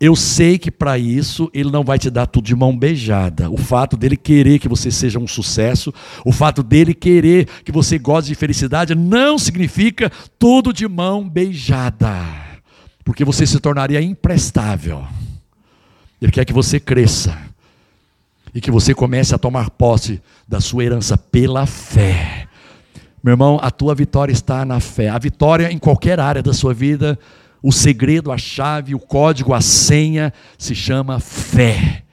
Eu 0.00 0.16
sei 0.16 0.58
que 0.58 0.72
para 0.72 0.98
isso 0.98 1.48
ele 1.54 1.70
não 1.70 1.84
vai 1.84 2.00
te 2.00 2.10
dar 2.10 2.26
tudo 2.26 2.46
de 2.46 2.56
mão 2.56 2.76
beijada. 2.76 3.48
O 3.48 3.56
fato 3.56 3.96
dele 3.96 4.16
querer 4.16 4.58
que 4.58 4.68
você 4.68 4.90
seja 4.90 5.20
um 5.20 5.28
sucesso, 5.28 5.94
o 6.24 6.32
fato 6.32 6.64
dele 6.64 6.94
querer 6.94 7.46
que 7.64 7.70
você 7.70 7.96
goze 7.96 8.26
de 8.26 8.34
felicidade, 8.34 8.96
não 8.96 9.38
significa 9.38 10.10
tudo 10.36 10.72
de 10.72 10.88
mão 10.88 11.28
beijada, 11.28 12.12
porque 13.04 13.24
você 13.24 13.46
se 13.46 13.60
tornaria 13.60 14.02
imprestável. 14.02 15.06
Ele 16.22 16.30
quer 16.30 16.44
que 16.44 16.52
você 16.52 16.78
cresça 16.78 17.36
e 18.54 18.60
que 18.60 18.70
você 18.70 18.94
comece 18.94 19.34
a 19.34 19.38
tomar 19.38 19.70
posse 19.70 20.22
da 20.46 20.60
sua 20.60 20.84
herança 20.84 21.18
pela 21.18 21.66
fé. 21.66 22.46
Meu 23.24 23.32
irmão, 23.32 23.58
a 23.60 23.72
tua 23.72 23.92
vitória 23.92 24.32
está 24.32 24.64
na 24.64 24.78
fé. 24.78 25.08
A 25.08 25.18
vitória 25.18 25.72
em 25.72 25.78
qualquer 25.78 26.20
área 26.20 26.40
da 26.40 26.52
sua 26.52 26.72
vida, 26.72 27.18
o 27.60 27.72
segredo, 27.72 28.30
a 28.30 28.38
chave, 28.38 28.94
o 28.94 29.00
código, 29.00 29.52
a 29.52 29.60
senha 29.60 30.32
se 30.56 30.76
chama 30.76 31.18
fé. 31.18 32.04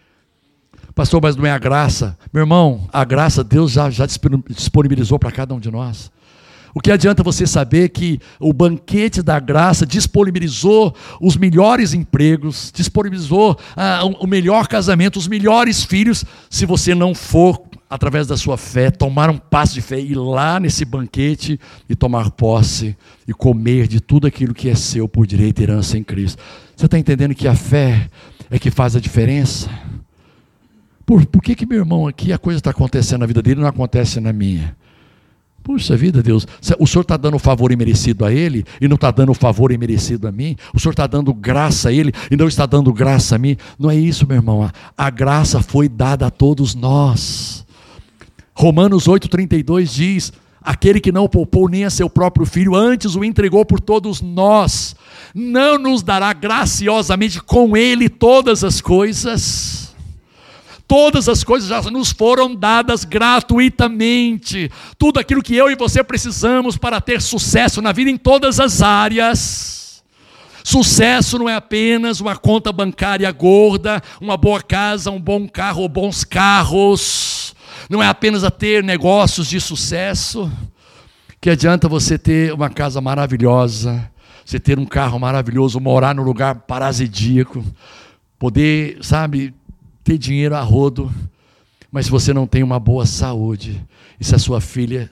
Pastor, 0.95 1.21
mas 1.21 1.35
não 1.35 1.45
é 1.45 1.51
a 1.51 1.59
graça. 1.59 2.17
Meu 2.33 2.41
irmão, 2.41 2.89
a 2.91 3.05
graça 3.05 3.43
Deus 3.43 3.71
já, 3.71 3.91
já 3.91 4.07
disponibilizou 4.07 5.19
para 5.19 5.31
cada 5.31 5.53
um 5.53 5.59
de 5.59 5.69
nós. 5.69 6.11
O 6.73 6.79
que 6.79 6.91
adianta 6.91 7.23
você 7.23 7.47
saber 7.47 7.89
que 7.89 8.19
o 8.39 8.53
banquete 8.53 9.21
da 9.21 9.39
graça 9.39 9.85
disponibilizou 9.85 10.95
os 11.19 11.35
melhores 11.35 11.93
empregos, 11.93 12.71
disponibilizou 12.73 13.57
ah, 13.75 14.01
o 14.19 14.27
melhor 14.27 14.67
casamento, 14.67 15.17
os 15.17 15.27
melhores 15.27 15.83
filhos, 15.83 16.23
se 16.49 16.65
você 16.65 16.93
não 16.93 17.15
for, 17.15 17.61
através 17.89 18.27
da 18.27 18.37
sua 18.37 18.55
fé, 18.55 18.91
tomar 18.91 19.29
um 19.29 19.37
passo 19.37 19.73
de 19.73 19.81
fé, 19.81 19.99
ir 19.99 20.15
lá 20.15 20.59
nesse 20.59 20.85
banquete 20.85 21.59
e 21.89 21.95
tomar 21.95 22.29
posse 22.31 22.95
e 23.27 23.33
comer 23.33 23.87
de 23.87 23.99
tudo 23.99 24.27
aquilo 24.27 24.53
que 24.53 24.69
é 24.69 24.75
seu 24.75 25.07
por 25.07 25.25
direito 25.25 25.59
e 25.59 25.63
herança 25.63 25.97
em 25.97 26.03
Cristo. 26.03 26.41
Você 26.75 26.85
está 26.85 26.99
entendendo 26.99 27.33
que 27.33 27.47
a 27.47 27.55
fé 27.55 28.07
é 28.51 28.59
que 28.59 28.69
faz 28.69 28.95
a 28.95 28.99
diferença? 28.99 29.69
Por, 31.03 31.25
por 31.25 31.41
que, 31.41 31.55
que 31.55 31.65
meu 31.65 31.79
irmão 31.79 32.07
aqui 32.07 32.31
a 32.31 32.37
coisa 32.37 32.59
está 32.59 32.69
acontecendo 32.69 33.21
na 33.21 33.25
vida 33.25 33.41
dele 33.41 33.59
e 33.59 33.63
não 33.63 33.69
acontece 33.69 34.19
na 34.19 34.31
minha? 34.31 34.77
Puxa 35.69 35.95
vida, 35.95 36.23
Deus, 36.23 36.47
o 36.79 36.87
Senhor 36.87 37.03
está 37.03 37.15
dando 37.15 37.37
favor 37.37 37.71
imerecido 37.71 38.25
a 38.25 38.33
ele 38.33 38.65
e 38.81 38.87
não 38.87 38.95
está 38.95 39.11
dando 39.11 39.35
favor 39.35 39.71
imerecido 39.71 40.27
a 40.27 40.31
mim? 40.31 40.55
O 40.73 40.79
Senhor 40.79 40.93
está 40.93 41.05
dando 41.05 41.31
graça 41.31 41.89
a 41.89 41.93
ele 41.93 42.11
e 42.31 42.35
não 42.35 42.47
está 42.47 42.65
dando 42.65 42.91
graça 42.91 43.35
a 43.35 43.37
mim? 43.37 43.55
Não 43.77 43.91
é 43.91 43.95
isso, 43.95 44.25
meu 44.25 44.37
irmão. 44.37 44.67
A 44.97 45.09
graça 45.11 45.61
foi 45.61 45.87
dada 45.87 46.25
a 46.25 46.31
todos 46.31 46.73
nós. 46.73 47.63
Romanos 48.51 49.07
8,32 49.07 49.93
diz: 49.93 50.33
Aquele 50.59 50.99
que 50.99 51.11
não 51.11 51.29
poupou 51.29 51.69
nem 51.69 51.85
a 51.85 51.91
seu 51.91 52.09
próprio 52.09 52.47
filho, 52.47 52.73
antes 52.73 53.13
o 53.13 53.23
entregou 53.23 53.63
por 53.63 53.79
todos 53.79 54.21
nós, 54.21 54.95
não 55.35 55.77
nos 55.77 56.01
dará 56.01 56.33
graciosamente 56.33 57.43
com 57.43 57.77
ele 57.77 58.09
todas 58.09 58.63
as 58.63 58.81
coisas? 58.81 59.88
Todas 60.89 61.29
as 61.29 61.43
coisas 61.43 61.69
já 61.69 61.79
nos 61.83 62.11
foram 62.11 62.55
dadas 62.55 63.05
gratuitamente. 63.05 64.71
Tudo 64.97 65.19
aquilo 65.19 65.43
que 65.43 65.55
eu 65.55 65.69
e 65.69 65.75
você 65.75 66.03
precisamos 66.03 66.77
para 66.77 66.99
ter 66.99 67.21
sucesso 67.21 67.79
na 67.79 67.91
vida 67.91 68.09
em 68.09 68.17
todas 68.17 68.59
as 68.59 68.81
áreas. 68.81 70.03
Sucesso 70.63 71.37
não 71.37 71.47
é 71.47 71.53
apenas 71.53 72.19
uma 72.19 72.35
conta 72.35 72.73
bancária 72.73 73.31
gorda, 73.31 74.01
uma 74.19 74.35
boa 74.35 74.63
casa, 74.63 75.11
um 75.11 75.21
bom 75.21 75.47
carro 75.47 75.83
ou 75.83 75.87
bons 75.87 76.23
carros. 76.23 77.53
Não 77.87 78.01
é 78.01 78.07
apenas 78.07 78.43
a 78.43 78.49
ter 78.49 78.83
negócios 78.83 79.47
de 79.47 79.61
sucesso. 79.61 80.51
Que 81.39 81.51
adianta 81.51 81.87
você 81.87 82.17
ter 82.17 82.51
uma 82.51 82.67
casa 82.67 82.99
maravilhosa, 82.99 84.09
você 84.43 84.59
ter 84.59 84.79
um 84.79 84.87
carro 84.87 85.19
maravilhoso, 85.19 85.79
morar 85.79 86.15
num 86.15 86.23
lugar 86.23 86.55
parasidíaco, 86.61 87.63
poder, 88.39 88.97
sabe, 89.03 89.53
ter 90.09 90.17
dinheiro 90.17 90.55
a 90.55 90.61
rodo, 90.61 91.13
mas 91.91 92.07
se 92.07 92.11
você 92.11 92.33
não 92.33 92.47
tem 92.47 92.63
uma 92.63 92.79
boa 92.79 93.05
saúde, 93.05 93.79
e 94.19 94.23
se 94.23 94.33
a 94.33 94.39
sua 94.39 94.59
filha, 94.59 95.07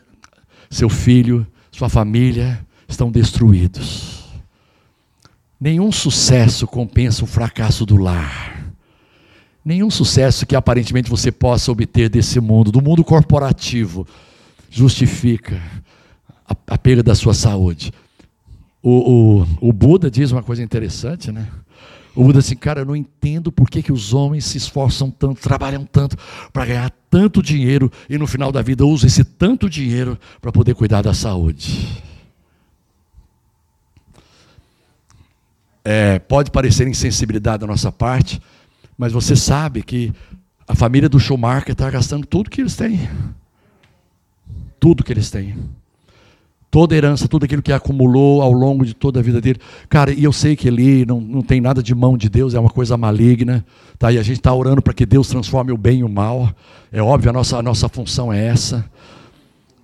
seu 0.72 0.89
filho, 0.89 1.45
sua 1.72 1.88
família 1.88 2.66
estão 2.88 3.12
destruídos. 3.12 4.26
Nenhum 5.62 5.91
sucesso 5.91 6.66
compensa 6.66 7.24
o 7.24 7.28
fracasso 7.28 7.86
do 7.86 7.95
lar. 7.95 8.74
Nenhum 9.64 9.91
sucesso 9.91 10.48
que 10.48 10.56
aparentemente 10.56 11.12
você 11.12 11.32
possa 11.32 11.72
obter 11.72 12.10
desse 12.10 12.39
mundo, 12.39 12.72
do 12.72 12.82
mundo 12.82 13.04
corporativo, 13.04 14.08
justifica 14.68 15.62
a, 16.43 16.56
a 16.74 16.78
perda 16.78 17.04
da 17.04 17.14
sua 17.14 17.36
saúde. 17.36 17.93
O, 18.82 19.43
o, 19.62 19.70
o 19.70 19.72
Buda 19.72 20.10
diz 20.10 20.32
uma 20.32 20.41
coisa 20.41 20.64
interessante, 20.64 21.32
né? 21.32 21.48
O 22.18 22.24
Buda 22.24 22.39
assim, 22.39 22.55
cara, 22.55 22.82
eu 22.82 22.86
não 22.86 22.95
entendo 22.95 23.51
por 23.51 23.70
que, 23.70 23.84
que 23.84 23.91
os 23.91 24.11
homens 24.11 24.43
se 24.43 24.57
esforçam 24.57 25.11
tanto, 25.11 25.39
trabalham 25.39 25.86
tanto 25.86 26.18
para 26.51 26.65
ganhar 26.65 26.89
tanto 27.11 27.43
dinheiro 27.43 27.91
e 28.09 28.18
no 28.18 28.26
final 28.26 28.51
da 28.51 28.59
vida 28.63 28.84
usam 28.84 29.05
esse 29.05 29.24
tanto 29.24 29.70
dinheiro 29.70 30.18
para 30.41 30.51
poder 30.51 30.74
cuidar 30.74 31.03
da 31.03 31.13
saúde. 31.13 32.03
É, 35.86 36.18
pode 36.18 36.49
parecer 36.49 36.88
insensibilidade 36.88 37.59
da 37.59 37.68
nossa 37.68 37.91
parte, 37.91 38.41
mas 38.97 39.13
você 39.13 39.36
sabe 39.36 39.84
que 39.84 40.11
a 40.68 40.74
família 40.74 41.07
do 41.07 41.20
Schumacher 41.20 41.74
está 41.74 41.88
gastando 41.91 42.26
tudo 42.26 42.49
que 42.49 42.61
eles 42.61 42.76
têm. 42.76 43.07
Tudo 44.80 45.03
que 45.03 45.13
eles 45.13 45.30
têm 45.30 45.55
toda 46.78 46.93
a 46.93 46.97
herança, 46.99 47.28
tudo 47.28 47.43
aquilo 47.43 47.63
que 47.63 47.73
acumulou 47.73 48.39
ao 48.39 48.51
longo 48.51 48.86
de 48.86 48.93
toda 48.93 49.19
a 49.19 49.23
vida 49.23 49.41
dele. 49.41 49.59
Cara, 49.89 50.13
e 50.13 50.23
eu 50.23 50.32
sei 50.32 50.55
que 50.55 50.67
ele 50.67 51.07
não, 51.07 51.19
não 51.19 51.41
tem 51.41 51.59
nada 51.59 51.82
de 51.82 51.95
mão 51.95 52.15
de 52.15 52.30
Deus, 52.30 52.53
é 52.53 52.59
uma 52.59 52.69
coisa 52.69 52.95
maligna. 52.95 53.65
Tá? 53.97 54.11
E 54.11 54.19
a 54.19 54.21
gente 54.21 54.38
está 54.38 54.53
orando 54.53 54.80
para 54.80 54.93
que 54.93 55.03
Deus 55.03 55.28
transforme 55.28 55.71
o 55.71 55.78
bem 55.78 56.01
e 56.01 56.03
o 56.03 56.07
mal. 56.07 56.53
É 56.91 57.01
óbvio, 57.01 57.32
a 57.32 57.34
nossa, 57.34 57.57
a 57.57 57.63
nossa 57.63 57.89
função 57.89 58.32
é 58.32 58.45
essa. 58.45 58.88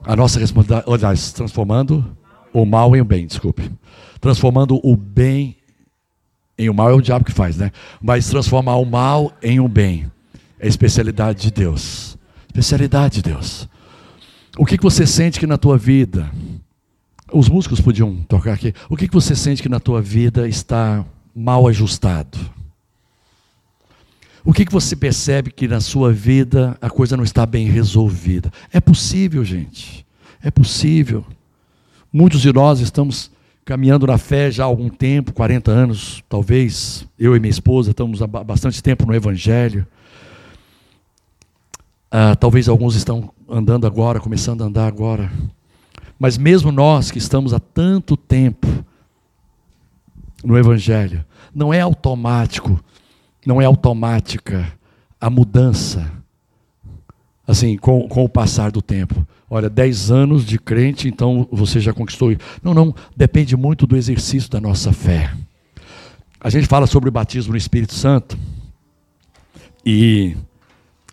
A 0.04 0.16
nossa 0.16 0.40
responsabilidade, 0.40 1.34
transformando 1.34 2.06
o 2.54 2.64
mal 2.64 2.96
em 2.96 3.02
o 3.02 3.06
bem, 3.06 3.26
desculpe. 3.26 3.72
Transformando 4.22 4.80
o 4.84 4.96
bem 4.96 5.58
em 6.60 6.70
o 6.70 6.76
mal 6.76 6.92
é 6.92 6.94
o 6.94 7.02
diabo 7.02 7.26
que 7.26 7.32
faz, 7.32 7.58
né? 7.58 7.72
Mas 8.00 8.30
transformar 8.30 8.76
o 8.76 8.86
mal 8.86 9.32
em 9.42 9.60
o 9.60 9.68
bem 9.68 10.12
é 10.60 10.68
especialidade 10.68 11.42
de 11.42 11.50
Deus. 11.50 12.20
Especialidade 12.46 13.16
de 13.16 13.32
Deus. 13.32 13.68
O 14.60 14.64
que, 14.64 14.78
que 14.78 14.84
você 14.84 15.08
sente 15.08 15.40
que 15.40 15.48
na 15.48 15.58
tua 15.58 15.76
vida 15.76 16.30
os 17.34 17.50
músicos 17.50 17.82
podiam 17.82 18.16
tocar 18.28 18.54
aqui. 18.54 18.74
O 18.90 18.96
que, 18.96 19.08
que 19.08 19.14
você 19.14 19.36
sente 19.36 19.62
que 19.62 19.70
na 19.70 19.80
tua 19.80 20.02
vida 20.02 20.48
está 20.48 21.04
mal 21.36 21.68
ajustado? 21.68 22.38
O 24.46 24.54
que, 24.54 24.66
que 24.66 24.72
você 24.72 24.96
percebe 24.96 25.52
que 25.52 25.68
na 25.68 25.80
sua 25.80 26.12
vida 26.12 26.78
a 26.82 26.90
coisa 26.90 27.18
não 27.18 27.24
está 27.24 27.46
bem 27.46 27.68
resolvida? 27.68 28.52
É 28.72 28.80
possível, 28.80 29.44
gente. 29.44 30.06
É 30.42 30.52
possível. 30.52 31.26
Muitos 32.12 32.42
de 32.42 32.52
nós 32.52 32.80
estamos 32.80 33.32
caminhando 33.66 34.06
na 34.06 34.18
fé 34.18 34.52
já 34.52 34.64
há 34.64 34.68
algum 34.68 34.90
tempo 34.90 35.32
40 35.34 35.72
anos, 35.72 36.22
talvez. 36.28 37.08
Eu 37.18 37.36
e 37.36 37.40
minha 37.40 37.50
esposa 37.50 37.92
estamos 37.92 38.22
há 38.22 38.28
bastante 38.28 38.84
tempo 38.84 39.06
no 39.06 39.16
Evangelho. 39.16 39.88
Ah, 42.12 42.36
talvez 42.36 42.68
alguns 42.68 42.96
estão 42.96 43.32
andando 43.50 43.88
agora, 43.88 44.20
começando 44.20 44.62
a 44.62 44.68
andar 44.68 44.88
agora. 44.88 45.32
Mas 46.24 46.38
mesmo 46.38 46.72
nós 46.72 47.12
que 47.12 47.18
estamos 47.18 47.54
há 47.54 47.60
tanto 47.60 48.16
tempo 48.16 48.66
no 50.42 50.58
Evangelho, 50.58 51.26
não 51.54 51.74
é 51.74 51.82
automático, 51.82 52.82
não 53.46 53.62
é 53.62 53.66
automática 53.66 54.72
a 55.20 55.30
mudança, 55.30 56.10
assim, 57.46 57.76
com, 57.76 58.08
com 58.08 58.24
o 58.24 58.30
passar 58.30 58.72
do 58.72 58.82
tempo. 58.82 59.28
Olha, 59.50 59.70
10 59.70 60.12
anos 60.12 60.46
de 60.46 60.58
crente, 60.58 61.10
então 61.10 61.46
você 61.52 61.82
já 61.82 61.92
conquistou. 61.92 62.34
Não, 62.64 62.74
não, 62.74 62.96
depende 63.18 63.58
muito 63.58 63.86
do 63.86 63.98
exercício 63.98 64.50
da 64.50 64.62
nossa 64.62 64.94
fé. 64.94 65.36
A 66.40 66.50
gente 66.50 66.68
fala 66.68 66.88
sobre 66.88 67.10
o 67.10 67.12
batismo 67.12 67.52
no 67.52 67.58
Espírito 67.58 67.96
Santo 67.96 68.38
e 69.86 70.38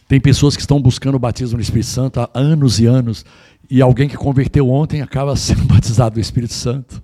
tem 0.06 0.20
pessoas 0.20 0.54
que 0.54 0.62
estão 0.62 0.80
buscando 0.80 1.16
o 1.16 1.20
batismo 1.20 1.56
no 1.56 1.62
Espírito 1.62 1.88
Santo 1.88 2.20
há 2.20 2.30
anos 2.32 2.78
e 2.78 2.86
anos 2.86 3.24
e 3.70 3.80
alguém 3.80 4.08
que 4.08 4.16
converteu 4.16 4.68
ontem 4.68 5.00
acaba 5.00 5.34
sendo 5.36 5.64
batizado 5.64 6.14
do 6.14 6.20
Espírito 6.20 6.54
Santo. 6.54 7.02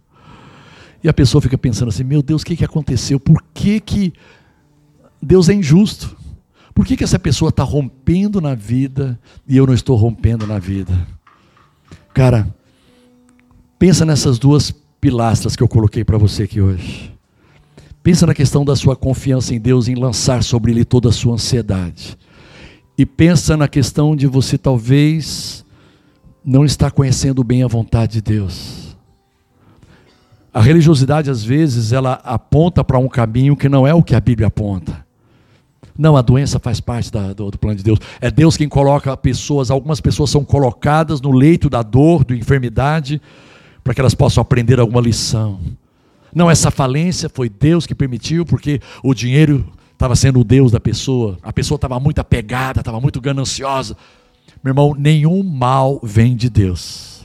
E 1.02 1.08
a 1.08 1.14
pessoa 1.14 1.40
fica 1.40 1.56
pensando 1.56 1.88
assim: 1.88 2.02
meu 2.04 2.22
Deus, 2.22 2.42
o 2.42 2.44
que, 2.44 2.56
que 2.56 2.64
aconteceu? 2.64 3.20
Por 3.20 3.42
que, 3.54 3.78
que 3.78 4.12
Deus 5.22 5.48
é 5.48 5.54
injusto? 5.54 6.16
Por 6.74 6.84
que, 6.84 6.96
que 6.96 7.04
essa 7.04 7.18
pessoa 7.18 7.48
está 7.48 7.62
rompendo 7.62 8.40
na 8.40 8.54
vida 8.54 9.18
e 9.48 9.56
eu 9.56 9.66
não 9.66 9.72
estou 9.72 9.96
rompendo 9.96 10.46
na 10.46 10.58
vida? 10.58 11.06
Cara, 12.12 12.54
pensa 13.78 14.04
nessas 14.04 14.38
duas 14.38 14.70
pilastras 15.00 15.56
que 15.56 15.62
eu 15.62 15.68
coloquei 15.68 16.04
para 16.04 16.18
você 16.18 16.42
aqui 16.42 16.60
hoje. 16.60 17.14
Pensa 18.02 18.26
na 18.26 18.34
questão 18.34 18.64
da 18.64 18.76
sua 18.76 18.94
confiança 18.94 19.54
em 19.54 19.58
Deus, 19.58 19.88
em 19.88 19.94
lançar 19.94 20.42
sobre 20.42 20.70
Ele 20.70 20.84
toda 20.84 21.08
a 21.08 21.12
sua 21.12 21.34
ansiedade. 21.34 22.16
E 22.96 23.06
pensa 23.06 23.56
na 23.56 23.68
questão 23.68 24.14
de 24.14 24.26
você 24.26 24.58
talvez 24.58 25.65
não 26.47 26.64
está 26.64 26.92
conhecendo 26.92 27.42
bem 27.42 27.64
a 27.64 27.66
vontade 27.66 28.12
de 28.14 28.22
Deus. 28.22 28.97
A 30.55 30.61
religiosidade, 30.61 31.28
às 31.28 31.42
vezes, 31.42 31.92
ela 31.92 32.20
aponta 32.22 32.84
para 32.84 32.99
um 32.99 33.09
caminho 33.09 33.57
que 33.57 33.68
não 33.68 33.84
é 33.84 33.92
o 33.92 34.03
que 34.03 34.14
a 34.14 34.20
Bíblia 34.20 34.47
aponta. 34.47 35.05
Não, 35.99 36.16
a 36.16 36.22
doença 36.22 36.61
faz 36.61 36.80
parte 36.80 37.11
da, 37.11 37.32
do, 37.32 37.51
do, 37.51 37.59
plano 37.59 37.76
de 37.76 37.82
Deus. 37.82 37.99
É 38.20 38.30
Deus 38.30 38.57
quem 38.57 38.68
coloca 38.68 39.16
pessoas, 39.16 39.70
algumas 39.70 40.01
pessoas 40.01 40.30
são 40.30 40.44
colocadas 40.44 41.20
no 41.20 41.32
leito 41.32 41.68
da 41.68 41.82
dor, 41.82 42.24
da 42.24 42.36
enfermidade, 42.36 43.20
para 43.82 43.92
que 43.92 44.01
elas 44.01 44.14
possam 44.14 44.40
aprender 44.40 44.78
alguma 44.78 45.01
lição. 45.01 45.59
Não, 46.32 46.51
essa 46.51 46.70
falência 46.70 47.28
foi 47.28 47.49
Deus 47.49 47.86
que 47.86 47.94
permitiu, 47.94 48.47
porque 48.47 48.80
o 49.03 49.14
dinheiro 49.14 49.66
estava 49.92 50.14
sendo 50.14 50.40
o 50.40 50.44
Deus 50.44 50.70
da 50.70 50.78
pessoa, 50.78 51.38
a 51.42 51.53
pessoa 51.53 51.76
estava 51.76 51.99
muito 51.99 52.20
apegada, 52.20 52.80
estava 52.80 53.01
muito 53.01 53.20
gananciosa. 53.20 53.97
Meu 54.66 54.72
irmão, 54.72 54.96
nenhum 54.98 55.44
mal 55.44 56.00
vem 56.02 56.34
de 56.34 56.50
Deus. 56.50 57.24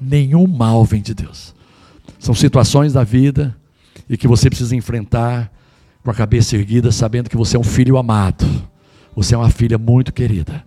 Nenhum 0.00 0.48
mal 0.48 0.84
vem 0.84 1.00
de 1.00 1.14
Deus. 1.14 1.54
São 2.18 2.34
situações 2.34 2.92
da 2.92 3.04
vida 3.04 3.56
e 4.10 4.16
que 4.16 4.26
você 4.26 4.48
precisa 4.48 4.74
enfrentar 4.74 5.48
com 6.02 6.10
a 6.10 6.14
cabeça 6.14 6.56
erguida, 6.56 6.90
sabendo 6.90 7.30
que 7.30 7.36
você 7.36 7.56
é 7.56 7.60
um 7.60 7.62
filho 7.62 7.96
amado. 7.98 8.44
Você 9.14 9.32
é 9.32 9.38
uma 9.38 9.48
filha 9.48 9.78
muito 9.78 10.12
querida. 10.12 10.64